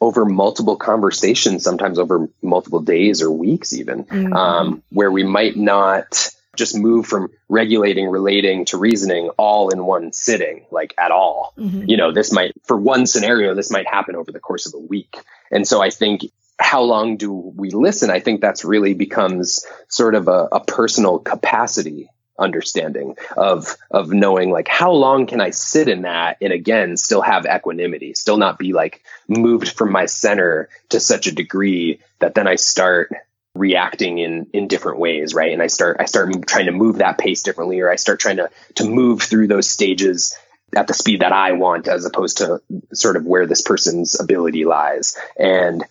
over 0.00 0.24
multiple 0.24 0.76
conversations, 0.76 1.64
sometimes 1.64 1.98
over 1.98 2.28
multiple 2.42 2.80
days 2.80 3.22
or 3.22 3.30
weeks, 3.30 3.72
even, 3.72 4.04
mm-hmm. 4.04 4.32
um, 4.32 4.82
where 4.90 5.10
we 5.10 5.22
might 5.22 5.56
not 5.56 6.30
just 6.56 6.76
move 6.76 7.06
from 7.06 7.28
regulating, 7.48 8.08
relating 8.08 8.64
to 8.66 8.78
reasoning 8.78 9.30
all 9.36 9.70
in 9.70 9.84
one 9.84 10.12
sitting, 10.12 10.66
like 10.70 10.94
at 10.98 11.10
all. 11.10 11.54
Mm-hmm. 11.58 11.88
You 11.88 11.96
know, 11.96 12.12
this 12.12 12.32
might, 12.32 12.52
for 12.64 12.76
one 12.76 13.06
scenario, 13.06 13.54
this 13.54 13.70
might 13.70 13.86
happen 13.86 14.16
over 14.16 14.32
the 14.32 14.40
course 14.40 14.66
of 14.66 14.74
a 14.74 14.78
week. 14.78 15.16
And 15.50 15.66
so 15.66 15.82
I 15.82 15.90
think 15.90 16.22
how 16.58 16.82
long 16.82 17.16
do 17.16 17.32
we 17.32 17.70
listen? 17.70 18.10
I 18.10 18.20
think 18.20 18.40
that's 18.40 18.64
really 18.64 18.94
becomes 18.94 19.64
sort 19.88 20.14
of 20.14 20.28
a, 20.28 20.48
a 20.52 20.60
personal 20.60 21.18
capacity 21.18 22.10
understanding 22.38 23.16
of 23.36 23.76
of 23.90 24.10
knowing 24.10 24.50
like 24.50 24.68
how 24.68 24.92
long 24.92 25.26
can 25.26 25.40
I 25.40 25.50
sit 25.50 25.88
in 25.88 26.02
that 26.02 26.36
and 26.42 26.52
again 26.52 26.96
still 26.96 27.22
have 27.22 27.46
equanimity, 27.46 28.14
still 28.14 28.36
not 28.36 28.58
be 28.58 28.72
like 28.72 29.02
moved 29.28 29.70
from 29.70 29.90
my 29.90 30.06
center 30.06 30.68
to 30.90 31.00
such 31.00 31.26
a 31.26 31.34
degree 31.34 32.00
that 32.18 32.34
then 32.34 32.46
I 32.46 32.56
start 32.56 33.10
reacting 33.58 34.18
in 34.18 34.46
in 34.52 34.68
different 34.68 34.98
ways, 34.98 35.34
right? 35.34 35.52
And 35.52 35.62
I 35.62 35.66
start 35.66 35.98
I 36.00 36.06
start 36.06 36.46
trying 36.46 36.66
to 36.66 36.72
move 36.72 36.98
that 36.98 37.18
pace 37.18 37.42
differently 37.42 37.80
or 37.80 37.90
I 37.90 37.96
start 37.96 38.20
trying 38.20 38.36
to 38.36 38.50
to 38.76 38.88
move 38.88 39.22
through 39.22 39.48
those 39.48 39.68
stages 39.68 40.36
at 40.74 40.86
the 40.86 40.94
speed 40.94 41.20
that 41.20 41.32
I 41.32 41.52
want 41.52 41.88
as 41.88 42.04
opposed 42.04 42.38
to 42.38 42.60
sort 42.92 43.16
of 43.16 43.24
where 43.24 43.46
this 43.46 43.62
person's 43.62 44.18
ability 44.18 44.64
lies. 44.64 45.16
And 45.38 45.84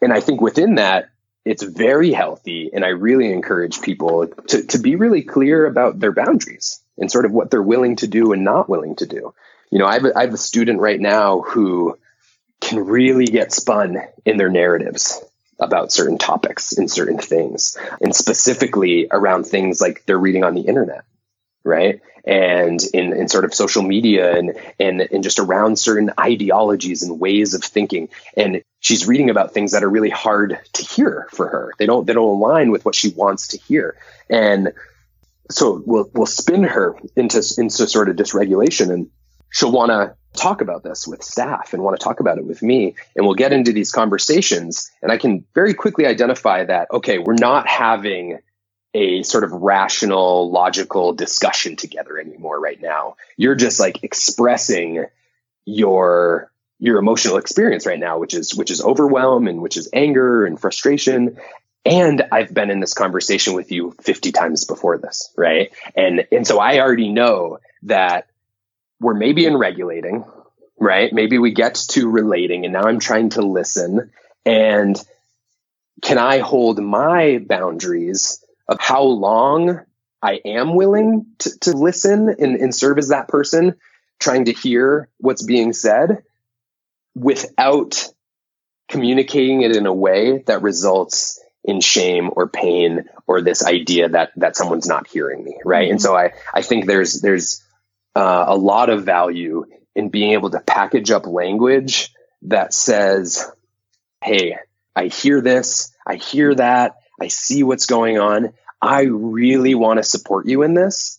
and 0.00 0.12
I 0.12 0.20
think 0.20 0.40
within 0.40 0.76
that 0.76 1.10
it's 1.44 1.62
very 1.62 2.12
healthy. 2.12 2.70
And 2.72 2.84
I 2.84 2.88
really 2.88 3.32
encourage 3.32 3.80
people 3.80 4.26
to, 4.28 4.66
to 4.66 4.78
be 4.78 4.96
really 4.96 5.22
clear 5.22 5.66
about 5.66 5.98
their 5.98 6.12
boundaries 6.12 6.80
and 6.98 7.10
sort 7.10 7.24
of 7.24 7.32
what 7.32 7.50
they're 7.50 7.62
willing 7.62 7.96
to 7.96 8.06
do 8.06 8.32
and 8.32 8.44
not 8.44 8.68
willing 8.68 8.96
to 8.96 9.06
do. 9.06 9.32
You 9.70 9.78
know, 9.78 9.86
I 9.86 9.94
have 9.94 10.04
a, 10.04 10.18
I 10.18 10.20
have 10.22 10.34
a 10.34 10.38
student 10.38 10.80
right 10.80 11.00
now 11.00 11.40
who 11.40 11.98
can 12.60 12.78
really 12.78 13.24
get 13.24 13.52
spun 13.52 13.98
in 14.26 14.36
their 14.36 14.50
narratives 14.50 15.18
about 15.60 15.92
certain 15.92 16.18
topics 16.18 16.72
and 16.72 16.90
certain 16.90 17.18
things, 17.18 17.76
and 18.00 18.14
specifically 18.14 19.08
around 19.10 19.44
things 19.44 19.80
like 19.80 20.04
they're 20.06 20.18
reading 20.18 20.44
on 20.44 20.54
the 20.54 20.62
internet, 20.62 21.04
right? 21.64 22.00
And 22.24 22.80
in, 22.92 23.14
in 23.14 23.28
sort 23.28 23.44
of 23.44 23.54
social 23.54 23.82
media 23.82 24.36
and, 24.36 24.54
and, 24.78 25.00
and 25.00 25.22
just 25.22 25.38
around 25.38 25.78
certain 25.78 26.10
ideologies 26.18 27.02
and 27.02 27.18
ways 27.18 27.54
of 27.54 27.64
thinking. 27.64 28.10
And 28.36 28.62
she's 28.80 29.06
reading 29.06 29.30
about 29.30 29.54
things 29.54 29.72
that 29.72 29.82
are 29.82 29.88
really 29.88 30.10
hard 30.10 30.58
to 30.74 30.82
hear 30.82 31.28
for 31.32 31.48
her. 31.48 31.72
They 31.78 31.86
don't 31.86 32.06
they 32.06 32.12
don't 32.12 32.36
align 32.36 32.70
with 32.70 32.84
what 32.84 32.94
she 32.94 33.08
wants 33.08 33.48
to 33.48 33.58
hear. 33.58 33.96
And 34.28 34.74
so 35.50 35.82
we'll 35.84 36.10
we'll 36.12 36.26
spin 36.26 36.64
her 36.64 36.94
into 37.16 37.38
into 37.56 37.86
sort 37.86 38.10
of 38.10 38.16
dysregulation 38.16 38.92
and 38.92 39.10
she'll 39.50 39.72
want 39.72 39.90
to 39.90 40.14
talk 40.34 40.60
about 40.60 40.82
this 40.82 41.06
with 41.06 41.22
staff 41.22 41.74
and 41.74 41.82
want 41.82 41.98
to 41.98 42.02
talk 42.02 42.20
about 42.20 42.38
it 42.38 42.44
with 42.44 42.62
me 42.62 42.94
and 43.16 43.26
we'll 43.26 43.34
get 43.34 43.52
into 43.52 43.72
these 43.72 43.90
conversations 43.90 44.90
and 45.02 45.10
I 45.10 45.18
can 45.18 45.44
very 45.54 45.74
quickly 45.74 46.06
identify 46.06 46.64
that 46.64 46.88
okay, 46.92 47.18
we're 47.18 47.34
not 47.34 47.66
having 47.66 48.38
a 48.94 49.22
sort 49.22 49.44
of 49.44 49.52
rational 49.52 50.50
logical 50.50 51.12
discussion 51.12 51.76
together 51.76 52.18
anymore 52.18 52.58
right 52.58 52.80
now. 52.80 53.16
You're 53.36 53.54
just 53.54 53.78
like 53.78 54.02
expressing 54.02 55.06
your 55.64 56.50
your 56.78 56.98
emotional 56.98 57.36
experience 57.36 57.86
right 57.86 57.98
now, 57.98 58.18
which 58.18 58.34
is 58.34 58.54
which 58.54 58.70
is 58.70 58.82
overwhelm 58.82 59.46
and 59.46 59.62
which 59.62 59.76
is 59.76 59.88
anger 59.92 60.44
and 60.44 60.58
frustration. 60.58 61.36
And 61.84 62.22
I've 62.32 62.52
been 62.52 62.70
in 62.70 62.80
this 62.80 62.94
conversation 62.94 63.54
with 63.54 63.70
you 63.72 63.94
50 64.02 64.32
times 64.32 64.64
before 64.64 64.98
this, 64.98 65.32
right? 65.36 65.70
And 65.94 66.26
and 66.32 66.46
so 66.46 66.58
I 66.58 66.80
already 66.80 67.10
know 67.10 67.58
that 67.82 68.26
we're 69.00 69.14
maybe 69.14 69.46
in 69.46 69.56
regulating, 69.56 70.24
right? 70.78 71.12
Maybe 71.12 71.38
we 71.38 71.52
get 71.52 71.74
to 71.90 72.08
relating 72.08 72.64
and 72.64 72.72
now 72.72 72.82
I'm 72.82 73.00
trying 73.00 73.30
to 73.30 73.42
listen 73.42 74.10
and 74.44 75.02
can 76.02 76.18
I 76.18 76.38
hold 76.38 76.82
my 76.82 77.38
boundaries 77.38 78.44
of 78.68 78.80
how 78.80 79.02
long 79.02 79.80
I 80.22 80.40
am 80.44 80.74
willing 80.74 81.26
to, 81.38 81.58
to 81.60 81.72
listen 81.72 82.28
and, 82.38 82.56
and 82.56 82.74
serve 82.74 82.98
as 82.98 83.08
that 83.08 83.28
person, 83.28 83.76
trying 84.18 84.46
to 84.46 84.52
hear 84.52 85.08
what's 85.18 85.42
being 85.42 85.72
said 85.72 86.22
without 87.14 88.08
communicating 88.88 89.62
it 89.62 89.74
in 89.74 89.86
a 89.86 89.94
way 89.94 90.38
that 90.46 90.62
results 90.62 91.40
in 91.64 91.80
shame 91.80 92.30
or 92.32 92.48
pain 92.48 93.04
or 93.26 93.40
this 93.40 93.64
idea 93.64 94.08
that 94.08 94.30
that 94.36 94.56
someone's 94.56 94.88
not 94.88 95.06
hearing 95.06 95.44
me 95.44 95.58
right 95.64 95.84
mm-hmm. 95.84 95.92
and 95.92 96.02
so 96.02 96.16
i 96.16 96.32
i 96.54 96.62
think 96.62 96.86
there's 96.86 97.20
there's 97.20 97.62
uh, 98.20 98.44
a 98.48 98.56
lot 98.56 98.90
of 98.90 99.04
value 99.04 99.64
in 99.94 100.10
being 100.10 100.32
able 100.32 100.50
to 100.50 100.60
package 100.60 101.10
up 101.10 101.26
language 101.26 102.12
that 102.42 102.74
says 102.74 103.50
hey 104.22 104.56
i 104.94 105.06
hear 105.06 105.40
this 105.40 105.90
i 106.06 106.16
hear 106.16 106.54
that 106.54 106.96
i 107.18 107.28
see 107.28 107.62
what's 107.62 107.86
going 107.86 108.18
on 108.18 108.52
i 108.82 109.02
really 109.04 109.74
want 109.74 109.96
to 109.96 110.02
support 110.02 110.46
you 110.46 110.62
in 110.62 110.74
this 110.74 111.18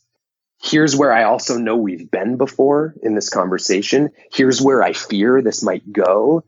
here's 0.62 0.96
where 0.96 1.12
i 1.12 1.24
also 1.24 1.58
know 1.58 1.76
we've 1.76 2.12
been 2.12 2.38
before 2.38 2.94
in 3.02 3.16
this 3.16 3.30
conversation 3.30 4.12
here's 4.32 4.62
where 4.62 4.84
i 4.84 4.94
fear 4.94 5.42
this 5.42 5.64
might 5.64 5.92
go 5.92 6.44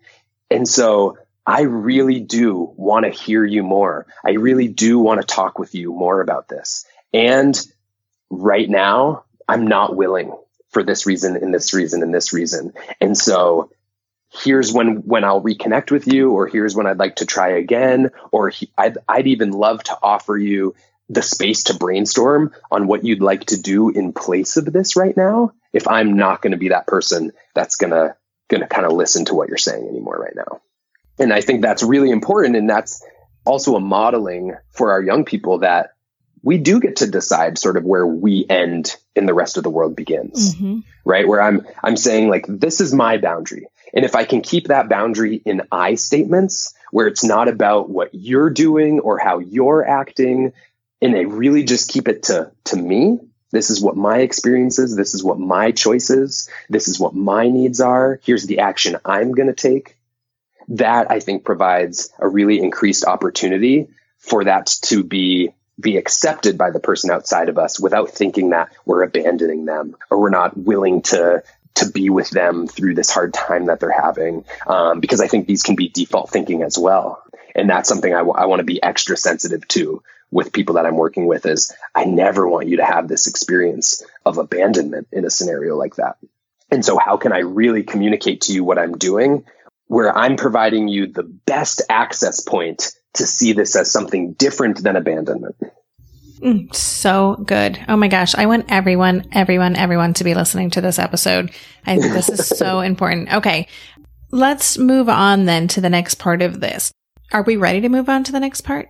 and 0.52 0.68
so 0.68 1.18
I 1.46 1.64
really 1.64 2.22
do 2.22 2.74
want 2.78 3.04
to 3.04 3.12
hear 3.12 3.44
you 3.44 3.64
more. 3.64 4.06
I 4.24 4.32
really 4.36 4.70
do 4.70 4.98
want 4.98 5.20
to 5.20 5.28
talk 5.28 5.60
with 5.60 5.76
you 5.76 5.92
more 5.92 6.22
about 6.22 6.48
this. 6.48 6.86
And 7.12 7.60
right 8.30 8.70
now, 8.70 9.26
I'm 9.46 9.68
not 9.68 9.98
willing 9.98 10.32
for 10.74 10.84
this 10.84 11.06
reason 11.06 11.38
and 11.38 11.54
this 11.54 11.74
reason 11.74 12.04
and 12.04 12.14
this 12.14 12.34
reason. 12.34 12.74
And 13.00 13.18
so 13.18 13.72
here's 14.42 14.74
when 14.74 14.98
when 15.06 15.24
I'll 15.24 15.42
reconnect 15.42 15.92
with 15.92 16.08
you 16.08 16.32
or 16.32 16.48
here's 16.48 16.76
when 16.76 16.88
I'd 16.88 17.00
like 17.00 17.18
to 17.18 17.26
try 17.26 17.50
again 17.50 18.10
or 18.32 18.50
he, 18.50 18.72
I'd 18.78 18.98
I'd 19.08 19.28
even 19.28 19.52
love 19.52 19.84
to 19.84 19.98
offer 20.02 20.36
you 20.36 20.76
the 21.10 21.22
space 21.22 21.66
to 21.66 21.76
brainstorm 21.76 22.54
on 22.72 22.88
what 22.88 23.06
you'd 23.06 23.22
like 23.22 23.46
to 23.46 23.62
do 23.62 23.90
in 23.90 24.14
place 24.14 24.58
of 24.58 24.66
this 24.66 24.96
right 24.96 25.16
now 25.16 25.54
if 25.72 25.88
I'm 25.88 26.16
not 26.18 26.42
going 26.42 26.52
to 26.52 26.58
be 26.58 26.70
that 26.70 26.88
person 26.88 27.32
that's 27.54 27.76
going 27.76 27.92
to 27.92 28.16
going 28.50 28.62
to 28.62 28.68
kind 28.68 28.86
of 28.86 28.94
listen 28.94 29.26
to 29.26 29.36
what 29.36 29.50
you're 29.50 29.58
saying 29.58 29.88
anymore 29.88 30.18
right 30.18 30.36
now. 30.36 30.62
And 31.20 31.32
I 31.32 31.42
think 31.42 31.62
that's 31.62 31.84
really 31.84 32.10
important. 32.10 32.56
And 32.56 32.70
that's 32.70 33.04
also 33.46 33.76
a 33.76 33.80
modeling 33.80 34.56
for 34.72 34.92
our 34.92 35.02
young 35.02 35.26
people 35.26 35.60
that 35.60 35.93
we 36.44 36.58
do 36.58 36.80
get 36.80 36.98
to 36.98 37.10
decide 37.10 37.58
sort 37.58 37.78
of 37.78 37.86
where 37.86 38.06
we 38.06 38.46
end 38.50 38.96
and 39.16 39.28
the 39.28 39.34
rest 39.34 39.58
of 39.58 39.64
the 39.64 39.70
world 39.70 39.96
begins. 39.96 40.54
Mm-hmm. 40.56 40.80
Right. 41.06 41.28
Where 41.28 41.42
I'm, 41.42 41.66
I'm 41.82 41.98
saying 41.98 42.30
like, 42.30 42.46
this 42.48 42.82
is 42.82 42.94
my 42.94 43.18
boundary. 43.18 43.68
And 43.94 44.06
if 44.06 44.16
I 44.16 44.26
can 44.26 44.42
keep 44.42 44.68
that 44.68 44.90
boundary 44.90 45.42
in 45.46 45.64
I 45.72 45.96
statements 45.96 46.74
where 46.92 47.08
it's 47.08 47.24
not 47.24 47.48
about 47.48 47.90
what 47.90 48.10
you're 48.14 48.50
doing 48.50 49.00
or 49.00 49.18
how 49.18 49.40
you're 49.40 49.88
acting, 49.88 50.54
and 51.02 51.14
they 51.14 51.26
really 51.26 51.64
just 51.64 51.90
keep 51.90 52.08
it 52.08 52.24
to, 52.24 52.52
to 52.66 52.76
me, 52.76 53.20
this 53.52 53.70
is 53.70 53.82
what 53.82 53.96
my 53.96 54.20
experience 54.20 54.80
is. 54.80 54.96
This 54.96 55.14
is 55.14 55.24
what 55.24 55.40
my 55.40 55.72
choices. 55.72 56.50
This 56.70 56.88
is 56.88 57.00
what 57.00 57.14
my 57.14 57.50
needs 57.50 57.82
are. 57.82 58.20
Here's 58.24 58.48
the 58.48 58.60
action 58.60 58.98
I'm 59.06 59.32
going 59.32 59.48
to 59.48 59.54
take 59.54 59.98
that 60.70 61.12
I 61.12 61.20
think 61.20 61.46
provides 61.46 62.12
a 62.20 62.28
really 62.28 62.60
increased 62.60 63.06
opportunity 63.06 63.90
for 64.18 64.46
that 64.46 64.68
to 64.84 65.04
be 65.04 65.54
be 65.80 65.98
accepted 65.98 66.58
by 66.58 66.72
the 66.72 66.80
person 66.80 67.12
outside 67.12 67.50
of 67.50 67.58
us 67.58 67.80
without 67.80 68.10
thinking 68.12 68.52
that 68.52 68.70
we're 68.86 69.04
abandoning 69.04 69.66
them 69.66 69.96
or 70.10 70.20
we're 70.20 70.30
not 70.30 70.58
willing 70.58 71.02
to 71.02 71.44
to 71.76 71.90
be 71.90 72.12
with 72.12 72.30
them 72.30 72.68
through 72.68 72.94
this 72.94 73.10
hard 73.10 73.34
time 73.34 73.66
that 73.66 73.80
they're 73.80 73.92
having. 73.92 74.46
Um, 74.68 75.00
because 75.00 75.22
i 75.22 75.28
think 75.28 75.48
these 75.48 75.64
can 75.64 75.76
be 75.76 75.90
default 75.90 76.30
thinking 76.30 76.64
as 76.64 76.78
well. 76.78 77.24
And 77.56 77.70
that's 77.70 77.90
something 77.90 78.14
I, 78.14 78.20
w- 78.20 78.36
I 78.38 78.46
want 78.46 78.60
to 78.60 78.66
be 78.66 78.82
extra 78.82 79.16
sensitive 79.18 79.68
to 79.70 80.04
with 80.32 80.54
people 80.54 80.76
that 80.76 80.86
i'm 80.86 80.98
working 80.98 81.28
with 81.28 81.46
is 81.46 81.72
i 81.94 82.06
never 82.06 82.48
want 82.48 82.68
you 82.68 82.78
to 82.78 82.86
have 82.86 83.08
this 83.08 83.28
experience 83.28 84.04
of 84.26 84.38
abandonment 84.38 85.08
in 85.12 85.26
a 85.26 85.30
scenario 85.30 85.76
like 85.78 85.96
that. 85.96 86.18
And 86.72 86.84
so 86.86 86.98
how 86.98 87.18
can 87.18 87.34
i 87.34 87.40
really 87.40 87.84
communicate 87.84 88.42
to 88.42 88.54
you 88.54 88.64
what 88.64 88.80
i'm 88.80 88.98
doing 88.98 89.46
where 89.88 90.16
I'm 90.18 90.38
providing 90.38 90.88
you 90.88 91.08
the 91.08 91.24
best 91.24 91.84
access 91.88 92.40
point 92.40 92.96
to 93.16 93.28
see 93.28 93.54
this 93.54 93.76
as 93.76 93.92
something 93.92 94.34
different 94.34 94.84
than 94.84 94.96
abandonment. 94.96 95.56
Mm, 96.40 96.74
so 96.76 97.36
good. 97.46 97.80
Oh 97.88 97.96
my 97.96 98.08
gosh. 98.10 98.36
I 98.36 98.48
want 98.48 98.66
everyone, 98.68 99.28
everyone, 99.32 99.76
everyone 99.76 100.14
to 100.16 100.24
be 100.24 100.34
listening 100.34 100.72
to 100.72 100.82
this 100.82 101.00
episode. 101.00 101.52
I 101.86 101.98
think 101.98 102.14
this 102.14 102.30
is 102.30 102.46
so 102.46 102.80
important. 102.82 103.34
Okay. 103.34 103.68
Let's 104.32 104.78
move 104.78 105.10
on 105.10 105.46
then 105.46 105.68
to 105.70 105.82
the 105.82 105.90
next 105.90 106.16
part 106.16 106.42
of 106.42 106.60
this. 106.60 106.92
Are 107.32 107.44
we 107.44 107.56
ready 107.56 107.82
to 107.82 107.90
move 107.90 108.10
on 108.10 108.24
to 108.26 108.32
the 108.32 108.40
next 108.40 108.62
part? 108.62 108.90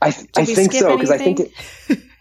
I, 0.00 0.10
th- 0.10 0.28
I 0.36 0.44
think 0.44 0.72
so 0.72 0.96
because 0.96 1.10
I 1.10 1.18
think 1.18 1.40
it, 1.40 1.52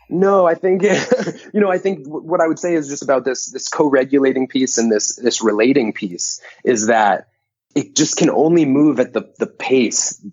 no, 0.09 0.45
I 0.45 0.55
think 0.55 0.83
you 1.53 1.59
know. 1.59 1.69
I 1.69 1.77
think 1.77 2.05
what 2.07 2.39
I 2.39 2.47
would 2.47 2.59
say 2.59 2.73
is 2.73 2.87
just 2.87 3.03
about 3.03 3.25
this 3.25 3.51
this 3.51 3.67
co-regulating 3.67 4.47
piece 4.47 4.77
and 4.77 4.91
this 4.91 5.15
this 5.17 5.41
relating 5.41 5.91
piece 5.91 6.39
is 6.63 6.87
that 6.87 7.27
it 7.75 7.95
just 7.95 8.17
can 8.17 8.29
only 8.29 8.65
move 8.65 8.99
at 8.99 9.13
the 9.13 9.23
the 9.39 9.47
pace 9.47 10.23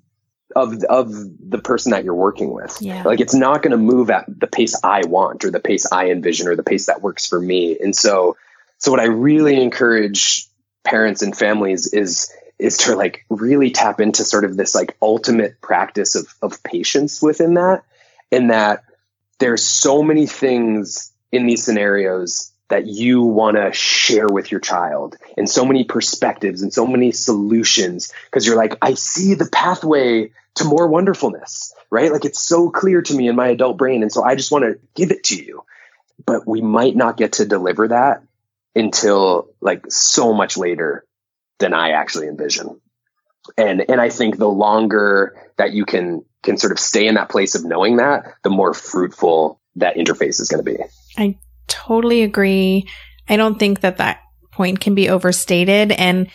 of 0.54 0.82
of 0.84 1.10
the 1.12 1.58
person 1.58 1.90
that 1.90 2.04
you're 2.04 2.14
working 2.14 2.52
with. 2.52 2.76
Yeah. 2.80 3.02
Like 3.04 3.20
it's 3.20 3.34
not 3.34 3.62
going 3.62 3.72
to 3.72 3.76
move 3.76 4.10
at 4.10 4.24
the 4.28 4.46
pace 4.46 4.78
I 4.82 5.02
want 5.06 5.44
or 5.44 5.50
the 5.50 5.60
pace 5.60 5.90
I 5.90 6.10
envision 6.10 6.48
or 6.48 6.56
the 6.56 6.62
pace 6.62 6.86
that 6.86 7.02
works 7.02 7.26
for 7.26 7.40
me. 7.40 7.78
And 7.78 7.94
so 7.94 8.36
so 8.78 8.90
what 8.90 9.00
I 9.00 9.06
really 9.06 9.60
encourage 9.60 10.46
parents 10.84 11.22
and 11.22 11.36
families 11.36 11.92
is 11.92 12.32
is 12.58 12.76
to 12.78 12.94
like 12.94 13.24
really 13.28 13.70
tap 13.70 14.00
into 14.00 14.24
sort 14.24 14.44
of 14.44 14.56
this 14.56 14.74
like 14.74 14.96
ultimate 15.02 15.60
practice 15.60 16.14
of 16.14 16.34
of 16.42 16.62
patience 16.62 17.22
within 17.22 17.54
that 17.54 17.84
and 18.30 18.50
that 18.50 18.84
there's 19.38 19.64
so 19.64 20.02
many 20.02 20.26
things 20.26 21.12
in 21.32 21.46
these 21.46 21.64
scenarios 21.64 22.51
that 22.72 22.86
you 22.86 23.22
want 23.22 23.56
to 23.56 23.72
share 23.72 24.26
with 24.26 24.50
your 24.50 24.60
child 24.60 25.16
and 25.36 25.48
so 25.48 25.64
many 25.64 25.84
perspectives 25.84 26.62
and 26.62 26.72
so 26.72 26.86
many 26.86 27.12
solutions 27.12 28.12
because 28.26 28.46
you're 28.46 28.56
like 28.56 28.76
i 28.82 28.94
see 28.94 29.34
the 29.34 29.48
pathway 29.52 30.30
to 30.54 30.64
more 30.64 30.88
wonderfulness 30.88 31.72
right? 31.92 32.10
Like 32.10 32.24
it's 32.24 32.40
so 32.40 32.70
clear 32.70 33.02
to 33.02 33.14
me 33.14 33.28
in 33.28 33.36
my 33.36 33.48
adult 33.48 33.76
brain 33.76 34.02
and 34.02 34.10
so 34.10 34.24
i 34.24 34.34
just 34.34 34.50
want 34.50 34.64
to 34.64 34.80
give 34.96 35.12
it 35.12 35.24
to 35.24 35.36
you. 35.36 35.62
But 36.24 36.48
we 36.48 36.60
might 36.60 36.96
not 36.96 37.16
get 37.16 37.34
to 37.34 37.44
deliver 37.44 37.88
that 37.88 38.22
until 38.74 39.50
like 39.60 39.84
so 39.90 40.32
much 40.32 40.56
later 40.56 41.04
than 41.58 41.74
i 41.74 41.90
actually 41.90 42.26
envision. 42.26 42.80
And 43.56 43.84
and 43.88 44.00
i 44.00 44.08
think 44.08 44.38
the 44.38 44.48
longer 44.48 45.36
that 45.58 45.72
you 45.72 45.84
can 45.84 46.24
can 46.42 46.56
sort 46.56 46.72
of 46.72 46.80
stay 46.80 47.06
in 47.06 47.14
that 47.16 47.28
place 47.28 47.54
of 47.54 47.64
knowing 47.64 47.98
that 47.98 48.24
the 48.42 48.50
more 48.50 48.72
fruitful 48.72 49.60
that 49.76 49.96
interface 49.96 50.40
is 50.40 50.48
going 50.48 50.64
to 50.64 50.70
be. 50.70 50.82
I 51.16 51.36
totally 51.72 52.22
agree. 52.22 52.88
I 53.28 53.36
don't 53.36 53.58
think 53.58 53.80
that 53.80 53.98
that 53.98 54.20
point 54.50 54.80
can 54.80 54.94
be 54.94 55.08
overstated. 55.08 55.92
And 55.92 56.28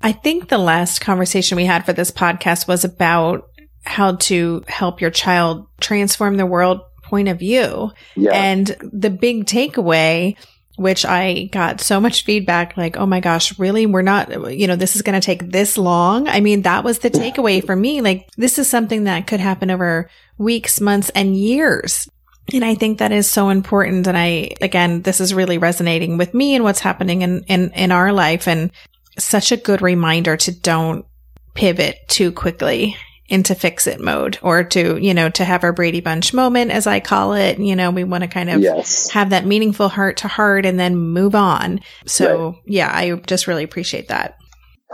I 0.00 0.12
think 0.12 0.48
the 0.48 0.58
last 0.58 1.00
conversation 1.00 1.56
we 1.56 1.64
had 1.64 1.84
for 1.84 1.92
this 1.92 2.10
podcast 2.10 2.68
was 2.68 2.84
about 2.84 3.48
how 3.84 4.16
to 4.16 4.62
help 4.66 5.00
your 5.00 5.10
child 5.10 5.66
transform 5.80 6.36
the 6.36 6.46
world 6.46 6.80
point 7.02 7.28
of 7.28 7.38
view. 7.38 7.90
Yeah. 8.14 8.32
And 8.32 8.66
the 8.80 9.10
big 9.10 9.46
takeaway, 9.46 10.36
which 10.76 11.04
I 11.04 11.44
got 11.52 11.80
so 11.80 12.00
much 12.00 12.24
feedback 12.24 12.76
like, 12.76 12.96
oh 12.96 13.06
my 13.06 13.20
gosh, 13.20 13.58
really? 13.58 13.86
We're 13.86 14.02
not, 14.02 14.30
you 14.56 14.66
know, 14.66 14.76
this 14.76 14.96
is 14.96 15.02
going 15.02 15.20
to 15.20 15.24
take 15.24 15.50
this 15.50 15.76
long. 15.76 16.28
I 16.28 16.40
mean, 16.40 16.62
that 16.62 16.84
was 16.84 17.00
the 17.00 17.10
takeaway 17.10 17.64
for 17.64 17.76
me. 17.76 18.00
Like, 18.00 18.28
this 18.36 18.58
is 18.58 18.68
something 18.68 19.04
that 19.04 19.26
could 19.26 19.40
happen 19.40 19.70
over 19.70 20.10
weeks, 20.38 20.80
months, 20.80 21.10
and 21.10 21.36
years. 21.36 22.08
And 22.52 22.64
I 22.64 22.74
think 22.74 22.98
that 22.98 23.12
is 23.12 23.30
so 23.30 23.48
important. 23.48 24.06
And 24.06 24.18
I, 24.18 24.54
again, 24.60 25.02
this 25.02 25.20
is 25.20 25.32
really 25.32 25.58
resonating 25.58 26.18
with 26.18 26.34
me 26.34 26.54
and 26.54 26.62
what's 26.62 26.80
happening 26.80 27.22
in, 27.22 27.44
in, 27.44 27.70
in 27.70 27.90
our 27.90 28.12
life 28.12 28.46
and 28.46 28.70
such 29.18 29.52
a 29.52 29.56
good 29.56 29.80
reminder 29.80 30.36
to 30.36 30.52
don't 30.52 31.06
pivot 31.54 31.96
too 32.08 32.32
quickly 32.32 32.96
into 33.28 33.54
fix 33.54 33.86
it 33.86 34.00
mode 34.00 34.38
or 34.42 34.64
to, 34.64 34.98
you 34.98 35.14
know, 35.14 35.30
to 35.30 35.44
have 35.44 35.64
our 35.64 35.72
Brady 35.72 36.00
Bunch 36.00 36.34
moment, 36.34 36.70
as 36.70 36.86
I 36.86 37.00
call 37.00 37.32
it. 37.32 37.58
You 37.58 37.74
know, 37.74 37.90
we 37.90 38.04
want 38.04 38.22
to 38.22 38.28
kind 38.28 38.50
of 38.50 38.60
yes. 38.60 39.08
have 39.10 39.30
that 39.30 39.46
meaningful 39.46 39.88
heart 39.88 40.18
to 40.18 40.28
heart 40.28 40.66
and 40.66 40.78
then 40.78 40.96
move 40.96 41.34
on. 41.34 41.80
So 42.04 42.48
right. 42.48 42.62
yeah, 42.66 42.90
I 42.92 43.14
just 43.26 43.46
really 43.46 43.64
appreciate 43.64 44.08
that. 44.08 44.36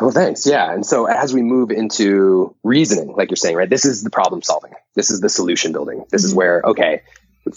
Well, 0.00 0.12
thanks. 0.12 0.46
Yeah. 0.46 0.72
And 0.72 0.86
so 0.86 1.06
as 1.06 1.34
we 1.34 1.42
move 1.42 1.70
into 1.70 2.54
reasoning, 2.62 3.14
like 3.16 3.30
you're 3.30 3.36
saying, 3.36 3.56
right, 3.56 3.68
this 3.68 3.84
is 3.84 4.02
the 4.02 4.10
problem 4.10 4.42
solving. 4.42 4.72
This 4.94 5.10
is 5.10 5.20
the 5.20 5.28
solution 5.28 5.72
building. 5.72 6.04
This 6.10 6.22
mm-hmm. 6.22 6.28
is 6.28 6.34
where, 6.34 6.62
okay, 6.64 7.02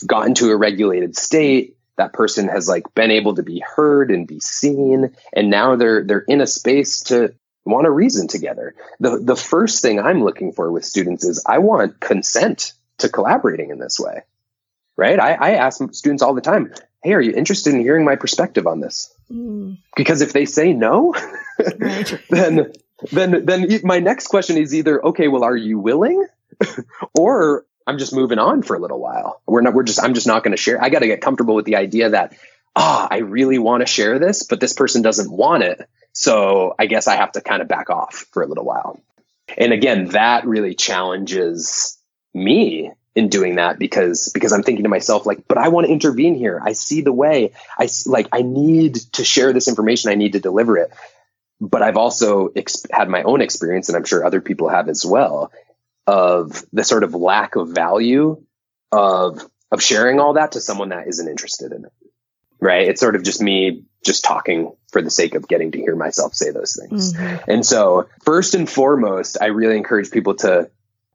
gotten 0.05 0.34
to 0.36 0.51
a 0.51 0.55
regulated 0.55 1.17
state. 1.17 1.77
That 1.97 2.13
person 2.13 2.47
has 2.47 2.67
like 2.67 2.93
been 2.95 3.11
able 3.11 3.36
to 3.36 3.43
be 3.43 3.59
heard 3.59 4.09
and 4.09 4.27
be 4.27 4.39
seen 4.39 5.15
and 5.31 5.49
now 5.49 5.75
they're 5.75 6.03
they're 6.03 6.25
in 6.27 6.41
a 6.41 6.47
space 6.47 7.01
to 7.01 7.36
want 7.65 7.86
to 7.86 7.91
reason 7.91 8.27
together. 8.27 8.73
The 8.99 9.19
the 9.19 9.36
first 9.36 9.81
thing 9.81 9.99
i'm 9.99 10.23
looking 10.23 10.53
for 10.53 10.71
with 10.71 10.86
students 10.86 11.23
is 11.23 11.43
i 11.45 11.59
want 11.59 11.99
consent 11.99 12.73
to 12.97 13.09
collaborating 13.09 13.69
in 13.69 13.79
this 13.79 13.99
way 13.99 14.23
right? 14.95 15.19
I, 15.19 15.34
I 15.34 15.51
ask 15.53 15.81
students 15.93 16.23
all 16.23 16.34
the 16.34 16.41
time 16.41 16.73
hey 17.03 17.13
are 17.13 17.21
you 17.21 17.34
interested 17.34 17.73
in 17.73 17.81
hearing 17.81 18.05
my 18.05 18.15
perspective 18.15 18.65
on 18.65 18.79
this? 18.79 19.13
Mm. 19.31 19.77
because 19.95 20.21
if 20.21 20.34
they 20.34 20.45
say 20.45 20.73
no 20.73 21.13
then 22.29 22.71
then 23.11 23.45
then 23.45 23.67
my 23.84 23.99
next 23.99 24.27
question 24.27 24.57
is 24.57 24.73
either 24.75 25.03
okay 25.07 25.27
well 25.27 25.43
are 25.43 25.57
you 25.57 25.79
willing? 25.79 26.25
or 27.17 27.65
I'm 27.86 27.97
just 27.97 28.13
moving 28.13 28.39
on 28.39 28.61
for 28.61 28.75
a 28.75 28.79
little 28.79 28.99
while. 28.99 29.41
We're 29.45 29.61
not, 29.61 29.73
we're 29.73 29.84
just, 29.84 30.01
I'm 30.01 30.13
just 30.13 30.27
not 30.27 30.43
going 30.43 30.55
to 30.55 30.61
share. 30.61 30.81
I 30.81 30.89
got 30.89 30.99
to 30.99 31.07
get 31.07 31.21
comfortable 31.21 31.55
with 31.55 31.65
the 31.65 31.75
idea 31.75 32.11
that, 32.11 32.36
ah, 32.75 33.05
oh, 33.05 33.07
I 33.11 33.19
really 33.19 33.59
want 33.59 33.81
to 33.81 33.88
share 33.88 34.19
this, 34.19 34.43
but 34.43 34.59
this 34.59 34.73
person 34.73 35.01
doesn't 35.01 35.31
want 35.31 35.63
it. 35.63 35.88
So 36.13 36.75
I 36.77 36.86
guess 36.86 37.07
I 37.07 37.15
have 37.15 37.34
to 37.34 37.41
kind 37.41 37.61
of 37.61 37.67
back 37.67 37.89
off 37.89 38.25
for 38.31 38.43
a 38.43 38.47
little 38.47 38.65
while. 38.65 39.01
And 39.57 39.73
again, 39.73 40.09
that 40.09 40.45
really 40.45 40.75
challenges 40.75 41.99
me 42.34 42.91
in 43.15 43.29
doing 43.29 43.55
that 43.55 43.77
because 43.77 44.31
because 44.34 44.51
I'm 44.53 44.63
thinking 44.63 44.84
to 44.84 44.89
myself 44.89 45.25
like 45.25 45.47
but 45.47 45.57
I 45.57 45.67
want 45.67 45.86
to 45.86 45.93
intervene 45.93 46.36
here 46.36 46.59
I 46.63 46.73
see 46.73 47.01
the 47.01 47.13
way 47.13 47.51
I 47.77 47.88
like 48.07 48.27
I 48.31 48.41
need 48.41 48.95
to 49.13 49.23
share 49.23 49.53
this 49.53 49.67
information 49.67 50.09
I 50.09 50.15
need 50.15 50.34
to 50.34 50.39
deliver 50.39 50.77
it 50.77 50.91
but 51.61 51.84
I've 51.84 51.97
also 51.97 52.49
ex- 52.55 52.86
had 52.91 53.09
my 53.09 53.21
own 53.23 53.41
experience 53.41 53.88
and 53.89 53.95
I'm 53.95 54.03
sure 54.03 54.25
other 54.25 54.41
people 54.41 54.69
have 54.69 54.89
as 54.89 55.05
well 55.05 55.51
of 56.08 56.64
the 56.74 56.84
sort 56.84 57.04
of 57.04 57.14
lack 57.14 57.56
of 57.56 57.70
value 57.70 58.41
of 58.91 59.41
of 59.72 59.82
sharing 59.82 60.20
all 60.20 60.34
that 60.34 60.51
to 60.54 60.62
someone 60.62 60.89
that 60.89 61.08
isn't 61.08 61.28
interested 61.28 61.72
in 61.72 61.86
it 61.86 61.91
right? 62.64 62.88
It's 62.88 63.01
sort 63.01 63.16
of 63.16 63.24
just 63.24 63.41
me 63.41 63.84
just 64.06 64.24
talking 64.24 64.72
for 64.91 65.01
the 65.01 65.12
sake 65.12 65.36
of 65.36 65.47
getting 65.47 65.72
to 65.72 65.78
hear 65.78 65.95
myself 65.95 66.34
say 66.34 66.51
those 66.51 66.80
things. 66.80 67.14
Mm-hmm. 67.14 67.51
and 67.51 67.66
so 67.66 68.10
first 68.24 68.56
and 68.56 68.70
foremost 68.70 69.38
I 69.39 69.47
really 69.47 69.78
encourage 69.78 70.12
people 70.12 70.36
to 70.36 70.70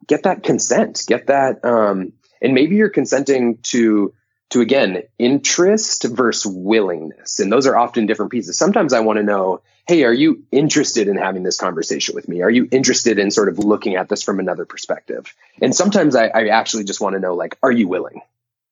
get 0.06 0.24
that 0.24 0.42
consent, 0.42 1.04
get 1.06 1.26
that, 1.26 1.64
um, 1.64 2.12
and 2.40 2.54
maybe 2.54 2.76
you're 2.76 2.90
consenting 2.90 3.58
to 3.64 4.14
to 4.50 4.60
again 4.60 5.02
interest 5.18 6.04
versus 6.04 6.50
willingness. 6.50 7.40
And 7.40 7.50
those 7.50 7.66
are 7.66 7.76
often 7.76 8.06
different 8.06 8.30
pieces. 8.30 8.58
Sometimes 8.58 8.92
i 8.92 9.00
want 9.00 9.18
to 9.18 9.22
know 9.22 9.62
hey 9.88 10.04
are 10.04 10.12
you 10.12 10.44
interested 10.52 11.08
in 11.08 11.16
having 11.16 11.42
this 11.42 11.56
conversation 11.56 12.14
with 12.14 12.28
me? 12.28 12.42
Are 12.42 12.50
you 12.50 12.68
interested 12.70 13.18
in 13.18 13.30
sort 13.30 13.48
of 13.48 13.58
looking 13.58 13.96
at 13.96 14.08
this 14.08 14.22
from 14.22 14.38
another 14.38 14.66
perspective? 14.66 15.34
And 15.62 15.74
sometimes 15.74 16.14
i, 16.14 16.26
I 16.26 16.48
actually 16.48 16.84
just 16.84 17.00
want 17.00 17.14
to 17.14 17.20
know 17.20 17.34
like 17.34 17.56
are 17.62 17.72
you 17.72 17.88
willing? 17.88 18.20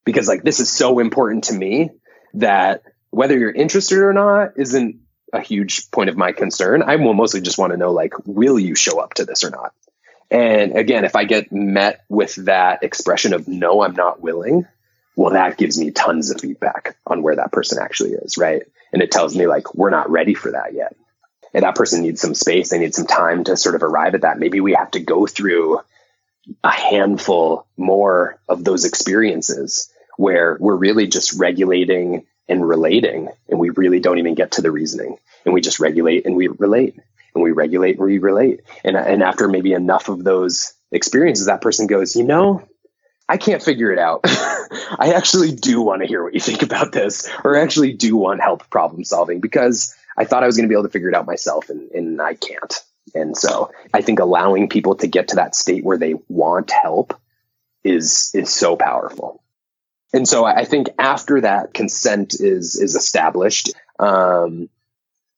Because 0.04 0.28
like 0.28 0.42
this 0.42 0.60
is 0.60 0.70
so 0.70 0.98
important 0.98 1.44
to 1.44 1.54
me 1.54 1.90
that 2.34 2.82
whether 3.10 3.36
you're 3.36 3.50
interested 3.50 3.98
or 3.98 4.12
not 4.12 4.58
isn't 4.58 5.00
a 5.32 5.40
huge 5.40 5.90
point 5.90 6.10
of 6.10 6.18
my 6.18 6.32
concern. 6.32 6.82
I 6.82 6.96
will 6.96 7.14
mostly 7.14 7.40
just 7.40 7.58
want 7.58 7.72
to 7.72 7.78
know 7.78 7.92
like 7.92 8.12
will 8.26 8.58
you 8.58 8.74
show 8.74 9.00
up 9.00 9.14
to 9.14 9.24
this 9.24 9.42
or 9.42 9.50
not? 9.50 9.72
And 10.30 10.76
again, 10.76 11.06
if 11.06 11.16
I 11.16 11.24
get 11.24 11.50
met 11.50 12.04
with 12.10 12.34
that 12.44 12.82
expression 12.82 13.32
of 13.32 13.48
no, 13.48 13.80
I'm 13.80 13.94
not 13.94 14.20
willing, 14.20 14.66
well, 15.14 15.32
that 15.32 15.56
gives 15.56 15.78
me 15.78 15.92
tons 15.92 16.30
of 16.30 16.42
feedback 16.42 16.96
on 17.06 17.22
where 17.22 17.36
that 17.36 17.52
person 17.52 17.78
actually 17.80 18.12
is, 18.12 18.36
right? 18.36 18.64
And 18.92 19.02
it 19.02 19.10
tells 19.10 19.34
me 19.34 19.46
like, 19.46 19.74
we're 19.74 19.90
not 19.90 20.10
ready 20.10 20.34
for 20.34 20.52
that 20.52 20.74
yet. 20.74 20.94
And 21.56 21.64
that 21.64 21.74
person 21.74 22.02
needs 22.02 22.20
some 22.20 22.34
space. 22.34 22.68
They 22.68 22.78
need 22.78 22.94
some 22.94 23.06
time 23.06 23.44
to 23.44 23.56
sort 23.56 23.76
of 23.76 23.82
arrive 23.82 24.14
at 24.14 24.20
that. 24.20 24.38
Maybe 24.38 24.60
we 24.60 24.74
have 24.74 24.90
to 24.90 25.00
go 25.00 25.26
through 25.26 25.80
a 26.62 26.70
handful 26.70 27.66
more 27.78 28.38
of 28.46 28.62
those 28.62 28.84
experiences 28.84 29.90
where 30.18 30.58
we're 30.60 30.76
really 30.76 31.06
just 31.06 31.40
regulating 31.40 32.26
and 32.46 32.68
relating 32.68 33.30
and 33.48 33.58
we 33.58 33.70
really 33.70 34.00
don't 34.00 34.18
even 34.18 34.34
get 34.34 34.52
to 34.52 34.62
the 34.62 34.70
reasoning 34.70 35.16
and 35.46 35.54
we 35.54 35.62
just 35.62 35.80
regulate 35.80 36.26
and 36.26 36.36
we 36.36 36.48
relate 36.48 36.94
and 37.34 37.42
we 37.42 37.52
regulate 37.52 37.96
and 37.96 38.04
we 38.04 38.18
relate. 38.18 38.60
And, 38.84 38.94
and 38.94 39.22
after 39.22 39.48
maybe 39.48 39.72
enough 39.72 40.10
of 40.10 40.22
those 40.22 40.74
experiences, 40.92 41.46
that 41.46 41.62
person 41.62 41.86
goes, 41.86 42.16
you 42.16 42.24
know, 42.24 42.68
I 43.30 43.38
can't 43.38 43.62
figure 43.62 43.92
it 43.92 43.98
out. 43.98 44.20
I 44.24 45.14
actually 45.16 45.52
do 45.52 45.80
want 45.80 46.02
to 46.02 46.06
hear 46.06 46.22
what 46.22 46.34
you 46.34 46.40
think 46.40 46.62
about 46.62 46.92
this, 46.92 47.30
or 47.42 47.56
actually 47.56 47.94
do 47.94 48.14
want 48.14 48.42
help 48.42 48.68
problem 48.68 49.04
solving 49.04 49.40
because 49.40 49.96
I 50.16 50.24
thought 50.24 50.42
I 50.42 50.46
was 50.46 50.56
going 50.56 50.64
to 50.64 50.68
be 50.68 50.74
able 50.74 50.84
to 50.84 50.90
figure 50.90 51.08
it 51.08 51.14
out 51.14 51.26
myself 51.26 51.70
and, 51.70 51.90
and 51.90 52.20
I 52.20 52.34
can't. 52.34 52.82
And 53.14 53.36
so 53.36 53.70
I 53.94 54.02
think 54.02 54.18
allowing 54.18 54.68
people 54.68 54.96
to 54.96 55.06
get 55.06 55.28
to 55.28 55.36
that 55.36 55.54
state 55.54 55.84
where 55.84 55.98
they 55.98 56.14
want 56.28 56.70
help 56.70 57.18
is, 57.84 58.30
is 58.34 58.52
so 58.52 58.76
powerful. 58.76 59.42
And 60.12 60.26
so 60.26 60.44
I 60.44 60.64
think 60.64 60.88
after 60.98 61.40
that 61.42 61.74
consent 61.74 62.34
is, 62.34 62.76
is 62.76 62.94
established, 62.94 63.72
um, 63.98 64.68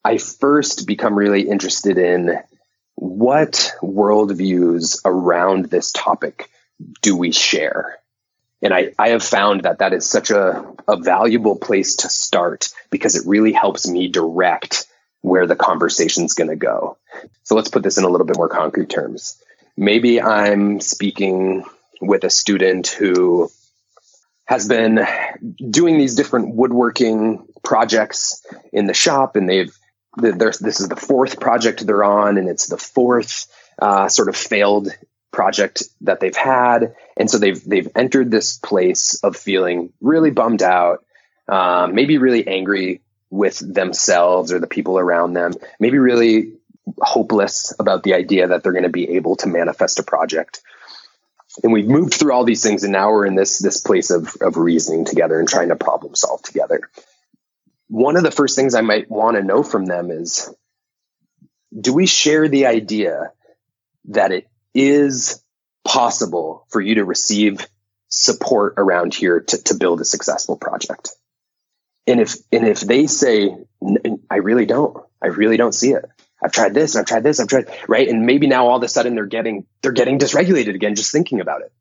I 0.04 0.18
first 0.18 0.86
become 0.86 1.14
really 1.14 1.48
interested 1.48 1.98
in 1.98 2.38
what 2.94 3.72
worldviews 3.82 5.00
around 5.04 5.66
this 5.66 5.92
topic 5.92 6.50
do 7.02 7.16
we 7.16 7.32
share? 7.32 7.98
And 8.62 8.74
I, 8.74 8.92
I 8.98 9.10
have 9.10 9.22
found 9.22 9.62
that 9.62 9.78
that 9.78 9.92
is 9.92 10.08
such 10.08 10.30
a, 10.30 10.64
a 10.86 10.96
valuable 10.96 11.56
place 11.56 11.96
to 11.96 12.10
start 12.10 12.70
because 12.90 13.14
it 13.14 13.26
really 13.26 13.52
helps 13.52 13.88
me 13.88 14.08
direct 14.08 14.86
where 15.20 15.46
the 15.46 15.56
conversation's 15.56 16.34
going 16.34 16.50
to 16.50 16.56
go. 16.56 16.96
So 17.44 17.54
let's 17.54 17.68
put 17.68 17.82
this 17.82 17.98
in 17.98 18.04
a 18.04 18.08
little 18.08 18.26
bit 18.26 18.36
more 18.36 18.48
concrete 18.48 18.90
terms. 18.90 19.40
Maybe 19.76 20.20
I'm 20.20 20.80
speaking 20.80 21.64
with 22.00 22.24
a 22.24 22.30
student 22.30 22.88
who 22.88 23.50
has 24.44 24.66
been 24.66 25.06
doing 25.70 25.98
these 25.98 26.14
different 26.14 26.54
woodworking 26.54 27.46
projects 27.62 28.44
in 28.72 28.86
the 28.86 28.94
shop 28.94 29.36
and 29.36 29.48
they've 29.48 29.76
this 30.16 30.80
is 30.80 30.88
the 30.88 30.96
fourth 30.96 31.40
project 31.40 31.86
they're 31.86 32.04
on, 32.04 32.38
and 32.38 32.48
it's 32.48 32.66
the 32.66 32.76
fourth 32.76 33.46
uh, 33.80 34.08
sort 34.08 34.28
of 34.28 34.36
failed 34.36 34.88
project 35.30 35.84
that 36.02 36.20
they've 36.20 36.36
had, 36.36 36.94
and 37.16 37.30
so 37.30 37.38
they've 37.38 37.62
they've 37.64 37.88
entered 37.94 38.30
this 38.30 38.58
place 38.58 39.20
of 39.22 39.36
feeling 39.36 39.92
really 40.00 40.30
bummed 40.30 40.62
out, 40.62 41.04
uh, 41.48 41.88
maybe 41.90 42.18
really 42.18 42.46
angry 42.46 43.02
with 43.30 43.58
themselves 43.58 44.52
or 44.52 44.58
the 44.58 44.66
people 44.66 44.98
around 44.98 45.34
them, 45.34 45.52
maybe 45.78 45.98
really 45.98 46.54
hopeless 47.00 47.74
about 47.78 48.02
the 48.02 48.14
idea 48.14 48.48
that 48.48 48.62
they're 48.62 48.72
going 48.72 48.84
to 48.84 48.88
be 48.88 49.16
able 49.16 49.36
to 49.36 49.46
manifest 49.46 49.98
a 49.98 50.02
project. 50.02 50.62
And 51.62 51.72
we've 51.72 51.88
moved 51.88 52.14
through 52.14 52.32
all 52.32 52.44
these 52.44 52.62
things, 52.62 52.84
and 52.84 52.92
now 52.92 53.10
we're 53.10 53.26
in 53.26 53.34
this 53.34 53.58
this 53.58 53.80
place 53.80 54.10
of 54.10 54.34
of 54.40 54.56
reasoning 54.56 55.04
together 55.04 55.38
and 55.38 55.48
trying 55.48 55.68
to 55.68 55.76
problem 55.76 56.14
solve 56.14 56.42
together 56.42 56.88
one 57.88 58.16
of 58.16 58.22
the 58.22 58.30
first 58.30 58.54
things 58.54 58.74
I 58.74 58.82
might 58.82 59.10
want 59.10 59.36
to 59.36 59.42
know 59.42 59.62
from 59.62 59.86
them 59.86 60.10
is 60.10 60.54
do 61.78 61.92
we 61.92 62.06
share 62.06 62.48
the 62.48 62.66
idea 62.66 63.32
that 64.06 64.32
it 64.32 64.47
is 64.74 65.42
possible 65.84 66.66
for 66.70 66.80
you 66.80 66.96
to 66.96 67.04
receive 67.04 67.66
support 68.08 68.74
around 68.76 69.14
here 69.14 69.40
to, 69.40 69.62
to 69.64 69.74
build 69.74 70.00
a 70.00 70.04
successful 70.04 70.56
project? 70.56 71.10
And 72.06 72.20
if 72.20 72.36
and 72.52 72.66
if 72.66 72.80
they 72.80 73.06
say 73.06 73.54
I 74.30 74.36
really 74.36 74.66
don't, 74.66 74.96
I 75.22 75.28
really 75.28 75.56
don't 75.56 75.74
see 75.74 75.92
it. 75.92 76.04
I've 76.42 76.52
tried 76.52 76.72
this, 76.72 76.94
and 76.94 77.00
I've 77.00 77.06
tried 77.06 77.24
this, 77.24 77.40
I've 77.40 77.48
tried 77.48 77.66
right, 77.88 78.08
and 78.08 78.24
maybe 78.24 78.46
now 78.46 78.68
all 78.68 78.76
of 78.76 78.82
a 78.82 78.88
sudden 78.88 79.14
they're 79.14 79.26
getting 79.26 79.66
they're 79.82 79.92
getting 79.92 80.18
dysregulated 80.18 80.74
again 80.74 80.94
just 80.94 81.12
thinking 81.12 81.40
about 81.40 81.62
it. 81.62 81.72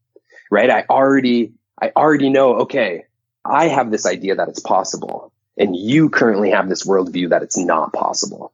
Right? 0.52 0.70
I 0.70 0.86
already 0.90 1.54
I 1.82 1.92
already 1.96 2.30
know. 2.30 2.62
Okay, 2.62 3.06
I 3.46 3.68
have 3.68 3.92
this 3.92 4.06
idea 4.06 4.36
that 4.36 4.50
it's 4.50 4.60
possible 4.60 5.32
and 5.58 5.76
you 5.76 6.10
currently 6.10 6.52
have 6.52 6.70
this 6.70 6.86
worldview 6.86 7.30
that 7.30 7.44
it's 7.44 7.58
not 7.58 7.92
possible. 7.92 8.54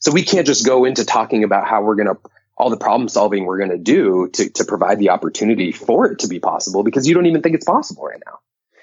So 0.00 0.12
we 0.12 0.22
can't 0.22 0.46
just 0.46 0.66
go 0.66 0.84
into 0.84 1.04
talking 1.04 1.44
about 1.44 1.68
how 1.68 1.82
we're 1.82 1.94
going 1.94 2.08
to, 2.08 2.18
all 2.60 2.68
the 2.68 2.76
problem 2.76 3.08
solving 3.08 3.46
we're 3.46 3.58
going 3.58 3.70
to 3.70 3.78
do 3.78 4.28
to, 4.28 4.50
to 4.50 4.64
provide 4.66 4.98
the 4.98 5.10
opportunity 5.10 5.72
for 5.72 6.12
it 6.12 6.18
to 6.18 6.28
be 6.28 6.38
possible 6.38 6.82
because 6.82 7.08
you 7.08 7.14
don't 7.14 7.24
even 7.24 7.40
think 7.40 7.54
it's 7.54 7.64
possible 7.64 8.04
right 8.04 8.20
now. 8.26 8.38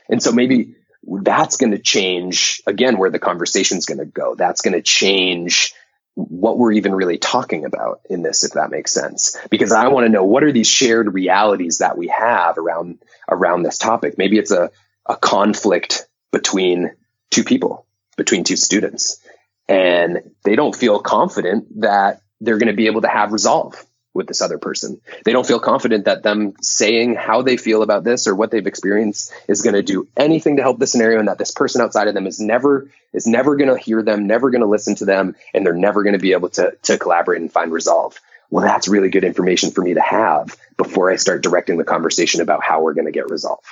And 0.09 0.21
so 0.21 0.32
maybe 0.32 0.75
that's 1.03 1.57
going 1.57 1.71
to 1.71 1.78
change 1.78 2.61
again 2.65 2.97
where 2.97 3.11
the 3.11 3.19
conversation's 3.19 3.86
going 3.86 3.99
to 3.99 4.05
go. 4.05 4.34
That's 4.34 4.61
going 4.61 4.73
to 4.73 4.82
change 4.82 5.75
what 6.15 6.57
we're 6.57 6.71
even 6.71 6.95
really 6.95 7.19
talking 7.19 7.65
about 7.65 8.01
in 8.09 8.23
this, 8.23 8.43
if 8.43 8.53
that 8.53 8.71
makes 8.71 8.91
sense. 8.91 9.38
Because 9.51 9.71
I 9.71 9.89
want 9.89 10.07
to 10.07 10.11
know 10.11 10.23
what 10.23 10.43
are 10.43 10.51
these 10.51 10.67
shared 10.67 11.13
realities 11.13 11.78
that 11.78 11.99
we 11.99 12.07
have 12.07 12.57
around 12.57 12.97
around 13.30 13.61
this 13.61 13.78
topic. 13.78 14.17
Maybe 14.17 14.39
it's 14.39 14.49
a, 14.49 14.71
a 15.05 15.15
conflict 15.15 16.07
between 16.32 16.93
two 17.30 17.43
people, 17.43 17.86
between 18.17 18.43
two 18.43 18.57
students. 18.57 19.21
And 19.69 20.32
they 20.43 20.55
don't 20.55 20.75
feel 20.75 20.99
confident 20.99 21.82
that 21.82 22.21
they're 22.41 22.57
going 22.57 22.67
to 22.67 22.73
be 22.73 22.88
able 22.88 23.01
to 23.01 23.07
have 23.07 23.31
resolve 23.31 23.83
with 24.17 24.27
this 24.27 24.41
other 24.41 24.57
person. 24.57 24.99
They 25.23 25.31
don't 25.31 25.47
feel 25.47 25.59
confident 25.59 26.05
that 26.05 26.23
them 26.23 26.55
saying 26.59 27.15
how 27.15 27.43
they 27.43 27.55
feel 27.55 27.83
about 27.83 28.03
this 28.03 28.27
or 28.27 28.35
what 28.35 28.51
they've 28.51 28.65
experienced 28.65 29.31
is 29.47 29.61
going 29.61 29.75
to 29.75 29.83
do 29.83 30.07
anything 30.17 30.57
to 30.57 30.63
help 30.63 30.79
the 30.79 30.88
scenario 30.88 31.19
and 31.19 31.27
that 31.27 31.38
this 31.38 31.51
person 31.51 31.81
outside 31.81 32.07
of 32.07 32.15
them 32.15 32.27
is 32.27 32.39
never 32.39 32.89
is 33.13 33.27
never 33.27 33.55
going 33.55 33.69
to 33.69 33.77
hear 33.77 34.01
them, 34.01 34.27
never 34.27 34.49
going 34.49 34.61
to 34.61 34.67
listen 34.67 34.95
to 34.95 35.05
them 35.05 35.35
and 35.53 35.65
they're 35.65 35.73
never 35.73 36.03
going 36.03 36.13
to 36.13 36.19
be 36.19 36.33
able 36.33 36.49
to 36.49 36.75
to 36.83 36.97
collaborate 36.97 37.41
and 37.41 37.53
find 37.53 37.71
resolve. 37.71 38.19
Well, 38.49 38.65
that's 38.65 38.88
really 38.88 39.09
good 39.09 39.23
information 39.23 39.71
for 39.71 39.81
me 39.81 39.93
to 39.93 40.01
have 40.01 40.57
before 40.77 41.11
I 41.11 41.17
start 41.17 41.43
directing 41.43 41.77
the 41.77 41.83
conversation 41.83 42.41
about 42.41 42.63
how 42.63 42.81
we're 42.81 42.93
going 42.93 43.05
to 43.05 43.11
get 43.11 43.29
resolve. 43.29 43.63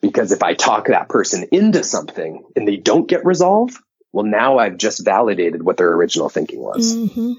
Because 0.00 0.32
if 0.32 0.42
I 0.42 0.54
talk 0.54 0.86
that 0.86 1.08
person 1.08 1.48
into 1.50 1.82
something 1.82 2.44
and 2.54 2.68
they 2.68 2.76
don't 2.76 3.08
get 3.08 3.24
resolve, 3.24 3.76
well, 4.12 4.24
now 4.24 4.58
I've 4.58 4.76
just 4.76 5.04
validated 5.04 5.62
what 5.62 5.76
their 5.76 5.92
original 5.92 6.28
thinking 6.28 6.60
was. 6.60 6.94
Mm-hmm. 6.94 7.32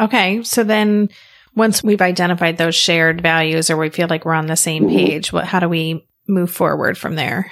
Okay. 0.00 0.42
So 0.42 0.64
then 0.64 1.10
once 1.54 1.82
we've 1.82 2.00
identified 2.00 2.56
those 2.56 2.74
shared 2.74 3.20
values 3.20 3.70
or 3.70 3.76
we 3.76 3.90
feel 3.90 4.08
like 4.08 4.24
we're 4.24 4.34
on 4.34 4.46
the 4.46 4.56
same 4.56 4.84
mm-hmm. 4.84 4.96
page, 4.96 5.32
what, 5.32 5.44
how 5.44 5.60
do 5.60 5.68
we 5.68 6.06
move 6.26 6.50
forward 6.50 6.96
from 6.96 7.16
there? 7.16 7.50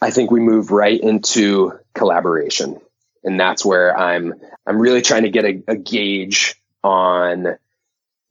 I 0.00 0.10
think 0.10 0.30
we 0.30 0.40
move 0.40 0.70
right 0.70 1.00
into 1.00 1.72
collaboration. 1.94 2.80
And 3.24 3.38
that's 3.38 3.64
where 3.64 3.96
I'm, 3.96 4.34
I'm 4.66 4.78
really 4.78 5.02
trying 5.02 5.22
to 5.22 5.30
get 5.30 5.44
a, 5.44 5.62
a 5.68 5.76
gauge 5.76 6.54
on 6.82 7.58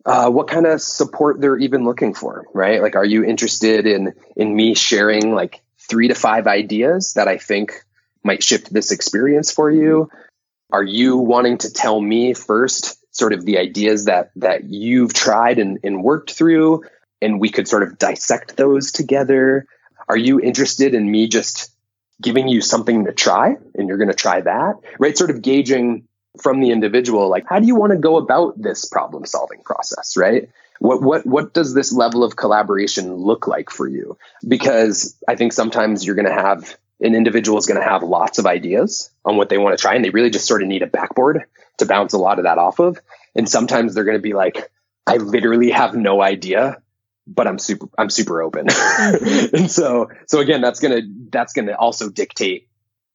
uh, 0.05 0.29
what 0.29 0.47
kind 0.47 0.65
of 0.65 0.81
support 0.81 1.41
they're 1.41 1.57
even 1.57 1.83
looking 1.83 2.13
for, 2.13 2.45
right? 2.53 2.81
Like, 2.81 2.95
are 2.95 3.05
you 3.05 3.25
interested 3.25 3.85
in 3.85 4.13
in 4.37 4.55
me 4.55 4.73
sharing 4.73 5.35
like 5.35 5.61
three 5.77 6.07
to 6.07 6.15
five 6.15 6.47
ideas 6.47 7.13
that 7.13 7.27
I 7.27 7.37
think 7.37 7.83
might 8.23 8.41
shift 8.41 8.71
this 8.71 8.91
experience 8.91 9.51
for 9.51 9.69
you? 9.69 10.09
Are 10.71 10.83
you 10.83 11.17
wanting 11.17 11.57
to 11.59 11.73
tell 11.73 11.99
me 11.99 12.33
first 12.33 12.97
sort 13.17 13.33
of 13.33 13.45
the 13.45 13.57
ideas 13.57 14.05
that 14.05 14.31
that 14.35 14.65
you've 14.65 15.13
tried 15.13 15.59
and, 15.59 15.79
and 15.83 16.03
worked 16.03 16.31
through 16.31 16.83
and 17.21 17.39
we 17.39 17.49
could 17.49 17.67
sort 17.67 17.83
of 17.83 17.97
dissect 17.97 18.55
those 18.57 18.91
together. 18.91 19.65
Are 20.07 20.17
you 20.17 20.39
interested 20.39 20.93
in 20.93 21.09
me 21.09 21.27
just 21.27 21.71
giving 22.21 22.47
you 22.47 22.61
something 22.61 23.05
to 23.05 23.13
try 23.13 23.57
and 23.75 23.87
you're 23.87 23.97
going 23.97 24.09
to 24.09 24.15
try 24.15 24.41
that? 24.41 24.75
Right? 24.99 25.17
Sort 25.17 25.31
of 25.31 25.41
gauging 25.41 26.07
from 26.41 26.59
the 26.59 26.69
individual 26.69 27.29
like 27.29 27.45
how 27.49 27.59
do 27.59 27.65
you 27.65 27.75
want 27.75 27.91
to 27.91 27.97
go 27.97 28.17
about 28.17 28.61
this 28.61 28.85
problem 28.85 29.25
solving 29.25 29.61
process 29.63 30.15
right? 30.15 30.49
What 30.79 31.01
what 31.01 31.25
what 31.25 31.53
does 31.53 31.73
this 31.73 31.91
level 31.91 32.23
of 32.23 32.35
collaboration 32.35 33.15
look 33.15 33.47
like 33.47 33.71
for 33.71 33.87
you? 33.87 34.17
Because 34.47 35.17
i 35.27 35.35
think 35.35 35.53
sometimes 35.53 36.05
you're 36.05 36.15
going 36.15 36.27
to 36.27 36.31
have 36.31 36.77
an 36.99 37.15
individual 37.15 37.57
is 37.57 37.65
going 37.65 37.79
to 37.79 37.87
have 37.87 38.03
lots 38.03 38.37
of 38.37 38.45
ideas 38.45 39.09
on 39.25 39.37
what 39.37 39.49
they 39.49 39.57
want 39.57 39.75
to 39.77 39.81
try 39.81 39.95
and 39.95 40.05
they 40.05 40.09
really 40.11 40.29
just 40.29 40.47
sort 40.47 40.61
of 40.61 40.67
need 40.67 40.83
a 40.83 40.87
backboard 40.87 41.45
to 41.77 41.85
bounce 41.85 42.13
a 42.13 42.17
lot 42.17 42.39
of 42.39 42.43
that 42.43 42.57
off 42.57 42.79
of. 42.79 42.99
And 43.35 43.47
sometimes 43.47 43.93
they're 43.93 44.03
going 44.03 44.17
to 44.17 44.21
be 44.21 44.33
like, 44.33 44.71
I 45.05 45.17
literally 45.17 45.71
have 45.71 45.95
no 45.95 46.21
idea, 46.21 46.81
but 47.25 47.47
I'm 47.47 47.59
super, 47.59 47.87
I'm 47.97 48.09
super 48.09 48.41
open. 48.41 48.67
Mm-hmm. 48.67 49.55
and 49.55 49.71
so, 49.71 50.09
so 50.27 50.39
again, 50.39 50.61
that's 50.61 50.79
going 50.79 51.01
to, 51.01 51.29
that's 51.31 51.53
going 51.53 51.67
to 51.67 51.77
also 51.77 52.09
dictate 52.09 52.67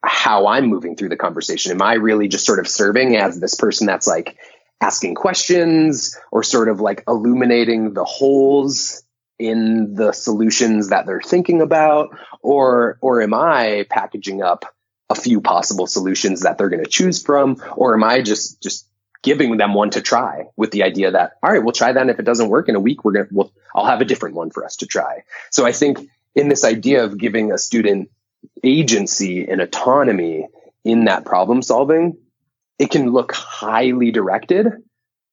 how 0.03 0.47
I'm 0.47 0.67
moving 0.67 0.97
through 0.97 1.11
the 1.11 1.17
conversation. 1.17 1.73
Am 1.73 1.83
I 1.83 1.95
really 1.95 2.29
just 2.29 2.47
sort 2.47 2.59
of 2.59 2.69
serving 2.69 3.17
as 3.17 3.39
this 3.39 3.55
person 3.55 3.87
that's 3.87 4.07
like 4.07 4.37
asking 4.81 5.15
questions 5.15 6.19
or 6.33 6.43
sort 6.43 6.69
of 6.69 6.81
like 6.81 7.05
illuminating 7.07 7.95
the 7.95 8.05
holes 8.05 9.05
in 9.39 9.95
the 9.95 10.13
solutions 10.13 10.91
that 10.91 11.07
they're 11.07 11.21
thinking 11.21 11.63
about 11.63 12.17
or 12.43 12.99
or 13.01 13.23
am 13.23 13.33
i 13.33 13.85
packaging 13.89 14.43
up 14.43 14.65
a 15.13 15.15
few 15.15 15.41
possible 15.41 15.87
solutions 15.87 16.41
that 16.41 16.57
they're 16.59 16.71
going 16.71 16.83
to 16.83 16.91
choose 16.91 17.23
from 17.23 17.63
or 17.77 17.95
am 17.95 18.03
i 18.03 18.23
just 18.23 18.63
just 18.63 18.89
giving 19.23 19.57
them 19.57 19.75
one 19.75 19.91
to 19.91 20.01
try 20.01 20.47
with 20.57 20.71
the 20.73 20.83
idea 20.83 21.11
that 21.11 21.33
all 21.43 21.53
right 21.53 21.63
we'll 21.63 21.73
try 21.73 21.93
that 21.93 22.01
and 22.01 22.11
if 22.11 22.19
it 22.19 22.25
doesn't 22.25 22.49
work 22.49 22.69
in 22.69 22.75
a 22.75 22.81
week 22.81 23.05
we're 23.05 23.13
going 23.13 23.29
to 23.29 23.35
we'll, 23.35 23.53
i'll 23.75 23.85
have 23.85 24.01
a 24.01 24.07
different 24.07 24.35
one 24.35 24.51
for 24.51 24.65
us 24.65 24.77
to 24.77 24.87
try. 24.87 25.23
So 25.51 25.67
i 25.67 25.73
think 25.73 25.99
in 26.35 26.49
this 26.49 26.65
idea 26.65 27.05
of 27.05 27.19
giving 27.19 27.53
a 27.53 27.59
student 27.59 28.11
agency 28.65 29.47
and 29.47 29.61
autonomy 29.61 30.49
in 30.83 31.05
that 31.05 31.25
problem 31.25 31.63
solving 31.63 32.17
it 32.79 32.91
can 32.91 33.11
look 33.11 33.33
highly 33.33 34.11
directed 34.11 34.67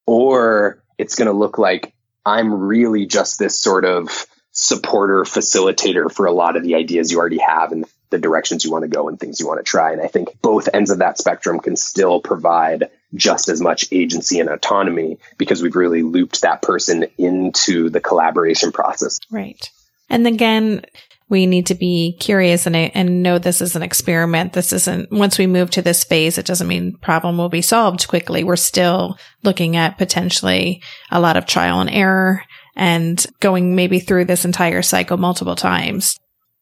or 0.05 0.83
it's 0.97 1.15
going 1.15 1.27
to 1.27 1.33
look 1.33 1.57
like 1.57 1.93
i'm 2.25 2.53
really 2.53 3.07
just 3.07 3.39
this 3.39 3.59
sort 3.59 3.85
of 3.85 4.27
supporter 4.51 5.23
facilitator 5.23 6.11
for 6.11 6.25
a 6.25 6.31
lot 6.33 6.57
of 6.57 6.63
the 6.63 6.75
ideas 6.75 7.11
you 7.11 7.17
already 7.17 7.39
have 7.39 7.71
and 7.71 7.83
the 7.83 7.89
directions 8.17 8.65
you 8.65 8.71
want 8.71 8.83
to 8.83 8.89
go 8.89 9.07
and 9.07 9.19
things 9.19 9.39
you 9.39 9.47
want 9.47 9.59
to 9.59 9.63
try. 9.63 9.91
And 9.91 10.01
I 10.01 10.07
think 10.07 10.41
both 10.41 10.69
ends 10.73 10.89
of 10.89 10.99
that 10.99 11.17
spectrum 11.17 11.59
can 11.59 11.75
still 11.75 12.19
provide 12.21 12.89
just 13.13 13.49
as 13.49 13.61
much 13.61 13.85
agency 13.91 14.39
and 14.39 14.49
autonomy 14.49 15.19
because 15.37 15.61
we've 15.61 15.75
really 15.75 16.03
looped 16.03 16.41
that 16.41 16.61
person 16.61 17.05
into 17.17 17.89
the 17.89 17.99
collaboration 17.99 18.71
process. 18.71 19.19
Right. 19.31 19.69
And 20.09 20.25
again, 20.27 20.85
we 21.27 21.45
need 21.45 21.67
to 21.67 21.75
be 21.75 22.17
curious 22.19 22.65
and, 22.65 22.75
and 22.75 23.21
know 23.21 23.37
this 23.37 23.61
is 23.61 23.75
an 23.75 23.83
experiment. 23.83 24.53
This 24.53 24.73
isn't, 24.73 25.11
once 25.11 25.37
we 25.37 25.45
move 25.45 25.69
to 25.71 25.81
this 25.83 26.03
phase, 26.03 26.39
it 26.39 26.45
doesn't 26.45 26.67
mean 26.67 26.97
problem 26.97 27.37
will 27.37 27.49
be 27.49 27.61
solved 27.61 28.07
quickly. 28.07 28.43
We're 28.43 28.55
still 28.55 29.17
looking 29.43 29.75
at 29.75 29.99
potentially 29.99 30.81
a 31.11 31.19
lot 31.19 31.37
of 31.37 31.45
trial 31.45 31.81
and 31.81 31.89
error 31.89 32.43
and 32.75 33.23
going 33.39 33.75
maybe 33.75 33.99
through 33.99 34.25
this 34.25 34.45
entire 34.45 34.81
cycle 34.81 35.17
multiple 35.17 35.55
times 35.55 36.17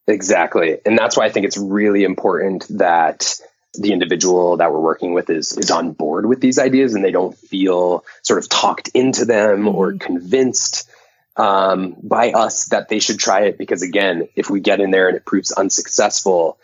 Exactly. 0.08 0.78
And 0.86 0.98
that's 0.98 1.18
why 1.18 1.26
I 1.26 1.30
think 1.30 1.46
it's 1.46 1.58
really 1.58 2.04
important 2.04 2.66
that 2.70 3.40
the 3.74 3.92
individual 3.92 4.58
that 4.58 4.72
we're 4.72 4.80
working 4.80 5.14
with 5.14 5.30
is 5.30 5.56
is 5.58 5.72
on 5.72 5.92
board 5.92 6.26
with 6.26 6.42
these 6.42 6.58
ideas 6.60 6.96
and 6.96 7.04
they 7.04 7.12
don't 7.12 7.38
feel 7.38 8.04
sort 8.24 8.40
of 8.40 8.50
talked 8.50 8.90
into 8.90 9.26
them 9.26 9.68
or 9.68 9.92
mm-hmm. 9.92 10.00
convinced 10.00 10.90
um, 11.36 11.96
by 12.02 12.32
us 12.32 12.66
that 12.66 12.90
they 12.90 13.00
should 13.00 13.20
try 13.20 13.42
it 13.42 13.58
because 13.58 13.84
again 13.84 14.28
if 14.36 14.50
we 14.50 14.60
get 14.60 14.80
in 14.80 14.92
there 14.92 15.08
and 15.08 15.18
it 15.18 15.26
proves 15.26 15.52
unsuccessful 15.52 16.58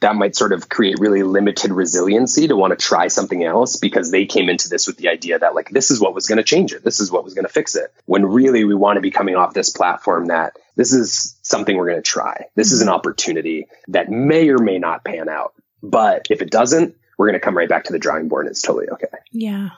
that 0.00 0.16
might 0.16 0.34
sort 0.34 0.52
of 0.52 0.68
create 0.68 0.98
really 0.98 1.22
limited 1.22 1.70
resiliency 1.70 2.48
to 2.48 2.56
want 2.56 2.76
to 2.76 2.76
try 2.76 3.06
something 3.06 3.44
else 3.44 3.76
because 3.76 4.10
they 4.10 4.26
came 4.26 4.48
into 4.48 4.68
this 4.68 4.88
with 4.88 4.96
the 4.96 5.08
idea 5.08 5.38
that 5.38 5.54
like 5.54 5.70
this 5.70 5.92
is 5.92 6.00
what 6.00 6.14
was 6.14 6.26
going 6.26 6.38
to 6.38 6.42
change 6.42 6.72
it 6.72 6.82
this 6.82 6.98
is 6.98 7.12
what 7.12 7.22
was 7.22 7.34
going 7.34 7.46
to 7.46 7.52
fix 7.52 7.76
it 7.76 7.92
when 8.06 8.26
really 8.26 8.64
we 8.64 8.74
want 8.74 8.96
to 8.96 9.00
be 9.00 9.12
coming 9.12 9.36
off 9.36 9.54
this 9.54 9.70
platform 9.70 10.26
that 10.26 10.56
this 10.74 10.92
is 10.92 11.38
something 11.52 11.76
we're 11.76 11.88
going 11.88 12.02
to 12.02 12.02
try 12.02 12.46
this 12.56 12.72
is 12.72 12.80
an 12.80 12.88
mm-hmm. 12.88 12.96
opportunity 12.96 13.66
that 13.88 14.10
may 14.10 14.48
or 14.48 14.58
may 14.58 14.78
not 14.78 15.04
pan 15.04 15.28
out 15.28 15.54
but 15.82 16.26
if 16.30 16.42
it 16.42 16.50
doesn't 16.50 16.96
we're 17.18 17.28
going 17.28 17.38
to 17.38 17.44
come 17.44 17.56
right 17.56 17.68
back 17.68 17.84
to 17.84 17.92
the 17.92 17.98
drawing 17.98 18.28
board 18.28 18.46
and 18.46 18.50
it's 18.50 18.62
totally 18.62 18.88
okay 18.88 19.06
yeah 19.30 19.68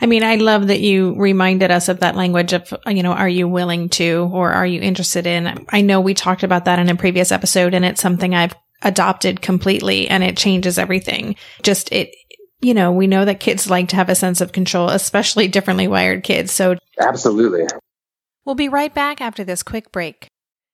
I 0.00 0.06
mean, 0.06 0.24
I 0.24 0.36
love 0.36 0.66
that 0.66 0.80
you 0.80 1.14
reminded 1.14 1.70
us 1.70 1.88
of 1.88 2.00
that 2.00 2.16
language 2.16 2.52
of, 2.52 2.74
you 2.86 3.02
know, 3.02 3.12
are 3.12 3.28
you 3.28 3.46
willing 3.46 3.88
to 3.90 4.28
or 4.32 4.50
are 4.52 4.66
you 4.66 4.80
interested 4.80 5.26
in? 5.26 5.66
I 5.68 5.80
know 5.80 6.00
we 6.00 6.14
talked 6.14 6.42
about 6.42 6.64
that 6.64 6.78
in 6.78 6.88
a 6.88 6.96
previous 6.96 7.30
episode 7.30 7.72
and 7.72 7.84
it's 7.84 8.00
something 8.00 8.34
I've 8.34 8.54
adopted 8.82 9.40
completely 9.40 10.08
and 10.08 10.24
it 10.24 10.36
changes 10.36 10.78
everything. 10.78 11.36
Just 11.62 11.92
it, 11.92 12.14
you 12.60 12.74
know, 12.74 12.92
we 12.92 13.06
know 13.06 13.24
that 13.24 13.40
kids 13.40 13.70
like 13.70 13.88
to 13.88 13.96
have 13.96 14.08
a 14.08 14.14
sense 14.14 14.40
of 14.40 14.52
control, 14.52 14.88
especially 14.88 15.48
differently 15.48 15.88
wired 15.88 16.24
kids. 16.24 16.52
So 16.52 16.76
absolutely. 16.98 17.66
We'll 18.44 18.54
be 18.54 18.68
right 18.68 18.92
back 18.92 19.20
after 19.20 19.44
this 19.44 19.62
quick 19.62 19.92
break. 19.92 20.31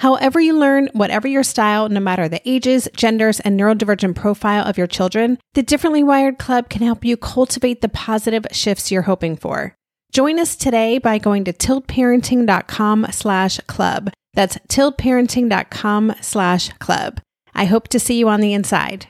However, 0.00 0.40
you 0.40 0.58
learn, 0.58 0.88
whatever 0.94 1.28
your 1.28 1.42
style, 1.42 1.90
no 1.90 2.00
matter 2.00 2.26
the 2.26 2.40
ages, 2.48 2.88
genders, 2.96 3.38
and 3.38 3.60
neurodivergent 3.60 4.14
profile 4.14 4.64
of 4.64 4.78
your 4.78 4.86
children, 4.86 5.36
the 5.52 5.62
Differently 5.62 6.02
Wired 6.02 6.38
Club 6.38 6.70
can 6.70 6.80
help 6.80 7.04
you 7.04 7.18
cultivate 7.18 7.82
the 7.82 7.88
positive 7.90 8.46
shifts 8.50 8.90
you're 8.90 9.02
hoping 9.02 9.36
for. 9.36 9.76
Join 10.10 10.38
us 10.38 10.56
today 10.56 10.96
by 10.96 11.18
going 11.18 11.44
to 11.44 11.52
tiltparenting.com 11.52 13.08
slash 13.10 13.60
club. 13.66 14.10
That's 14.32 14.56
tiltparenting.com 14.68 16.14
slash 16.22 16.70
club. 16.78 17.20
I 17.54 17.66
hope 17.66 17.88
to 17.88 18.00
see 18.00 18.18
you 18.18 18.30
on 18.30 18.40
the 18.40 18.54
inside. 18.54 19.06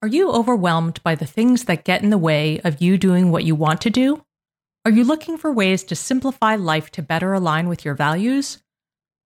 Are 0.00 0.08
you 0.08 0.30
overwhelmed 0.30 1.02
by 1.02 1.14
the 1.14 1.26
things 1.26 1.64
that 1.64 1.84
get 1.84 2.02
in 2.02 2.08
the 2.08 2.16
way 2.16 2.58
of 2.64 2.80
you 2.80 2.96
doing 2.96 3.30
what 3.30 3.44
you 3.44 3.54
want 3.54 3.82
to 3.82 3.90
do? 3.90 4.22
Are 4.86 4.90
you 4.90 5.04
looking 5.04 5.36
for 5.36 5.52
ways 5.52 5.84
to 5.84 5.94
simplify 5.94 6.56
life 6.56 6.90
to 6.92 7.02
better 7.02 7.34
align 7.34 7.68
with 7.68 7.84
your 7.84 7.94
values? 7.94 8.62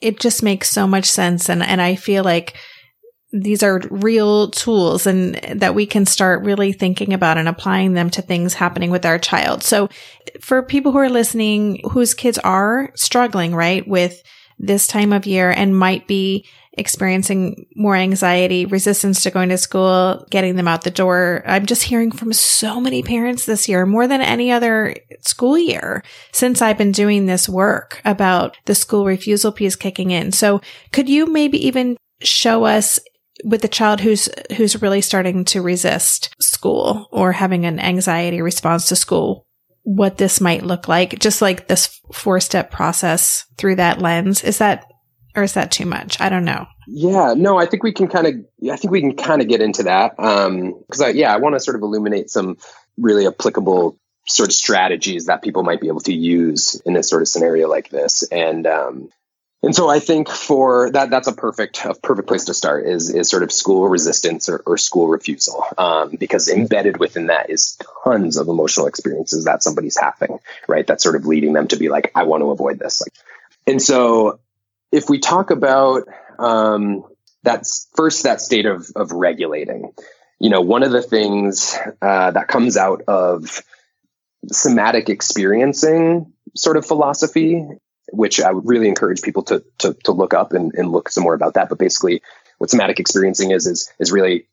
it 0.00 0.20
just 0.20 0.42
makes 0.42 0.70
so 0.70 0.86
much 0.86 1.06
sense. 1.06 1.48
And, 1.48 1.62
and 1.62 1.80
I 1.80 1.96
feel 1.96 2.24
like 2.24 2.56
these 3.30 3.62
are 3.62 3.82
real 3.90 4.50
tools 4.50 5.06
and 5.06 5.34
that 5.56 5.74
we 5.74 5.84
can 5.84 6.06
start 6.06 6.44
really 6.44 6.72
thinking 6.72 7.12
about 7.12 7.36
and 7.36 7.46
applying 7.46 7.92
them 7.92 8.08
to 8.10 8.22
things 8.22 8.54
happening 8.54 8.90
with 8.90 9.04
our 9.04 9.18
child. 9.18 9.62
So 9.62 9.90
for 10.40 10.62
people 10.62 10.92
who 10.92 10.98
are 10.98 11.10
listening, 11.10 11.82
whose 11.90 12.14
kids 12.14 12.38
are 12.38 12.90
struggling, 12.94 13.54
right, 13.54 13.86
with 13.86 14.22
this 14.58 14.86
time 14.86 15.12
of 15.12 15.26
year 15.26 15.50
and 15.50 15.76
might 15.76 16.06
be 16.06 16.46
experiencing 16.78 17.66
more 17.74 17.96
anxiety, 17.96 18.66
resistance 18.66 19.22
to 19.22 19.30
going 19.30 19.48
to 19.48 19.58
school, 19.58 20.26
getting 20.30 20.56
them 20.56 20.68
out 20.68 20.84
the 20.84 20.90
door. 20.90 21.42
I'm 21.46 21.66
just 21.66 21.82
hearing 21.82 22.10
from 22.10 22.32
so 22.32 22.80
many 22.80 23.02
parents 23.02 23.44
this 23.44 23.68
year, 23.68 23.84
more 23.86 24.06
than 24.06 24.20
any 24.20 24.52
other 24.52 24.94
school 25.20 25.58
year 25.58 26.02
since 26.32 26.62
I've 26.62 26.78
been 26.78 26.92
doing 26.92 27.26
this 27.26 27.48
work 27.48 28.00
about 28.04 28.56
the 28.66 28.74
school 28.74 29.04
refusal 29.04 29.52
piece 29.52 29.76
kicking 29.76 30.10
in. 30.10 30.32
So 30.32 30.60
could 30.92 31.08
you 31.08 31.26
maybe 31.26 31.66
even 31.66 31.96
show 32.20 32.64
us 32.64 32.98
with 33.44 33.62
the 33.62 33.68
child 33.68 34.00
who's 34.00 34.28
who's 34.56 34.82
really 34.82 35.00
starting 35.00 35.44
to 35.44 35.62
resist 35.62 36.34
school 36.40 37.08
or 37.12 37.32
having 37.32 37.64
an 37.64 37.78
anxiety 37.78 38.42
response 38.42 38.88
to 38.88 38.96
school 38.96 39.46
what 39.84 40.18
this 40.18 40.40
might 40.40 40.64
look 40.64 40.88
like 40.88 41.18
just 41.20 41.40
like 41.40 41.68
this 41.68 42.00
four 42.12 42.40
step 42.40 42.70
process 42.70 43.44
through 43.56 43.76
that 43.76 44.00
lens 44.00 44.42
is 44.42 44.58
that 44.58 44.84
or 45.38 45.42
is 45.44 45.54
that 45.54 45.70
too 45.70 45.86
much? 45.86 46.20
I 46.20 46.28
don't 46.28 46.44
know. 46.44 46.66
Yeah, 46.86 47.34
no, 47.36 47.58
I 47.58 47.66
think 47.66 47.82
we 47.82 47.92
can 47.92 48.08
kind 48.08 48.26
of, 48.26 48.34
I 48.70 48.76
think 48.76 48.90
we 48.90 49.00
can 49.00 49.16
kind 49.16 49.40
of 49.40 49.48
get 49.48 49.60
into 49.60 49.84
that 49.84 50.16
because, 50.16 51.00
um, 51.00 51.16
yeah, 51.16 51.32
I 51.32 51.38
want 51.38 51.54
to 51.54 51.60
sort 51.60 51.76
of 51.76 51.82
illuminate 51.82 52.30
some 52.30 52.56
really 52.96 53.26
applicable 53.26 53.98
sort 54.26 54.48
of 54.48 54.54
strategies 54.54 55.26
that 55.26 55.42
people 55.42 55.62
might 55.62 55.80
be 55.80 55.88
able 55.88 56.00
to 56.00 56.12
use 56.12 56.80
in 56.84 56.96
a 56.96 57.02
sort 57.02 57.22
of 57.22 57.28
scenario 57.28 57.68
like 57.68 57.88
this, 57.88 58.24
and 58.24 58.66
um, 58.66 59.08
and 59.62 59.74
so 59.74 59.88
I 59.88 59.98
think 60.00 60.28
for 60.28 60.90
that, 60.90 61.10
that's 61.10 61.28
a 61.28 61.32
perfect 61.32 61.84
a 61.84 61.94
perfect 61.94 62.28
place 62.28 62.44
to 62.44 62.54
start 62.54 62.86
is 62.86 63.10
is 63.10 63.28
sort 63.28 63.42
of 63.42 63.50
school 63.50 63.88
resistance 63.88 64.48
or, 64.48 64.62
or 64.66 64.76
school 64.76 65.08
refusal, 65.08 65.64
um, 65.78 66.16
because 66.18 66.48
embedded 66.48 66.98
within 66.98 67.26
that 67.26 67.50
is 67.50 67.78
tons 68.04 68.36
of 68.36 68.48
emotional 68.48 68.86
experiences 68.86 69.44
that 69.44 69.62
somebody's 69.62 69.98
having, 69.98 70.38
right? 70.68 70.86
That's 70.86 71.02
sort 71.02 71.16
of 71.16 71.26
leading 71.26 71.54
them 71.54 71.68
to 71.68 71.76
be 71.76 71.88
like, 71.88 72.12
I 72.14 72.24
want 72.24 72.42
to 72.42 72.50
avoid 72.50 72.78
this, 72.78 73.00
like, 73.00 73.12
and 73.66 73.80
so 73.80 74.40
if 74.92 75.08
we 75.08 75.18
talk 75.18 75.50
about 75.50 76.04
um, 76.38 77.04
that's 77.42 77.88
first 77.94 78.22
that 78.24 78.40
state 78.40 78.66
of 78.66 78.86
of 78.96 79.12
regulating, 79.12 79.92
you 80.38 80.50
know, 80.50 80.60
one 80.60 80.82
of 80.82 80.92
the 80.92 81.02
things 81.02 81.76
uh, 82.02 82.30
that 82.30 82.48
comes 82.48 82.76
out 82.76 83.02
of 83.08 83.62
somatic 84.46 85.08
experiencing 85.08 86.32
sort 86.56 86.76
of 86.76 86.86
philosophy, 86.86 87.66
which 88.12 88.40
I 88.40 88.52
would 88.52 88.66
really 88.66 88.88
encourage 88.88 89.22
people 89.22 89.42
to 89.44 89.64
to, 89.78 89.94
to 90.04 90.12
look 90.12 90.34
up 90.34 90.52
and, 90.52 90.72
and 90.74 90.90
look 90.90 91.08
some 91.10 91.24
more 91.24 91.34
about 91.34 91.54
that. 91.54 91.68
But 91.68 91.78
basically, 91.78 92.22
what 92.58 92.70
somatic 92.70 93.00
experiencing 93.00 93.50
is 93.50 93.66
is 93.66 93.92
is 93.98 94.12
really 94.12 94.46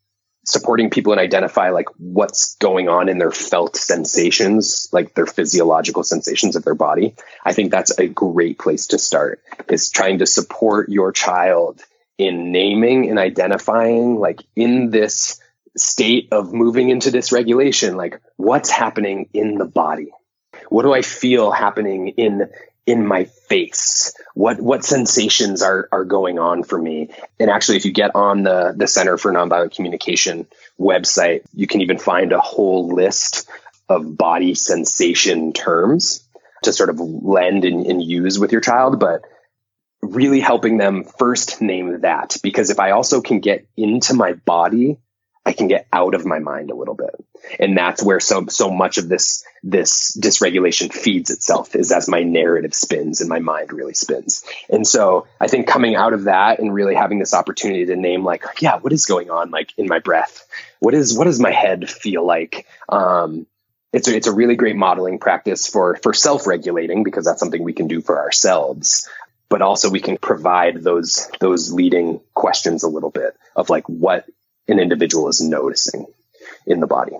supporting 0.45 0.89
people 0.89 1.11
and 1.11 1.19
identify 1.19 1.69
like 1.71 1.89
what's 1.97 2.55
going 2.57 2.87
on 2.87 3.09
in 3.09 3.17
their 3.17 3.31
felt 3.31 3.75
sensations, 3.75 4.89
like 4.91 5.13
their 5.15 5.25
physiological 5.25 6.03
sensations 6.03 6.55
of 6.55 6.63
their 6.63 6.75
body. 6.75 7.15
I 7.43 7.53
think 7.53 7.71
that's 7.71 7.97
a 7.97 8.07
great 8.07 8.59
place 8.59 8.87
to 8.87 8.99
start 8.99 9.41
is 9.69 9.89
trying 9.89 10.19
to 10.19 10.25
support 10.25 10.89
your 10.89 11.11
child 11.11 11.81
in 12.17 12.51
naming 12.51 13.09
and 13.09 13.19
identifying 13.19 14.15
like 14.15 14.41
in 14.55 14.91
this 14.91 15.41
state 15.75 16.29
of 16.31 16.53
moving 16.53 16.89
into 16.89 17.11
dysregulation, 17.11 17.95
like 17.95 18.21
what's 18.37 18.69
happening 18.69 19.29
in 19.33 19.55
the 19.55 19.65
body? 19.65 20.11
What 20.69 20.83
do 20.83 20.93
I 20.93 21.01
feel 21.01 21.51
happening 21.51 22.09
in 22.09 22.49
in 22.85 23.05
my 23.05 23.25
face? 23.25 24.13
What 24.35 24.59
what 24.59 24.83
sensations 24.83 25.63
are 25.63 25.89
are 25.91 26.05
going 26.05 26.39
on 26.39 26.63
for 26.63 26.77
me? 26.77 27.09
And 27.39 27.49
actually, 27.49 27.77
if 27.77 27.85
you 27.85 27.93
get 27.93 28.15
on 28.15 28.43
the 28.43 28.73
the 28.75 28.85
Center 28.85 29.17
for 29.17 29.31
Nonviolent 29.31 29.73
Communication 29.73 30.45
website, 30.79 31.41
you 31.53 31.67
can 31.67 31.81
even 31.81 31.97
find 31.97 32.31
a 32.31 32.39
whole 32.39 32.93
list 32.93 33.49
of 33.89 34.17
body 34.17 34.53
sensation 34.53 35.53
terms 35.53 36.27
to 36.63 36.73
sort 36.73 36.89
of 36.89 36.99
lend 36.99 37.63
and, 37.63 37.85
and 37.85 38.03
use 38.03 38.37
with 38.37 38.51
your 38.51 38.61
child. 38.61 38.99
But 38.99 39.21
really 40.01 40.41
helping 40.41 40.77
them 40.77 41.05
first 41.17 41.61
name 41.61 42.01
that 42.01 42.37
because 42.43 42.69
if 42.69 42.79
I 42.79 42.91
also 42.91 43.21
can 43.21 43.39
get 43.39 43.65
into 43.77 44.13
my 44.13 44.33
body 44.33 44.97
I 45.45 45.53
can 45.53 45.67
get 45.67 45.87
out 45.93 46.15
of 46.15 46.25
my 46.25 46.39
mind 46.39 46.71
a 46.71 46.75
little 46.75 46.95
bit. 46.95 47.13
And 47.59 47.77
that's 47.77 48.03
where 48.03 48.19
so 48.19 48.47
so 48.47 48.71
much 48.71 48.97
of 48.97 49.07
this 49.07 49.45
this 49.61 50.17
dysregulation 50.19 50.91
feeds 50.91 51.29
itself 51.29 51.75
is 51.75 51.91
as 51.91 52.09
my 52.09 52.23
narrative 52.23 52.73
spins 52.73 53.21
and 53.21 53.29
my 53.29 53.39
mind 53.39 53.71
really 53.71 53.93
spins. 53.93 54.43
And 54.69 54.87
so 54.87 55.27
I 55.39 55.47
think 55.47 55.67
coming 55.67 55.95
out 55.95 56.13
of 56.13 56.23
that 56.23 56.59
and 56.59 56.73
really 56.73 56.95
having 56.95 57.19
this 57.19 57.33
opportunity 57.33 57.85
to 57.85 57.95
name 57.95 58.23
like, 58.23 58.43
yeah, 58.59 58.79
what 58.79 58.93
is 58.93 59.05
going 59.05 59.29
on 59.29 59.51
like 59.51 59.71
in 59.77 59.87
my 59.87 59.99
breath? 59.99 60.47
What 60.79 60.95
is 60.95 61.15
what 61.15 61.25
does 61.25 61.39
my 61.39 61.51
head 61.51 61.89
feel 61.89 62.25
like? 62.25 62.65
Um, 62.89 63.45
it's 63.93 64.07
a, 64.07 64.15
it's 64.15 64.27
a 64.27 64.33
really 64.33 64.55
great 64.55 64.75
modeling 64.75 65.19
practice 65.19 65.67
for 65.67 65.95
for 65.97 66.13
self-regulating 66.13 67.03
because 67.03 67.25
that's 67.25 67.39
something 67.39 67.63
we 67.63 67.73
can 67.73 67.87
do 67.87 68.01
for 68.01 68.19
ourselves 68.19 69.07
but 69.47 69.61
also 69.61 69.89
we 69.89 69.99
can 69.99 70.17
provide 70.17 70.83
those 70.83 71.29
those 71.39 71.71
leading 71.71 72.19
questions 72.33 72.83
a 72.83 72.89
little 72.89 73.11
bit 73.11 73.37
of 73.55 73.69
like 73.69 73.87
what 73.87 74.25
an 74.67 74.79
individual 74.79 75.27
is 75.29 75.41
noticing 75.41 76.05
in 76.65 76.79
the 76.79 76.87
body. 76.87 77.17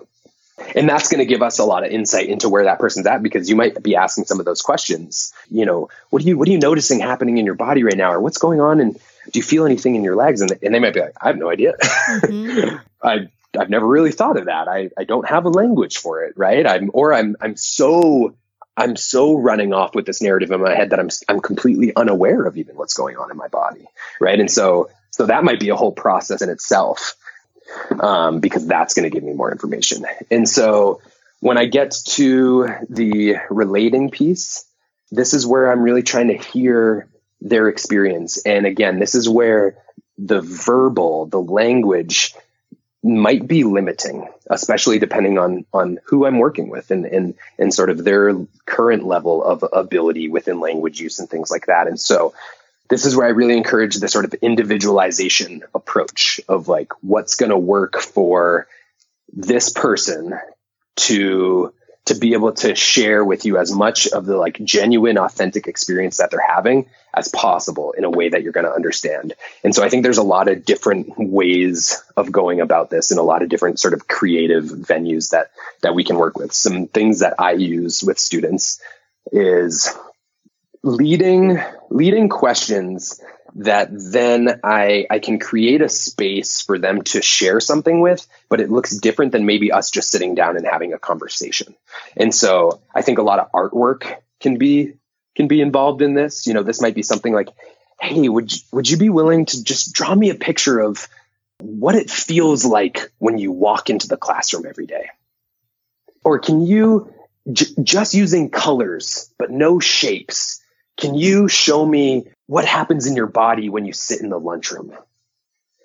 And 0.73 0.87
that's 0.87 1.09
going 1.09 1.19
to 1.19 1.25
give 1.25 1.41
us 1.41 1.59
a 1.59 1.65
lot 1.65 1.85
of 1.85 1.91
insight 1.91 2.29
into 2.29 2.47
where 2.47 2.63
that 2.63 2.79
person's 2.79 3.05
at 3.07 3.21
because 3.21 3.49
you 3.49 3.55
might 3.55 3.81
be 3.83 3.95
asking 3.95 4.25
some 4.25 4.39
of 4.39 4.45
those 4.45 4.61
questions. 4.61 5.33
You 5.51 5.65
know, 5.65 5.89
what 6.09 6.23
are 6.23 6.25
you 6.25 6.37
what 6.37 6.47
are 6.47 6.51
you 6.51 6.59
noticing 6.59 7.01
happening 7.01 7.37
in 7.37 7.45
your 7.45 7.55
body 7.55 7.83
right 7.83 7.97
now, 7.97 8.13
or 8.13 8.21
what's 8.21 8.37
going 8.37 8.61
on, 8.61 8.79
and 8.79 8.93
do 8.95 9.39
you 9.39 9.43
feel 9.43 9.65
anything 9.65 9.95
in 9.95 10.03
your 10.03 10.15
legs? 10.15 10.39
And, 10.39 10.51
and 10.61 10.73
they 10.73 10.79
might 10.79 10.93
be 10.93 11.01
like, 11.01 11.13
I 11.19 11.27
have 11.27 11.37
no 11.37 11.49
idea. 11.49 11.73
Mm-hmm. 11.81 12.77
I 13.03 13.27
I've 13.57 13.69
never 13.69 13.85
really 13.85 14.11
thought 14.11 14.37
of 14.37 14.45
that. 14.45 14.67
I, 14.67 14.89
I 14.97 15.03
don't 15.03 15.27
have 15.27 15.45
a 15.45 15.49
language 15.49 15.97
for 15.97 16.23
it, 16.23 16.33
right? 16.37 16.65
I'm 16.65 16.89
or 16.93 17.13
I'm 17.13 17.35
I'm 17.41 17.57
so 17.57 18.35
I'm 18.77 18.95
so 18.95 19.35
running 19.35 19.73
off 19.73 19.95
with 19.95 20.05
this 20.05 20.21
narrative 20.21 20.51
in 20.51 20.61
my 20.61 20.75
head 20.75 20.91
that 20.91 20.99
I'm 20.99 21.09
I'm 21.27 21.41
completely 21.41 21.93
unaware 21.95 22.45
of 22.45 22.57
even 22.57 22.75
what's 22.75 22.93
going 22.93 23.17
on 23.17 23.31
in 23.31 23.37
my 23.37 23.47
body, 23.47 23.85
right? 24.21 24.39
And 24.39 24.49
so 24.49 24.89
so 25.11 25.25
that 25.25 25.43
might 25.43 25.59
be 25.59 25.69
a 25.69 25.75
whole 25.75 25.91
process 25.91 26.41
in 26.41 26.49
itself 26.49 27.15
um, 27.99 28.39
because 28.39 28.65
that's 28.67 28.93
going 28.93 29.03
to 29.03 29.09
give 29.09 29.23
me 29.23 29.33
more 29.33 29.51
information. 29.51 30.05
And 30.31 30.47
so 30.47 31.01
when 31.39 31.57
I 31.57 31.65
get 31.65 31.95
to 32.05 32.67
the 32.89 33.35
relating 33.49 34.09
piece, 34.09 34.65
this 35.11 35.33
is 35.33 35.45
where 35.45 35.71
I'm 35.71 35.81
really 35.81 36.03
trying 36.03 36.29
to 36.29 36.37
hear 36.37 37.07
their 37.41 37.67
experience. 37.67 38.37
And 38.45 38.65
again, 38.65 38.99
this 38.99 39.15
is 39.15 39.29
where 39.29 39.77
the 40.17 40.41
verbal, 40.41 41.25
the 41.27 41.41
language 41.41 42.33
might 43.03 43.47
be 43.47 43.63
limiting, 43.63 44.27
especially 44.49 44.97
depending 44.97 45.37
on 45.37 45.65
on 45.71 45.99
who 46.05 46.25
I'm 46.25 46.39
working 46.39 46.69
with 46.69 46.89
and 46.89 47.05
and 47.05 47.35
and 47.59 47.71
sort 47.71 47.91
of 47.91 48.03
their 48.03 48.35
current 48.65 49.05
level 49.05 49.43
of 49.43 49.63
ability 49.71 50.27
within 50.27 50.59
language 50.59 50.99
use 50.99 51.19
and 51.19 51.29
things 51.29 51.51
like 51.51 51.67
that. 51.67 51.87
And 51.87 51.99
so 51.99 52.33
this 52.89 53.05
is 53.05 53.15
where 53.15 53.27
I 53.27 53.31
really 53.31 53.57
encourage 53.57 53.95
the 53.95 54.07
sort 54.07 54.25
of 54.25 54.33
individualization 54.35 55.63
approach 55.73 56.39
of 56.47 56.67
like 56.67 56.91
what's 57.01 57.35
going 57.35 57.49
to 57.49 57.57
work 57.57 57.99
for 57.99 58.67
this 59.33 59.71
person 59.71 60.39
to 60.97 61.73
to 62.05 62.13
be 62.13 62.33
able 62.33 62.53
to 62.53 62.75
share 62.75 63.25
with 63.25 63.45
you 63.45 63.57
as 63.57 63.71
much 63.71 64.07
of 64.07 64.25
the 64.27 64.37
like 64.37 64.63
genuine 64.63 65.17
authentic 65.17 65.67
experience 65.67 66.17
that 66.17 66.29
they're 66.29 66.39
having 66.39 66.87
as 67.11 67.29
possible 67.29 67.93
in 67.93 68.03
a 68.03 68.09
way 68.09 68.29
that 68.29 68.43
you're 68.43 68.51
going 68.51 68.65
to 68.65 68.71
understand. 68.71 69.33
And 69.63 69.73
so 69.73 69.83
I 69.83 69.89
think 69.89 70.03
there's 70.03 70.19
a 70.19 70.23
lot 70.23 70.47
of 70.47 70.65
different 70.65 71.17
ways 71.17 72.03
of 72.15 72.31
going 72.31 72.61
about 72.61 72.91
this 72.91 73.09
and 73.09 73.19
a 73.19 73.23
lot 73.23 73.41
of 73.41 73.49
different 73.49 73.79
sort 73.79 73.95
of 73.95 74.07
creative 74.07 74.65
venues 74.65 75.31
that 75.31 75.49
that 75.81 75.95
we 75.95 76.03
can 76.03 76.17
work 76.17 76.37
with. 76.37 76.53
Some 76.53 76.87
things 76.87 77.19
that 77.19 77.39
I 77.39 77.53
use 77.53 78.03
with 78.03 78.19
students 78.19 78.79
is 79.31 79.91
leading 80.85 81.59
leading 81.89 82.29
questions 82.29 83.19
that 83.55 83.89
then 83.91 84.59
I 84.63 85.07
I 85.09 85.19
can 85.19 85.39
create 85.39 85.81
a 85.81 85.89
space 85.89 86.61
for 86.61 86.77
them 86.77 87.01
to 87.03 87.21
share 87.21 87.59
something 87.59 88.01
with, 88.01 88.25
but 88.49 88.61
it 88.61 88.69
looks 88.69 88.95
different 88.95 89.31
than 89.31 89.45
maybe 89.45 89.71
us 89.71 89.89
just 89.89 90.11
sitting 90.11 90.35
down 90.35 90.57
and 90.57 90.65
having 90.65 90.93
a 90.93 90.99
conversation. 90.99 91.75
And 92.15 92.33
so 92.33 92.81
I 92.93 93.01
think 93.01 93.17
a 93.17 93.23
lot 93.23 93.39
of 93.39 93.51
artwork 93.51 94.15
can 94.39 94.57
be 94.57 94.93
can 95.35 95.47
be 95.47 95.59
involved 95.59 96.01
in 96.01 96.13
this. 96.13 96.45
You 96.45 96.53
know, 96.53 96.63
this 96.63 96.81
might 96.81 96.95
be 96.95 97.03
something 97.03 97.33
like, 97.33 97.49
hey, 97.99 98.29
would 98.29 98.53
you, 98.53 98.59
would 98.71 98.89
you 98.89 98.97
be 98.97 99.09
willing 99.09 99.45
to 99.47 99.63
just 99.63 99.91
draw 99.91 100.13
me 100.13 100.29
a 100.29 100.35
picture 100.35 100.79
of 100.79 101.07
what 101.61 101.95
it 101.95 102.11
feels 102.11 102.63
like 102.63 103.11
when 103.17 103.39
you 103.39 103.51
walk 103.51 103.89
into 103.89 104.07
the 104.07 104.17
classroom 104.17 104.65
every 104.67 104.85
day? 104.85 105.09
Or 106.23 106.37
can 106.37 106.61
you 106.61 107.11
j- 107.51 107.73
just 107.81 108.13
using 108.13 108.51
colors 108.51 109.31
but 109.39 109.49
no 109.49 109.79
shapes? 109.79 110.61
Can 110.97 111.15
you 111.15 111.47
show 111.47 111.85
me 111.85 112.27
what 112.47 112.65
happens 112.65 113.07
in 113.07 113.15
your 113.15 113.27
body 113.27 113.69
when 113.69 113.85
you 113.85 113.93
sit 113.93 114.21
in 114.21 114.29
the 114.29 114.39
lunchroom? 114.39 114.93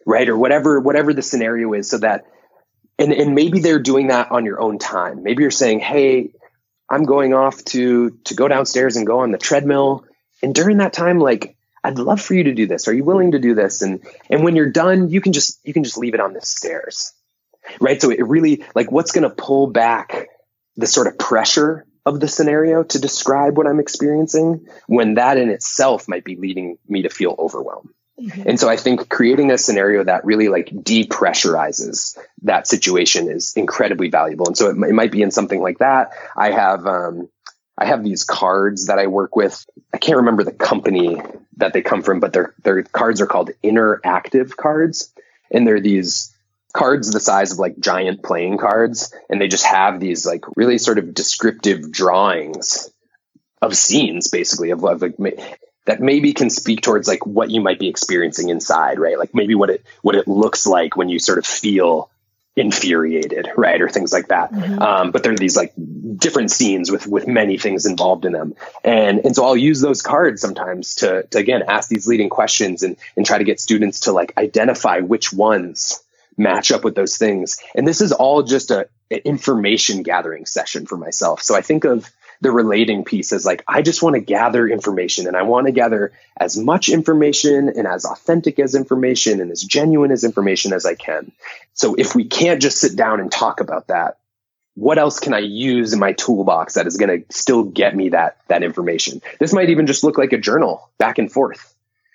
Right? 0.06 0.28
Or 0.28 0.36
whatever 0.36 0.80
whatever 0.80 1.12
the 1.12 1.22
scenario 1.22 1.72
is 1.72 1.90
so 1.90 1.98
that 1.98 2.26
and 2.98 3.12
and 3.12 3.34
maybe 3.34 3.60
they're 3.60 3.78
doing 3.78 4.08
that 4.08 4.30
on 4.30 4.44
your 4.44 4.60
own 4.60 4.78
time. 4.78 5.22
Maybe 5.22 5.42
you're 5.42 5.50
saying, 5.50 5.80
"Hey, 5.80 6.30
I'm 6.88 7.04
going 7.04 7.34
off 7.34 7.64
to 7.66 8.10
to 8.24 8.34
go 8.34 8.48
downstairs 8.48 8.96
and 8.96 9.06
go 9.06 9.20
on 9.20 9.30
the 9.30 9.38
treadmill." 9.38 10.04
And 10.42 10.54
during 10.54 10.78
that 10.78 10.92
time 10.92 11.18
like 11.18 11.56
I'd 11.82 11.98
love 11.98 12.20
for 12.20 12.34
you 12.34 12.44
to 12.44 12.54
do 12.54 12.66
this. 12.66 12.88
Are 12.88 12.92
you 12.92 13.04
willing 13.04 13.32
to 13.32 13.38
do 13.38 13.54
this? 13.54 13.82
And 13.82 14.00
and 14.28 14.44
when 14.44 14.56
you're 14.56 14.70
done, 14.70 15.08
you 15.08 15.20
can 15.20 15.32
just 15.32 15.58
you 15.64 15.72
can 15.72 15.84
just 15.84 15.98
leave 15.98 16.14
it 16.14 16.20
on 16.20 16.34
the 16.34 16.42
stairs. 16.42 17.12
Right? 17.80 18.00
So 18.00 18.10
it 18.10 18.26
really 18.26 18.64
like 18.74 18.90
what's 18.90 19.12
going 19.12 19.28
to 19.28 19.34
pull 19.34 19.66
back 19.66 20.28
the 20.76 20.86
sort 20.86 21.06
of 21.06 21.18
pressure 21.18 21.86
of 22.06 22.20
the 22.20 22.28
scenario 22.28 22.82
to 22.82 22.98
describe 22.98 23.56
what 23.56 23.66
I'm 23.66 23.80
experiencing 23.80 24.66
when 24.86 25.14
that 25.14 25.36
in 25.36 25.50
itself 25.50 26.08
might 26.08 26.24
be 26.24 26.36
leading 26.36 26.78
me 26.88 27.02
to 27.02 27.08
feel 27.08 27.34
overwhelmed. 27.38 27.90
Mm-hmm. 28.20 28.48
And 28.48 28.60
so 28.60 28.68
I 28.68 28.76
think 28.76 29.08
creating 29.08 29.50
a 29.50 29.58
scenario 29.58 30.04
that 30.04 30.24
really 30.24 30.48
like 30.48 30.66
depressurizes 30.66 32.18
that 32.42 32.66
situation 32.66 33.30
is 33.30 33.54
incredibly 33.56 34.10
valuable. 34.10 34.46
And 34.46 34.56
so 34.56 34.68
it, 34.68 34.72
it 34.72 34.94
might 34.94 35.12
be 35.12 35.22
in 35.22 35.30
something 35.30 35.60
like 35.60 35.78
that. 35.78 36.12
I 36.36 36.50
have, 36.50 36.86
um, 36.86 37.28
I 37.78 37.86
have 37.86 38.04
these 38.04 38.24
cards 38.24 38.86
that 38.86 38.98
I 38.98 39.06
work 39.06 39.36
with. 39.36 39.64
I 39.94 39.96
can't 39.96 40.18
remember 40.18 40.44
the 40.44 40.52
company 40.52 41.20
that 41.56 41.72
they 41.72 41.80
come 41.80 42.02
from, 42.02 42.20
but 42.20 42.32
their 42.32 42.54
their 42.62 42.82
cards 42.82 43.22
are 43.22 43.26
called 43.26 43.50
interactive 43.64 44.54
cards, 44.54 45.12
and 45.50 45.66
they're 45.66 45.80
these 45.80 46.34
cards 46.72 47.10
the 47.10 47.20
size 47.20 47.52
of 47.52 47.58
like 47.58 47.78
giant 47.78 48.22
playing 48.22 48.58
cards, 48.58 49.14
and 49.28 49.40
they 49.40 49.48
just 49.48 49.66
have 49.66 50.00
these 50.00 50.26
like 50.26 50.44
really 50.56 50.78
sort 50.78 50.98
of 50.98 51.14
descriptive 51.14 51.90
drawings 51.90 52.90
of 53.62 53.76
scenes, 53.76 54.28
basically 54.28 54.70
of, 54.70 54.84
of 54.84 55.02
like 55.02 55.16
that 55.86 56.00
maybe 56.00 56.32
can 56.32 56.50
speak 56.50 56.82
towards 56.82 57.08
like 57.08 57.26
what 57.26 57.50
you 57.50 57.60
might 57.60 57.78
be 57.78 57.88
experiencing 57.88 58.48
inside, 58.48 58.98
right? 58.98 59.18
Like 59.18 59.34
maybe 59.34 59.54
what 59.54 59.70
it 59.70 59.84
what 60.02 60.14
it 60.14 60.28
looks 60.28 60.66
like 60.66 60.96
when 60.96 61.08
you 61.08 61.18
sort 61.18 61.38
of 61.38 61.46
feel 61.46 62.10
infuriated, 62.56 63.48
right, 63.56 63.80
or 63.80 63.88
things 63.88 64.12
like 64.12 64.28
that. 64.28 64.52
Mm-hmm. 64.52 64.80
Um, 64.80 65.10
but 65.10 65.22
there 65.22 65.32
are 65.32 65.36
these 65.36 65.56
like 65.56 65.72
different 66.16 66.50
scenes 66.50 66.90
with 66.90 67.06
with 67.06 67.26
many 67.26 67.58
things 67.58 67.86
involved 67.86 68.24
in 68.24 68.32
them, 68.32 68.54
and 68.84 69.20
and 69.24 69.34
so 69.34 69.44
I'll 69.44 69.56
use 69.56 69.80
those 69.80 70.02
cards 70.02 70.40
sometimes 70.40 70.96
to 70.96 71.24
to 71.30 71.38
again 71.38 71.62
ask 71.66 71.88
these 71.88 72.06
leading 72.06 72.28
questions 72.28 72.82
and 72.82 72.96
and 73.16 73.24
try 73.24 73.38
to 73.38 73.44
get 73.44 73.60
students 73.60 74.00
to 74.00 74.12
like 74.12 74.34
identify 74.36 75.00
which 75.00 75.32
ones 75.32 76.02
match 76.36 76.72
up 76.72 76.84
with 76.84 76.94
those 76.94 77.16
things. 77.16 77.58
And 77.74 77.86
this 77.86 78.00
is 78.00 78.12
all 78.12 78.42
just 78.42 78.70
a 78.70 78.88
information 79.10 80.02
gathering 80.02 80.46
session 80.46 80.86
for 80.86 80.96
myself. 80.96 81.42
So 81.42 81.56
I 81.56 81.62
think 81.62 81.84
of 81.84 82.10
the 82.40 82.50
relating 82.50 83.04
piece 83.04 83.32
as 83.32 83.44
like, 83.44 83.62
I 83.68 83.82
just 83.82 84.02
want 84.02 84.14
to 84.14 84.20
gather 84.20 84.66
information 84.66 85.26
and 85.26 85.36
I 85.36 85.42
want 85.42 85.66
to 85.66 85.72
gather 85.72 86.12
as 86.38 86.56
much 86.56 86.88
information 86.88 87.68
and 87.68 87.86
as 87.86 88.04
authentic 88.04 88.58
as 88.58 88.74
information 88.74 89.40
and 89.40 89.50
as 89.50 89.62
genuine 89.62 90.10
as 90.10 90.24
information 90.24 90.72
as 90.72 90.86
I 90.86 90.94
can. 90.94 91.32
So 91.74 91.94
if 91.96 92.14
we 92.14 92.24
can't 92.24 92.62
just 92.62 92.78
sit 92.78 92.96
down 92.96 93.20
and 93.20 93.30
talk 93.30 93.60
about 93.60 93.88
that, 93.88 94.18
what 94.74 94.98
else 94.98 95.18
can 95.18 95.34
I 95.34 95.40
use 95.40 95.92
in 95.92 95.98
my 95.98 96.12
toolbox 96.12 96.74
that 96.74 96.86
is 96.86 96.96
going 96.96 97.20
to 97.20 97.26
still 97.36 97.64
get 97.64 97.94
me 97.94 98.10
that, 98.10 98.38
that 98.48 98.62
information? 98.62 99.20
This 99.38 99.52
might 99.52 99.68
even 99.68 99.86
just 99.86 100.04
look 100.04 100.16
like 100.16 100.32
a 100.32 100.38
journal 100.38 100.90
back 100.96 101.18
and 101.18 101.30
forth 101.30 101.74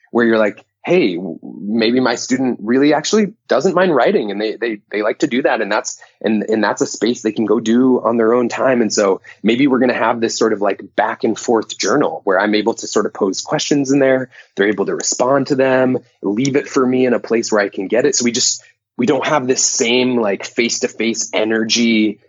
where 0.09 0.25
you're 0.25 0.39
like, 0.39 0.65
hey, 0.85 1.17
maybe 1.41 1.99
my 1.99 2.13
student 2.13 2.59
really 2.61 2.93
actually 2.93 3.33
doesn't 3.47 3.73
mind 3.73 3.95
writing 3.95 4.29
and 4.29 4.39
they, 4.39 4.55
they, 4.55 4.81
they 4.91 5.01
like 5.01 5.17
to 5.19 5.27
do 5.27 5.41
that. 5.41 5.59
And 5.59 5.71
that's, 5.71 5.99
and, 6.21 6.43
and 6.43 6.63
that's 6.63 6.81
a 6.81 6.85
space 6.85 7.23
they 7.23 7.31
can 7.31 7.45
go 7.45 7.59
do 7.59 7.99
on 8.01 8.17
their 8.17 8.35
own 8.35 8.49
time. 8.49 8.81
And 8.83 8.93
so 8.93 9.21
maybe 9.41 9.65
we're 9.65 9.79
going 9.79 9.89
to 9.89 9.95
have 9.95 10.21
this 10.21 10.37
sort 10.37 10.53
of 10.53 10.61
like 10.61 10.95
back 10.95 11.23
and 11.23 11.37
forth 11.37 11.75
journal 11.75 12.21
where 12.23 12.39
I'm 12.39 12.53
able 12.53 12.75
to 12.75 12.87
sort 12.87 13.07
of 13.07 13.15
pose 13.15 13.41
questions 13.41 13.91
in 13.91 13.97
there. 13.97 14.29
They're 14.55 14.67
able 14.67 14.85
to 14.85 14.95
respond 14.95 15.47
to 15.47 15.55
them, 15.55 15.97
leave 16.21 16.55
it 16.55 16.69
for 16.69 16.85
me 16.85 17.07
in 17.07 17.13
a 17.13 17.19
place 17.19 17.51
where 17.51 17.61
I 17.61 17.69
can 17.69 17.87
get 17.87 18.05
it. 18.05 18.15
So 18.15 18.23
we 18.23 18.31
just, 18.31 18.63
we 18.95 19.07
don't 19.07 19.25
have 19.25 19.47
this 19.47 19.65
same 19.65 20.21
like 20.21 20.45
face 20.45 20.81
to 20.81 20.87
face 20.87 21.31
energy 21.33 22.19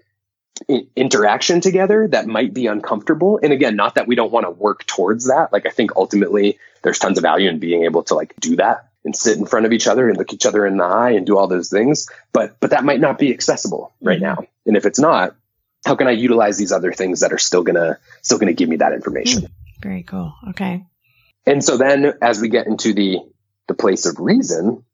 interaction 0.97 1.61
together 1.61 2.09
that 2.09 2.27
might 2.27 2.55
be 2.55 2.67
uncomfortable. 2.67 3.39
And 3.43 3.53
again, 3.53 3.77
not 3.77 3.97
that 3.97 4.07
we 4.07 4.15
don't 4.15 4.33
want 4.33 4.47
to 4.47 4.51
work 4.51 4.87
towards 4.87 5.27
that. 5.27 5.53
Like 5.53 5.67
I 5.67 5.71
think 5.71 5.97
ultimately 5.97 6.59
there's 6.87 7.01
tons 7.01 7.19
of 7.19 7.23
value 7.23 7.51
in 7.51 7.59
being 7.59 7.83
able 7.83 8.05
to 8.05 8.15
like 8.15 8.33
do 8.39 8.55
that 8.55 8.91
and 9.05 9.17
sit 9.17 9.37
in 9.37 9.45
front 9.45 9.67
of 9.67 9.73
each 9.73 9.89
other 9.89 10.09
and 10.09 10.17
look 10.17 10.33
each 10.33 10.47
other 10.47 10.65
in 10.65 10.77
the 10.77 10.85
eye 10.85 11.11
and 11.11 11.27
do 11.27 11.37
all 11.37 11.49
those 11.49 11.69
things. 11.69 12.09
But 12.33 12.61
but 12.61 12.71
that 12.71 12.85
might 12.85 13.01
not 13.01 13.19
be 13.19 13.33
accessible 13.33 13.93
right 14.01 14.21
now. 14.21 14.45
And 14.67 14.77
if 14.77 14.87
it's 14.87 15.01
not, 15.01 15.35
how 15.85 15.97
can 15.97 16.07
I 16.07 16.13
utilize 16.13 16.59
these 16.59 16.71
other 16.71 16.93
things 16.93 17.21
that 17.21 17.33
are 17.33 17.39
still 17.39 17.65
gonna 17.65 17.99
still 18.23 18.39
gonna 18.39 18.53
give 18.53 18.69
me 18.69 18.77
that 18.77 18.93
information? 18.93 19.41
Hmm. 19.41 19.47
Very 19.83 20.05
cool. 20.05 20.33
Okay. 20.51 20.87
And 21.45 21.65
so 21.65 21.77
then 21.77 22.13
as 22.23 22.41
we 22.41 22.49
get 22.51 22.69
into 22.69 22.95
the 22.95 23.19
the 23.67 23.75
place 23.75 24.07
of 24.07 24.21
reason, 24.21 24.85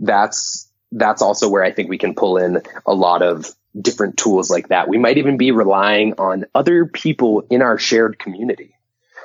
that's 0.00 0.72
that's 0.92 1.20
also 1.20 1.50
where 1.50 1.62
I 1.62 1.72
think 1.72 1.90
we 1.90 1.98
can 1.98 2.14
pull 2.14 2.38
in 2.38 2.62
a 2.86 2.94
lot 2.94 3.20
of 3.20 3.54
different 3.78 4.16
tools 4.16 4.48
like 4.48 4.68
that. 4.68 4.88
We 4.88 4.96
might 4.96 5.18
even 5.18 5.36
be 5.36 5.50
relying 5.50 6.14
on 6.14 6.46
other 6.54 6.86
people 6.86 7.46
in 7.50 7.60
our 7.60 7.76
shared 7.76 8.18
community 8.18 8.74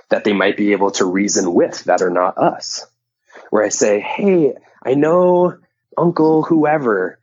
that 0.10 0.24
they 0.24 0.34
might 0.34 0.57
be 0.57 0.72
able 0.72 0.91
to 0.91 1.05
reason 1.05 1.53
with 1.53 1.84
that 1.86 2.01
are 2.01 2.10
not 2.10 2.38
us. 2.38 2.86
Where 3.49 3.64
I 3.64 3.70
say, 3.70 3.99
Hey, 3.99 4.53
I 4.84 4.95
know 4.95 5.57
uncle 5.97 6.43
whoever, 6.43 7.20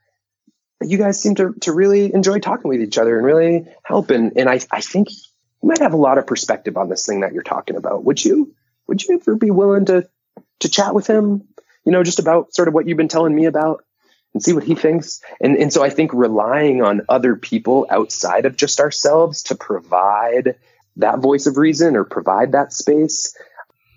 you 0.83 0.99
guys 0.99 1.21
seem 1.21 1.35
to, 1.37 1.55
to 1.63 1.73
really 1.73 2.13
enjoy 2.13 2.39
talking 2.39 2.69
with 2.69 2.81
each 2.81 2.99
other 2.99 3.17
and 3.17 3.27
really 3.27 3.67
help. 3.83 4.11
And, 4.11 4.33
and 4.37 4.49
I, 4.49 4.61
I 4.71 4.81
think 4.81 5.11
you 5.11 5.69
might 5.69 5.79
have 5.79 5.95
a 5.95 5.99
lot 5.99 6.19
of 6.19 6.27
perspective 6.27 6.77
on 6.77 6.89
this 6.89 7.07
thing 7.07 7.21
that 7.21 7.33
you're 7.33 7.43
talking 7.43 7.77
about. 7.77 8.05
Would 8.05 8.25
you, 8.25 8.55
would 8.87 9.03
you 9.03 9.17
ever 9.17 9.37
be 9.37 9.51
willing 9.51 9.87
to, 9.87 10.09
to 10.61 10.69
chat 10.69 10.95
with 10.95 11.07
him? 11.07 11.49
You 11.85 11.93
know, 11.93 12.03
just 12.03 12.19
about 12.19 12.55
sort 12.55 12.69
of 12.69 12.75
what 12.75 12.87
you've 12.87 12.97
been 12.97 13.09
telling 13.09 13.35
me 13.35 13.47
about 13.47 13.85
and 14.35 14.43
see 14.43 14.53
what 14.53 14.65
he 14.65 14.75
thinks. 14.75 15.23
And, 15.41 15.57
and 15.57 15.73
so 15.73 15.83
I 15.83 15.89
think 15.89 16.13
relying 16.13 16.83
on 16.83 17.03
other 17.09 17.37
people 17.37 17.87
outside 17.89 18.45
of 18.45 18.57
just 18.57 18.81
ourselves 18.81 19.45
to 19.45 19.55
provide 19.55 20.57
that 20.97 21.21
voice 21.21 21.47
of 21.47 21.57
reason 21.57 21.97
or 21.97 22.05
provide 22.05 22.53
that 22.53 22.73
space 22.73 23.37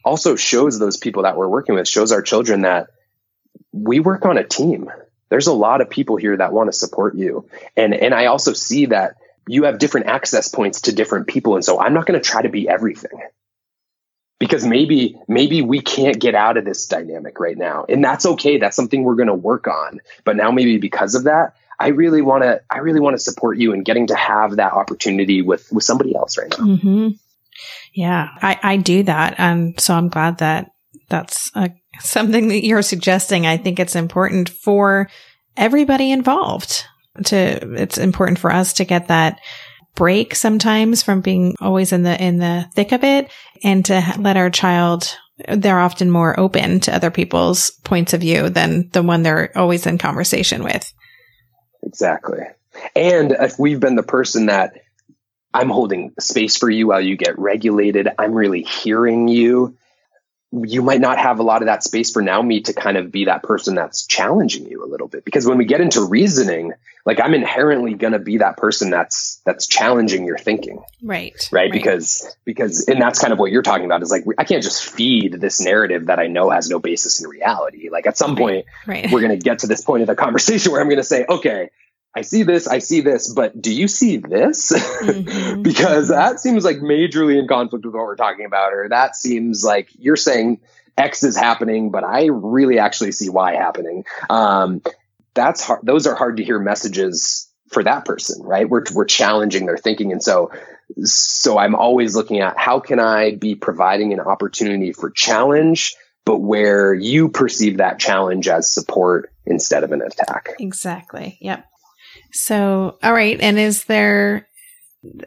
also 0.04 0.36
shows 0.36 0.80
those 0.80 0.98
people 0.98 1.24
that 1.24 1.38
we're 1.38 1.48
working 1.48 1.76
with, 1.76 1.88
shows 1.88 2.12
our 2.12 2.22
children 2.22 2.62
that 2.62 2.88
we 3.72 4.00
work 4.00 4.26
on 4.26 4.38
a 4.38 4.44
team. 4.44 4.92
There's 5.30 5.48
a 5.48 5.54
lot 5.54 5.82
of 5.82 5.90
people 5.90 6.16
here 6.16 6.36
that 6.36 6.54
want 6.54 6.70
to 6.70 6.78
support 6.78 7.16
you. 7.16 7.48
And, 7.78 7.94
and 7.94 8.14
I 8.14 8.26
also 8.26 8.54
see 8.54 8.88
that 8.88 9.16
you 9.48 9.64
have 9.64 9.80
different 9.80 10.08
access 10.08 10.48
points 10.48 10.82
to 10.82 10.94
different 10.94 11.28
people. 11.28 11.56
And 11.56 11.64
so 11.64 11.80
I'm 11.80 11.94
not 11.94 12.06
going 12.06 12.20
to 12.20 12.28
try 12.28 12.42
to 12.42 12.50
be 12.50 12.68
everything 12.68 13.22
because 14.40 14.66
maybe 14.66 15.18
maybe 15.28 15.62
we 15.62 15.82
can't 15.82 16.20
get 16.20 16.34
out 16.34 16.58
of 16.58 16.66
this 16.66 16.88
dynamic 16.88 17.40
right 17.40 17.58
now 17.58 17.86
and 17.88 18.04
that's 18.04 18.26
okay 18.26 18.58
that's 18.58 18.76
something 18.76 19.04
we're 19.04 19.16
going 19.16 19.28
to 19.28 19.34
work 19.34 19.68
on 19.68 20.00
but 20.24 20.36
now 20.36 20.50
maybe 20.50 20.78
because 20.78 21.14
of 21.14 21.26
that 21.26 21.56
i 21.80 21.88
really 21.88 22.22
want 22.22 22.44
to 22.44 22.62
i 22.70 22.78
really 22.80 23.00
want 23.00 23.16
to 23.16 23.24
support 23.24 23.58
you 23.58 23.74
in 23.74 23.84
getting 23.84 24.08
to 24.08 24.16
have 24.16 24.58
that 24.58 24.74
opportunity 24.74 25.42
with 25.42 25.68
with 25.72 25.84
somebody 25.84 26.16
else 26.16 26.38
right 26.38 26.50
now. 26.58 26.66
Mm-hmm. 26.66 27.08
yeah 27.94 28.30
i 28.42 28.60
i 28.62 28.78
do 28.78 29.04
that. 29.04 29.36
And 29.38 29.80
so 29.80 29.94
i'm 29.96 30.10
glad 30.10 30.40
that 30.40 30.72
that's 31.10 31.52
uh, 31.56 31.70
something 32.00 32.48
that 32.50 32.64
you're 32.64 32.82
suggesting. 32.82 33.46
I 33.46 33.58
think 33.58 33.80
it's 33.80 33.96
important 33.96 34.50
for 34.50 35.10
everybody 35.58 36.12
involved 36.12 36.86
to 37.26 37.38
it's 37.76 37.98
important 37.98 38.40
for 38.40 38.52
us 38.52 38.74
to 38.74 38.86
get 38.86 39.08
that 39.08 39.40
break 39.96 40.36
sometimes 40.36 41.04
from 41.04 41.20
being 41.20 41.56
always 41.60 41.92
in 41.92 42.04
the 42.04 42.24
in 42.24 42.38
the 42.38 42.66
thick 42.76 42.94
of 42.94 43.04
it 43.04 43.30
and 43.64 43.84
to 43.84 44.02
let 44.20 44.38
our 44.38 44.50
child 44.50 45.18
they're 45.50 45.80
often 45.80 46.12
more 46.12 46.40
open 46.40 46.80
to 46.80 46.96
other 46.96 47.12
people's 47.12 47.72
points 47.84 48.14
of 48.14 48.22
view 48.22 48.50
than 48.50 48.88
the 48.94 49.04
one 49.04 49.24
they're 49.24 49.52
always 49.58 49.86
in 49.86 49.98
conversation 49.98 50.64
with 50.64 50.94
exactly. 51.90 52.44
And 52.96 53.32
if 53.32 53.60
we've 53.60 53.80
been 53.80 53.96
the 53.96 54.04
person 54.04 54.46
that 54.46 54.78
i'm 55.54 55.70
holding 55.70 56.14
space 56.20 56.58
for 56.58 56.70
you 56.70 56.88
while 56.88 57.02
you 57.02 57.18
get 57.18 57.40
regulated 57.40 58.08
i'm 58.20 58.34
really 58.34 58.62
hearing 58.62 59.28
you 59.28 59.76
you 60.52 60.82
might 60.82 61.02
not 61.02 61.20
have 61.20 61.40
a 61.40 61.44
lot 61.44 61.62
of 61.62 61.68
that 61.68 61.84
space 61.84 62.12
for 62.12 62.22
now 62.22 62.42
me 62.42 62.62
to 62.62 62.74
kind 62.74 62.98
of 62.98 63.12
be 63.12 63.26
that 63.26 63.44
person 63.44 63.76
that's 63.76 64.08
challenging 64.08 64.66
you 64.66 64.84
a 64.84 64.88
little 64.88 65.08
bit. 65.08 65.24
Because 65.24 65.46
when 65.46 65.58
we 65.58 65.66
get 65.66 65.82
into 65.82 66.04
reasoning 66.04 66.74
like 67.06 67.20
i'm 67.20 67.34
inherently 67.34 67.94
going 67.94 68.14
to 68.14 68.20
be 68.20 68.38
that 68.38 68.58
person 68.58 68.90
that's 68.90 69.42
that's 69.46 69.68
challenging 69.68 70.26
your 70.26 70.38
thinking. 70.38 70.84
Right, 71.02 71.34
right? 71.52 71.64
Right. 71.64 71.72
Because 71.72 72.36
because 72.46 72.88
and 72.88 73.02
that's 73.02 73.20
kind 73.20 73.34
of 73.34 73.40
what 73.40 73.52
you're 73.52 73.64
talking 73.64 73.86
about 73.86 74.02
is 74.02 74.12
like 74.12 74.26
i 74.38 74.44
can't 74.44 74.64
just 74.64 74.84
feed 74.84 75.34
this 75.34 75.62
narrative 75.62 76.08
that 76.08 76.20
i 76.20 76.28
know 76.28 76.50
has 76.50 76.70
no 76.70 76.80
basis 76.80 77.22
in 77.22 77.30
reality. 77.30 77.90
Like 77.90 78.06
at 78.06 78.18
some 78.18 78.36
point 78.36 78.66
right. 78.86 79.12
we're 79.12 79.22
going 79.22 79.38
to 79.38 79.44
get 79.44 79.60
to 79.60 79.68
this 79.68 79.82
point 79.82 80.02
of 80.02 80.08
the 80.08 80.16
conversation 80.16 80.72
where 80.72 80.82
i'm 80.82 80.88
going 80.88 80.98
to 80.98 81.04
say 81.04 81.26
okay 81.28 81.70
I 82.16 82.22
see 82.22 82.44
this, 82.44 82.68
I 82.68 82.80
see 82.80 83.02
this, 83.02 83.32
but 83.32 83.60
do 83.62 83.74
you 83.74 83.88
see 83.88 84.18
this? 84.18 84.72
Mm-hmm. 84.72 85.62
because 85.64 86.08
that 86.10 86.40
seems 86.40 86.66
like 86.66 86.78
majorly 86.78 87.40
in 87.40 87.48
conflict 87.48 87.86
with 87.86 87.94
what 87.94 88.04
we're 88.04 88.16
talking 88.16 88.46
about, 88.46 88.74
or 88.74 88.90
that 88.90 89.16
seems 89.16 89.64
like 89.64 89.90
you're 89.98 90.16
saying 90.16 90.60
X 90.98 91.24
is 91.24 91.38
happening, 91.38 91.92
but 91.92 92.04
I 92.04 92.26
really 92.26 92.80
actually 92.80 93.12
see 93.12 93.30
Y 93.30 93.56
happening. 93.56 94.06
Um, 94.30 94.82
that's 95.34 95.62
hard. 95.64 95.82
Those 95.84 96.08
are 96.08 96.16
hard 96.16 96.38
to 96.38 96.44
hear 96.44 96.60
messages 96.60 97.50
for 97.70 97.84
that 97.84 98.06
person, 98.06 98.44
right? 98.44 98.68
We're, 98.68 98.84
we're 98.94 99.06
challenging 99.06 99.66
their 99.66 99.78
thinking. 99.78 100.12
And 100.12 100.24
so, 100.24 100.52
so 101.04 101.58
I'm 101.58 101.76
always 101.76 102.16
looking 102.16 102.40
at 102.40 102.58
how 102.58 102.80
can 102.80 103.00
I 103.00 103.36
be 103.36 103.56
providing 103.56 104.12
an 104.12 104.20
opportunity 104.20 104.92
for 104.92 105.12
challenge, 105.12 105.96
but 106.26 106.40
where 106.40 106.94
you 106.94 107.30
perceive 107.30 107.78
that 107.78 108.00
challenge 108.00 108.48
as 108.48 108.74
support 108.74 109.32
instead 109.46 109.84
of 109.84 109.92
an 109.92 110.02
attack. 110.02 110.50
Exactly. 110.60 111.38
Yep. 111.42 111.69
So, 112.32 112.98
all 113.02 113.14
right. 113.14 113.40
And 113.40 113.58
is 113.58 113.86
there, 113.86 114.48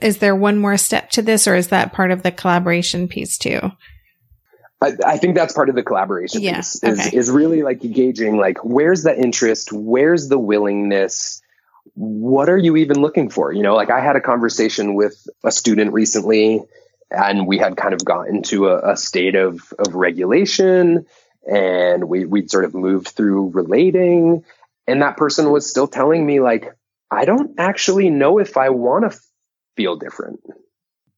is 0.00 0.18
there 0.18 0.36
one 0.36 0.59
more 0.59 0.76
step 0.76 1.11
to 1.11 1.22
this 1.22 1.46
or 1.46 1.55
is 1.55 1.68
that 1.68 1.92
part 1.92 2.11
of 2.11 2.22
the 2.22 2.30
collaboration 2.30 3.09
piece 3.09 3.38
too? 3.38 3.61
I, 4.82 4.92
I 5.07 5.16
think 5.16 5.34
that's 5.34 5.55
part 5.55 5.68
of 5.68 5.74
the 5.74 5.82
collaboration 5.82 6.42
yeah, 6.42 6.57
piece 6.57 6.82
is, 6.82 7.00
okay. 7.00 7.16
is 7.16 7.30
really 7.30 7.62
like 7.62 7.80
gauging 7.80 8.36
like, 8.36 8.64
where's 8.64 9.03
the 9.03 9.16
interest? 9.16 9.72
Where's 9.72 10.28
the 10.28 10.38
willingness? 10.38 11.40
What 11.94 12.48
are 12.48 12.59
you 12.59 12.76
even 12.76 13.00
looking 13.00 13.30
for? 13.30 13.53
You 13.53 13.62
know, 13.62 13.74
like 13.74 13.90
I 13.90 14.00
had 14.00 14.16
a 14.16 14.20
conversation 14.20 14.94
with 14.94 15.26
a 15.44 15.50
student 15.50 15.92
recently 15.92 16.62
and 17.11 17.46
we 17.46 17.59
had 17.59 17.76
kind 17.76 17.94
of 17.94 18.05
gotten 18.05 18.42
to 18.44 18.68
a, 18.68 18.92
a 18.92 18.96
state 18.96 19.34
of, 19.34 19.72
of 19.78 19.94
regulation 19.94 21.07
and 21.46 22.09
we, 22.09 22.24
we'd 22.24 22.50
sort 22.50 22.64
of 22.64 22.74
moved 22.74 23.09
through 23.09 23.50
relating 23.50 24.44
and 24.86 25.03
that 25.03 25.16
person 25.16 25.50
was 25.50 25.68
still 25.68 25.86
telling 25.86 26.24
me 26.24 26.40
like 26.40 26.74
I 27.12 27.26
don't 27.26 27.58
actually 27.58 28.08
know 28.08 28.38
if 28.38 28.56
I 28.56 28.70
want 28.70 29.10
to 29.10 29.18
feel 29.76 29.96
different. 29.96 30.40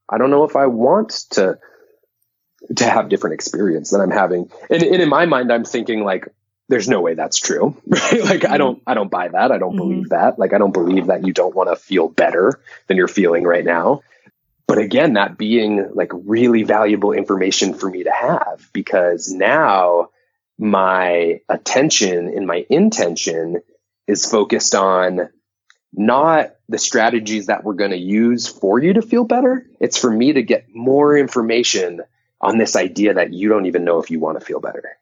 I 0.08 0.18
don't 0.18 0.30
know 0.30 0.44
if 0.44 0.56
I 0.56 0.66
want 0.66 1.10
to 1.30 1.58
to 2.76 2.84
have 2.84 3.08
different 3.08 3.34
experience 3.34 3.90
than 3.90 4.00
I'm 4.00 4.10
having. 4.10 4.50
And, 4.70 4.82
and 4.82 5.02
in 5.02 5.08
my 5.08 5.26
mind, 5.26 5.52
I'm 5.52 5.64
thinking 5.64 6.02
like, 6.02 6.26
there's 6.68 6.88
no 6.88 7.02
way 7.02 7.14
that's 7.14 7.38
true. 7.38 7.76
Right? 7.86 8.24
Like 8.24 8.44
I 8.44 8.58
don't 8.58 8.82
I 8.86 8.94
don't 8.94 9.10
buy 9.10 9.28
that. 9.28 9.52
I 9.52 9.58
don't 9.58 9.70
mm-hmm. 9.70 9.78
believe 9.78 10.08
that. 10.08 10.38
Like 10.38 10.52
I 10.52 10.58
don't 10.58 10.72
believe 10.72 11.06
that 11.06 11.26
you 11.26 11.32
don't 11.32 11.54
want 11.54 11.70
to 11.70 11.76
feel 11.76 12.08
better 12.08 12.58
than 12.88 12.96
you're 12.96 13.08
feeling 13.08 13.44
right 13.44 13.64
now. 13.64 14.02
But 14.66 14.78
again, 14.78 15.12
that 15.12 15.36
being 15.36 15.90
like 15.94 16.10
really 16.12 16.62
valuable 16.62 17.12
information 17.12 17.74
for 17.74 17.88
me 17.88 18.04
to 18.04 18.10
have 18.10 18.68
because 18.72 19.30
now 19.30 20.08
my 20.58 21.40
attention 21.48 22.28
and 22.28 22.46
my 22.46 22.64
intention 22.70 23.60
is 24.06 24.28
focused 24.28 24.74
on 24.74 25.28
not 25.96 26.54
the 26.68 26.78
strategies 26.78 27.46
that 27.46 27.64
we're 27.64 27.74
going 27.74 27.90
to 27.90 27.96
use 27.96 28.46
for 28.46 28.78
you 28.78 28.94
to 28.94 29.02
feel 29.02 29.24
better. 29.24 29.66
It's 29.80 29.98
for 29.98 30.10
me 30.10 30.32
to 30.32 30.42
get 30.42 30.66
more 30.74 31.16
information 31.16 32.02
on 32.40 32.58
this 32.58 32.76
idea 32.76 33.14
that 33.14 33.32
you 33.32 33.48
don't 33.48 33.66
even 33.66 33.84
know 33.84 34.00
if 34.00 34.10
you 34.10 34.18
want 34.18 34.38
to 34.38 34.44
feel 34.44 34.60
better. 34.60 34.98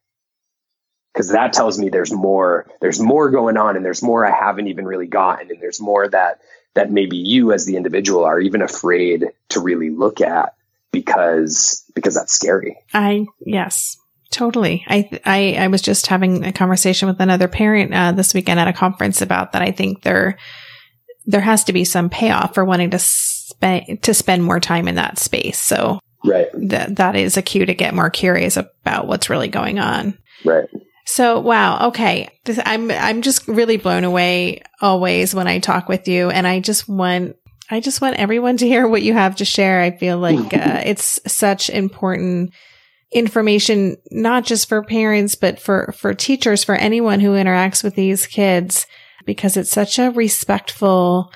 Cause 1.14 1.30
that 1.30 1.53
tells 1.53 1.78
me 1.78 1.90
there's 1.90 2.12
more, 2.12 2.66
there's 2.80 3.01
more 3.01 3.30
going 3.30 3.57
on 3.59 3.76
and 3.76 3.84
there's 3.84 4.03
more 4.03 4.24
I 4.24 4.30
haven't 4.30 4.68
even 4.68 4.86
really 4.86 5.07
gotten. 5.07 5.51
And 5.51 5.61
there's 5.61 5.80
more 5.80 6.09
that, 6.09 6.40
that 6.74 6.90
maybe 6.90 7.18
you 7.18 7.53
as 7.53 7.66
the 7.66 7.76
individual 7.76 8.24
are 8.24 8.40
even 8.40 8.62
afraid 8.62 9.26
to 9.51 9.61
really 9.61 9.90
look 9.90 10.22
at 10.22 10.55
because, 10.90 11.84
because 11.95 12.14
that's 12.14 12.32
scary. 12.32 12.78
I, 12.95 13.26
yes, 13.40 13.99
Totally. 14.32 14.82
I, 14.88 15.20
I, 15.26 15.57
I 15.64 15.68
was 15.68 15.82
just 15.82 16.07
having 16.07 16.43
a 16.45 16.53
conversation 16.53 17.07
with 17.07 17.20
another 17.20 17.49
parent 17.49 17.93
uh, 17.93 18.12
this 18.12 18.32
weekend 18.32 18.59
at 18.59 18.66
a 18.66 18.72
conference 18.72 19.20
about 19.20 19.53
that. 19.53 19.61
I 19.61 19.72
think 19.72 20.03
there, 20.03 20.38
there 21.27 21.41
has 21.41 21.64
to 21.64 21.73
be 21.73 21.85
some 21.85 22.11
payoff 22.11 22.55
for 22.55 22.64
wanting 22.64 22.91
to 22.91 22.99
spend, 22.99 24.03
to 24.03 24.14
spend 24.14 24.43
more 24.43 24.61
time 24.61 24.89
in 24.89 24.97
that 24.97 25.18
space. 25.18 25.59
So 25.59 26.01
right. 26.25 26.49
that, 26.55 26.97
that 26.97 27.16
is 27.16 27.37
a 27.37 27.43
cue 27.43 27.66
to 27.66 27.75
get 27.75 27.95
more 27.95 28.11
curious 28.11 28.57
about 28.57 29.07
what's 29.07 29.31
really 29.31 29.49
going 29.49 29.79
on. 29.79 30.18
Right. 30.45 30.68
So, 31.05 31.41
wow. 31.41 31.89
Okay. 31.89 32.31
This, 32.45 32.61
I'm, 32.64 32.91
I'm 32.91 33.23
just 33.23 33.47
really 33.49 33.77
blown 33.77 34.05
away 34.05 34.62
always 34.81 35.35
when 35.35 35.49
I 35.49 35.59
talk 35.59 35.89
with 35.89 36.09
you. 36.09 36.31
And 36.31 36.47
I 36.47 36.61
just 36.61 36.89
want, 36.89 37.37
I 37.70 37.81
just 37.81 38.01
want 38.01 38.16
everyone 38.16 38.57
to 38.59 38.66
hear 38.66 38.87
what 38.87 39.03
you 39.03 39.12
have 39.12 39.37
to 39.37 39.45
share. 39.45 39.81
I 39.81 39.97
feel 39.97 40.18
like 40.18 40.39
uh, 40.55 40.83
it's 40.85 41.20
such 41.27 41.70
important 41.70 42.53
information, 43.12 43.97
not 44.11 44.45
just 44.45 44.68
for 44.68 44.83
parents, 44.83 45.35
but 45.35 45.61
for, 45.61 45.93
for 45.97 46.14
teachers, 46.14 46.64
for 46.64 46.75
anyone 46.75 47.20
who 47.20 47.33
interacts 47.33 47.85
with 47.85 47.95
these 47.95 48.27
kids, 48.27 48.87
because 49.25 49.57
it's 49.57 49.70
such 49.70 49.99
a 49.99 50.11
respectful, 50.11 51.33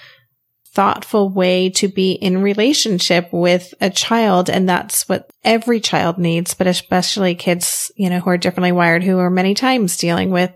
thoughtful 0.68 1.30
way 1.30 1.70
to 1.70 1.89
be 1.89 2.12
in 2.12 2.43
relationship 2.43 3.28
with 3.32 3.72
a 3.80 3.89
child. 3.89 4.51
And 4.51 4.68
that's 4.68 5.09
what 5.09 5.30
every 5.43 5.80
child 5.80 6.18
needs, 6.18 6.53
but 6.53 6.66
especially 6.66 7.34
kids, 7.34 7.91
you 7.97 8.11
know, 8.11 8.20
who 8.20 8.30
are 8.30 8.39
differently 8.39 8.72
wired, 8.72 9.03
who 9.03 9.18
are 9.18 9.30
many 9.30 9.55
times 9.55 9.97
dealing 9.97 10.30
with 10.30 10.55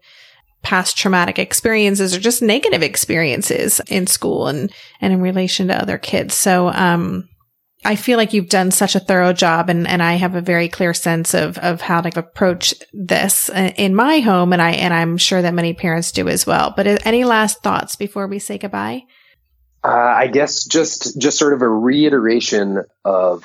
past 0.63 0.99
traumatic 0.99 1.39
experiences 1.39 2.15
or 2.15 2.21
just 2.21 2.43
negative 2.43 2.83
experiences 2.83 3.81
in 3.89 4.07
school 4.07 4.47
and, 4.47 4.71
and 5.01 5.13
in 5.15 5.23
relation 5.23 5.69
to 5.69 5.81
other 5.81 5.97
kids. 5.97 6.35
So, 6.35 6.69
um, 6.69 7.30
I 7.85 7.97
feel 7.97 8.19
like 8.19 8.35
you've 8.35 8.49
done 8.49 8.71
such 8.71 8.95
a 8.95 9.01
thorough 9.01 9.33
job 9.33 9.71
and, 9.71 9.87
and 9.89 10.03
I 10.03 10.15
have 10.15 10.35
a 10.35 10.43
very 10.43 10.69
clear 10.69 10.93
sense 10.93 11.33
of, 11.33 11.57
of 11.59 11.81
how 11.81 12.03
to 12.03 12.19
approach 12.19 12.75
this 12.93 13.49
in 13.49 13.95
my 13.95 14.19
home. 14.19 14.53
And 14.53 14.61
I, 14.61 14.73
and 14.73 14.93
I'm 14.93 15.17
sure 15.17 15.41
that 15.41 15.55
many 15.55 15.73
parents 15.73 16.13
do 16.13 16.29
as 16.29 16.47
well. 16.47 16.75
But 16.77 17.07
any 17.07 17.25
last 17.25 17.63
thoughts 17.63 17.97
before 17.97 18.27
we 18.27 18.39
say 18.39 18.59
goodbye? 18.59 19.05
Uh, 19.83 19.89
I 19.89 20.27
guess 20.27 20.65
just, 20.65 21.19
just 21.19 21.39
sort 21.39 21.55
of 21.55 21.63
a 21.63 21.69
reiteration 21.69 22.85
of 23.03 23.45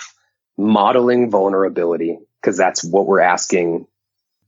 modeling 0.58 1.32
vulnerability, 1.32 2.20
because 2.42 2.58
that's 2.58 2.84
what 2.84 3.08
we're 3.08 3.22
asking 3.22 3.88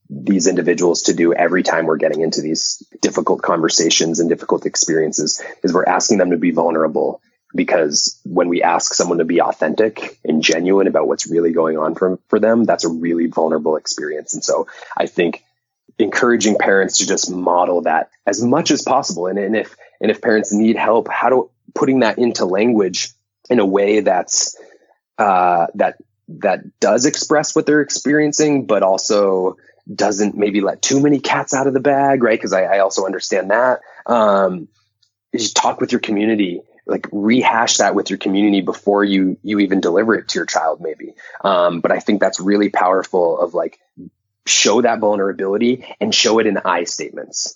these 0.10 0.48
individuals 0.48 1.04
to 1.04 1.14
do 1.14 1.34
every 1.34 1.64
time 1.64 1.86
we're 1.86 1.98
getting 1.98 2.22
into 2.22 2.42
these 2.42 2.82
difficult 3.02 3.42
conversations 3.42 4.20
and 4.20 4.30
difficult 4.30 4.66
experiences 4.66 5.42
is 5.64 5.74
we're 5.74 5.86
asking 5.86 6.18
them 6.18 6.32
to 6.32 6.38
be 6.38 6.52
vulnerable 6.52 7.22
because 7.58 8.22
when 8.24 8.48
we 8.48 8.64
ask 8.64 8.94
someone 8.94 9.18
to 9.18 9.26
be 9.26 9.42
authentic 9.42 10.18
and 10.24 10.42
genuine 10.42 10.88
about 10.88 11.08
what's 11.08 11.30
really 11.30 11.52
going 11.52 11.78
on 11.78 11.96
for, 11.96 12.20
for 12.30 12.40
them, 12.40 12.64
that's 12.64 12.86
a 12.86 12.90
really 12.90 13.26
vulnerable 13.26 13.76
experience. 13.76 14.34
And 14.34 14.44
so 14.44 14.68
I 14.96 15.08
think 15.08 15.44
encouraging 16.00 16.58
parents 16.58 17.00
to 17.00 17.08
just 17.08 17.30
model 17.30 17.82
that 17.82 18.12
as 18.26 18.42
much 18.42 18.72
as 18.72 18.84
possible. 18.84 19.28
And, 19.28 19.40
and 19.40 19.56
if, 19.56 19.76
and 20.00 20.12
if 20.12 20.22
parents 20.22 20.54
need 20.54 20.78
help, 20.78 21.10
how 21.10 21.30
to 21.30 21.50
putting 21.74 22.00
that 22.00 22.20
into 22.20 22.46
language 22.46 23.10
in 23.50 23.60
a 23.60 23.66
way 23.66 24.02
that's, 24.02 24.56
uh, 25.18 25.68
that, 25.76 25.98
that 26.28 26.80
does 26.80 27.06
express 27.06 27.56
what 27.56 27.66
they're 27.66 27.82
experiencing, 27.82 28.68
but 28.68 28.84
also 28.84 29.58
doesn't 29.94 30.38
maybe 30.38 30.62
let 30.62 30.82
too 30.82 31.02
many 31.02 31.20
cats 31.20 31.54
out 31.54 31.66
of 31.66 31.74
the 31.74 31.80
bag, 31.80 32.22
right? 32.22 32.38
Because 32.38 32.54
I, 32.54 32.64
I, 32.64 32.80
also 32.80 33.06
understand 33.06 33.52
that. 33.52 33.80
Um, 34.06 34.68
talk 35.56 35.80
with 35.80 35.92
your 35.92 36.02
community 36.02 36.62
like 36.88 37.08
rehash 37.12 37.78
that 37.78 37.96
with 37.96 38.10
your 38.10 38.18
community 38.18 38.62
before 38.62 39.04
you 39.04 39.38
you 39.44 39.60
even 39.60 39.82
deliver 39.82 40.16
it 40.16 40.30
to 40.30 40.40
your 40.40 40.46
child 40.46 40.82
maybe. 40.82 41.14
Um, 41.44 41.82
but 41.82 41.92
i 41.92 42.00
think 42.00 42.20
that's 42.20 42.40
really 42.40 42.70
powerful 42.70 43.40
of 43.40 43.54
like 43.54 43.80
show 44.46 44.82
that 44.82 45.00
vulnerability 45.00 45.86
and 46.00 46.14
show 46.14 46.40
it 46.40 46.48
in 46.48 46.58
i 46.58 46.84
statements. 46.86 47.56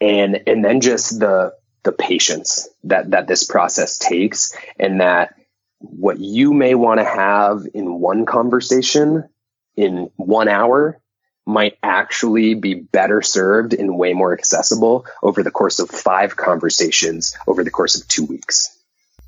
And 0.00 0.42
and 0.46 0.64
then 0.64 0.80
just 0.80 1.20
the 1.20 1.54
the 1.84 1.92
patience 1.92 2.68
that 2.84 3.10
that 3.10 3.26
this 3.26 3.44
process 3.44 3.98
takes 3.98 4.56
and 4.78 5.00
that 5.00 5.34
what 5.78 6.18
you 6.18 6.52
may 6.52 6.74
want 6.74 6.98
to 6.98 7.04
have 7.04 7.66
in 7.74 8.00
one 8.00 8.24
conversation 8.24 9.28
in 9.76 10.10
one 10.16 10.48
hour 10.48 11.00
might 11.46 11.78
actually 11.82 12.54
be 12.54 12.74
better 12.74 13.20
served 13.20 13.74
and 13.74 13.98
way 13.98 14.12
more 14.12 14.32
accessible 14.32 15.04
over 15.22 15.42
the 15.42 15.50
course 15.50 15.78
of 15.78 15.90
five 15.90 16.36
conversations 16.36 17.36
over 17.46 17.62
the 17.62 17.70
course 17.70 18.00
of 18.00 18.08
two 18.08 18.24
weeks. 18.24 18.78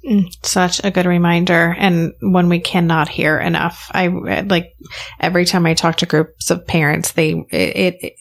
Mm, 0.04 0.32
such 0.44 0.82
a 0.84 0.90
good 0.90 1.06
reminder 1.06 1.74
and 1.76 2.12
one 2.20 2.48
we 2.48 2.60
cannot 2.60 3.08
hear 3.08 3.38
enough. 3.38 3.90
I 3.92 4.06
like 4.06 4.76
every 5.18 5.44
time 5.44 5.66
I 5.66 5.74
talk 5.74 5.96
to 5.96 6.06
groups 6.06 6.50
of 6.50 6.66
parents, 6.66 7.12
they, 7.12 7.32
it, 7.50 7.96
it 8.00 8.12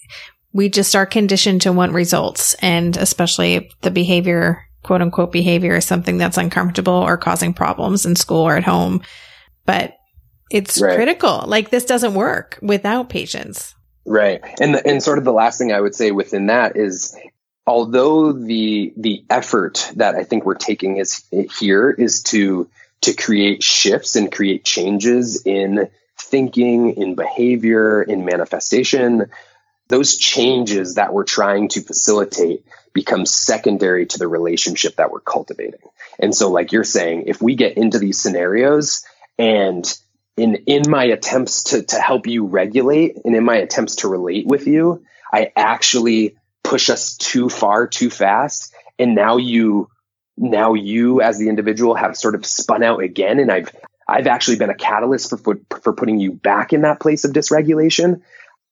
we 0.51 0.69
just 0.69 0.95
are 0.95 1.05
conditioned 1.05 1.61
to 1.61 1.71
want 1.71 1.93
results 1.93 2.55
and 2.55 2.97
especially 2.97 3.55
if 3.55 3.79
the 3.81 3.91
behavior, 3.91 4.63
quote 4.83 5.01
unquote 5.01 5.31
behavior 5.31 5.75
is 5.75 5.85
something 5.85 6.17
that's 6.17 6.37
uncomfortable 6.37 6.93
or 6.93 7.17
causing 7.17 7.53
problems 7.53 8.05
in 8.05 8.15
school 8.15 8.41
or 8.47 8.57
at 8.57 8.63
home. 8.63 9.01
But 9.65 9.93
it's 10.49 10.81
right. 10.81 10.95
critical. 10.95 11.43
Like 11.45 11.69
this 11.69 11.85
doesn't 11.85 12.15
work 12.15 12.57
without 12.63 13.09
patience. 13.09 13.74
Right. 14.05 14.41
And 14.61 14.75
the, 14.75 14.87
and 14.87 15.01
sort 15.01 15.17
of 15.17 15.23
the 15.23 15.33
last 15.33 15.57
thing 15.57 15.71
I 15.71 15.81
would 15.81 15.95
say 15.95 16.11
within 16.11 16.47
that 16.47 16.77
is 16.77 17.17
although 17.65 18.31
the 18.31 18.93
the 18.95 19.25
effort 19.29 19.91
that 19.95 20.15
I 20.15 20.23
think 20.23 20.45
we're 20.45 20.55
taking 20.55 20.97
is 20.97 21.23
here 21.59 21.89
is 21.89 22.21
to 22.23 22.69
to 23.01 23.13
create 23.13 23.63
shifts 23.63 24.15
and 24.15 24.31
create 24.31 24.63
changes 24.63 25.43
in 25.45 25.89
thinking, 26.19 26.95
in 26.97 27.15
behavior, 27.15 28.01
in 28.01 28.25
manifestation, 28.25 29.29
those 29.87 30.17
changes 30.17 30.95
that 30.95 31.13
we're 31.13 31.23
trying 31.23 31.67
to 31.69 31.81
facilitate 31.81 32.65
become 32.93 33.25
secondary 33.25 34.05
to 34.05 34.17
the 34.17 34.27
relationship 34.27 34.95
that 34.95 35.11
we're 35.11 35.19
cultivating. 35.19 35.81
And 36.17 36.33
so, 36.33 36.49
like 36.49 36.71
you're 36.71 36.83
saying, 36.83 37.23
if 37.27 37.41
we 37.41 37.55
get 37.55 37.77
into 37.77 37.99
these 37.99 38.19
scenarios 38.19 39.05
and 39.37 39.85
in 40.37 40.55
in 40.65 40.83
my 40.89 41.05
attempts 41.05 41.63
to 41.63 41.83
to 41.83 41.99
help 41.99 42.27
you 42.27 42.45
regulate 42.45 43.17
and 43.23 43.35
in 43.35 43.43
my 43.43 43.57
attempts 43.57 43.97
to 43.97 44.07
relate 44.07 44.45
with 44.47 44.67
you, 44.67 45.03
I 45.31 45.51
actually 45.55 46.35
push 46.63 46.89
us 46.89 47.15
too 47.15 47.49
far 47.49 47.87
too 47.87 48.09
fast. 48.09 48.73
And 48.99 49.15
now 49.15 49.37
you 49.37 49.89
now 50.37 50.73
you 50.73 51.21
as 51.21 51.37
the 51.37 51.47
individual 51.47 51.95
have 51.95 52.17
sort 52.17 52.35
of 52.35 52.45
spun 52.45 52.83
out 52.83 53.01
again 53.01 53.39
and 53.39 53.51
I've 53.51 53.73
I've 54.07 54.27
actually 54.27 54.57
been 54.57 54.69
a 54.69 54.75
catalyst 54.75 55.29
for 55.29 55.59
for 55.81 55.93
putting 55.93 56.19
you 56.19 56.31
back 56.31 56.73
in 56.73 56.81
that 56.81 56.99
place 56.99 57.23
of 57.23 57.31
dysregulation. 57.31 58.21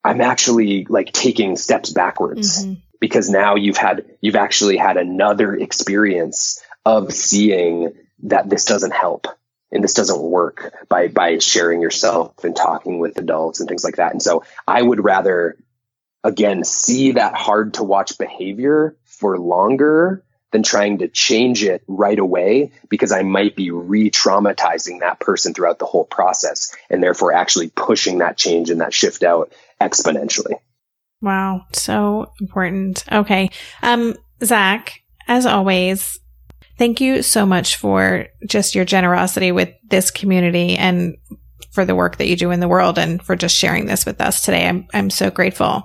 I'm 0.03 0.21
actually 0.21 0.85
like 0.89 1.13
taking 1.13 1.55
steps 1.55 1.91
backwards 1.91 2.65
mm-hmm. 2.65 2.73
because 2.99 3.29
now 3.29 3.55
you've 3.55 3.77
had 3.77 4.05
you've 4.21 4.35
actually 4.35 4.77
had 4.77 4.97
another 4.97 5.55
experience 5.55 6.61
of 6.85 7.13
seeing 7.13 7.93
that 8.23 8.49
this 8.49 8.65
doesn't 8.65 8.93
help 8.93 9.27
and 9.73 9.83
this 9.83 9.95
doesn't 9.95 10.21
work 10.21 10.73
by 10.87 11.07
by 11.07 11.39
sharing 11.39 11.81
yourself 11.81 12.43
and 12.43 12.55
talking 12.55 12.99
with 12.99 13.17
adults 13.17 13.59
and 13.59 13.67
things 13.67 13.83
like 13.83 13.97
that. 13.97 14.11
And 14.11 14.21
so 14.21 14.43
I 14.67 14.81
would 14.81 15.03
rather 15.03 15.57
again 16.23 16.63
see 16.63 17.13
that 17.13 17.35
hard 17.35 17.73
to 17.75 17.83
watch 17.83 18.17
behavior 18.17 18.95
for 19.03 19.37
longer 19.37 20.23
than 20.51 20.63
trying 20.63 20.99
to 20.99 21.07
change 21.07 21.63
it 21.63 21.83
right 21.87 22.19
away 22.19 22.71
because 22.87 23.11
I 23.11 23.23
might 23.23 23.55
be 23.55 23.71
re 23.71 24.11
traumatizing 24.11 24.99
that 24.99 25.19
person 25.19 25.53
throughout 25.53 25.79
the 25.79 25.85
whole 25.85 26.05
process 26.05 26.73
and 26.89 27.01
therefore 27.01 27.33
actually 27.33 27.69
pushing 27.69 28.19
that 28.19 28.37
change 28.37 28.69
and 28.69 28.79
that 28.79 28.93
shift 28.93 29.23
out 29.23 29.51
exponentially. 29.81 30.53
Wow. 31.21 31.65
So 31.73 32.31
important. 32.39 33.03
Okay. 33.11 33.49
Um, 33.81 34.15
Zach, 34.43 35.01
as 35.27 35.45
always, 35.45 36.19
thank 36.77 37.01
you 37.01 37.21
so 37.21 37.45
much 37.45 37.77
for 37.77 38.27
just 38.45 38.75
your 38.75 38.85
generosity 38.85 39.51
with 39.51 39.69
this 39.89 40.11
community 40.11 40.75
and 40.75 41.17
for 41.71 41.85
the 41.85 41.95
work 41.95 42.17
that 42.17 42.27
you 42.27 42.35
do 42.35 42.51
in 42.51 42.59
the 42.59 42.67
world 42.67 42.99
and 42.99 43.21
for 43.21 43.35
just 43.35 43.55
sharing 43.55 43.87
this 43.87 44.05
with 44.05 44.21
us 44.21 44.41
today. 44.41 44.67
I'm, 44.67 44.87
I'm 44.93 45.09
so 45.09 45.31
grateful. 45.31 45.83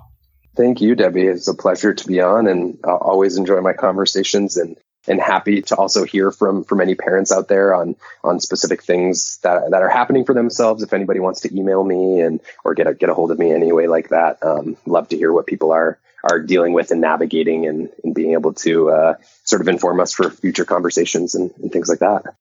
Thank 0.57 0.81
you, 0.81 0.95
Debbie. 0.95 1.27
It's 1.27 1.49
a 1.49 1.55
pleasure 1.55 1.95
to 1.95 2.07
be 2.07 2.21
on, 2.21 2.49
and 2.49 2.79
I 2.85 2.91
always 2.91 3.37
enjoy 3.37 3.61
my 3.61 3.73
conversations 3.73 4.57
and 4.57 4.77
and 5.09 5.21
happy 5.21 5.63
to 5.63 5.77
also 5.77 6.05
hear 6.05 6.31
from 6.31 6.65
from 6.65 6.81
any 6.81 6.95
parents 6.95 7.33
out 7.33 7.49
there 7.49 7.75
on 7.75 7.97
on 8.23 8.41
specific 8.41 8.83
things 8.83 9.39
that 9.43 9.71
that 9.71 9.83
are 9.83 9.89
happening 9.89 10.25
for 10.25 10.35
themselves. 10.35 10.83
If 10.83 10.93
anybody 10.93 11.21
wants 11.21 11.41
to 11.43 11.57
email 11.57 11.83
me 11.83 12.21
and 12.21 12.41
or 12.65 12.75
get 12.75 12.87
a 12.87 12.95
get 12.95 13.09
a 13.09 13.15
hold 13.15 13.31
of 13.31 13.39
me 13.39 13.53
anyway 13.53 13.87
like 13.87 14.11
that, 14.11 14.43
um, 14.43 14.77
love 14.87 15.09
to 15.09 15.17
hear 15.17 15.33
what 15.33 15.47
people 15.47 15.73
are 15.73 15.99
are 16.25 16.41
dealing 16.41 16.73
with 16.73 16.91
and 16.91 17.01
navigating 17.01 17.67
and, 17.67 17.91
and 18.05 18.15
being 18.15 18.33
able 18.33 18.53
to 18.53 18.91
uh, 18.91 19.15
sort 19.45 19.63
of 19.63 19.69
inform 19.69 20.01
us 20.01 20.13
for 20.13 20.31
future 20.31 20.65
conversations 20.65 21.35
and, 21.35 21.53
and 21.63 21.73
things 21.73 21.89
like 21.89 22.01
that. 22.01 22.35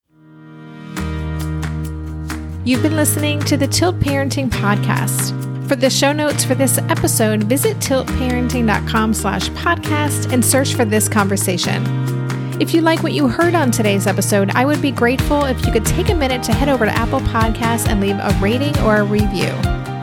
You've 2.65 2.81
been 2.81 2.98
listening 2.98 3.39
to 3.41 3.56
the 3.56 3.68
Tilt 3.68 3.98
Parenting 3.99 4.49
Podcast. 4.49 5.31
For 5.69 5.76
the 5.76 5.89
show 5.89 6.11
notes 6.11 6.44
for 6.44 6.56
this 6.56 6.77
episode, 6.77 7.44
visit 7.44 7.77
tiltparenting.com 7.77 9.14
slash 9.14 9.49
podcast 9.49 10.34
and 10.34 10.44
search 10.44 10.73
for 10.73 10.85
this 10.85 11.07
conversation. 11.07 11.97
If 12.59 12.73
you 12.73 12.81
like 12.81 13.03
what 13.03 13.13
you 13.13 13.27
heard 13.27 13.53
on 13.53 13.69
today's 13.69 14.07
episode, 14.07 14.49
I 14.55 14.65
would 14.65 14.81
be 14.81 14.89
grateful 14.89 15.43
if 15.45 15.63
you 15.63 15.71
could 15.71 15.85
take 15.85 16.09
a 16.09 16.15
minute 16.15 16.41
to 16.43 16.53
head 16.53 16.69
over 16.69 16.85
to 16.85 16.91
Apple 16.91 17.19
Podcasts 17.19 17.88
and 17.88 18.01
leave 18.01 18.15
a 18.15 18.35
rating 18.41 18.75
or 18.79 18.97
a 18.97 19.03
review. 19.03 19.51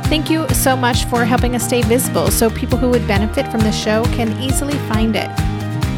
Thank 0.05 0.31
you 0.31 0.49
so 0.51 0.77
much 0.77 1.05
for 1.07 1.25
helping 1.25 1.57
us 1.57 1.67
stay 1.67 1.83
visible 1.83 2.31
so 2.31 2.49
people 2.49 2.79
who 2.79 2.89
would 2.91 3.09
benefit 3.09 3.49
from 3.49 3.63
the 3.63 3.73
show 3.73 4.05
can 4.13 4.41
easily 4.41 4.79
find 4.89 5.17
it. 5.17 5.29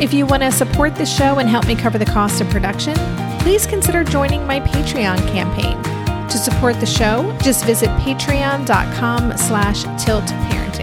If 0.01 0.15
you 0.15 0.25
want 0.25 0.45
to 0.45 0.51
support 0.51 0.95
the 0.95 1.05
show 1.05 1.41
and 1.41 1.49
help 1.49 1.67
me 1.67 1.75
cover 1.77 1.99
the 1.99 2.07
cost 2.07 2.41
of 2.41 2.49
production, 2.49 2.95
please 3.41 3.67
consider 3.67 4.03
joining 4.03 4.47
my 4.47 4.61
Patreon 4.61 5.19
campaign. 5.33 5.77
To 6.31 6.39
support 6.39 6.81
the 6.81 6.87
show, 6.87 7.37
just 7.43 7.67
visit 7.67 7.91
patreon.com 8.01 9.37
slash 9.37 9.85
tiltparenting. 9.85 10.76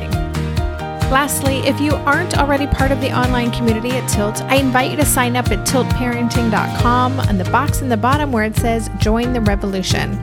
Lastly, 1.11 1.57
if 1.59 1.79
you 1.79 1.93
aren't 1.93 2.37
already 2.37 2.67
part 2.67 2.91
of 2.91 2.99
the 2.99 3.11
online 3.11 3.51
community 3.51 3.91
at 3.91 4.09
Tilt, 4.09 4.41
I 4.43 4.55
invite 4.55 4.91
you 4.91 4.97
to 4.97 5.05
sign 5.05 5.35
up 5.35 5.51
at 5.51 5.67
tiltparenting.com 5.67 7.19
on 7.19 7.37
the 7.37 7.43
box 7.45 7.81
in 7.81 7.89
the 7.89 7.97
bottom 7.97 8.31
where 8.31 8.43
it 8.43 8.55
says 8.55 8.89
Join 8.97 9.33
the 9.33 9.41
Revolution. 9.41 10.17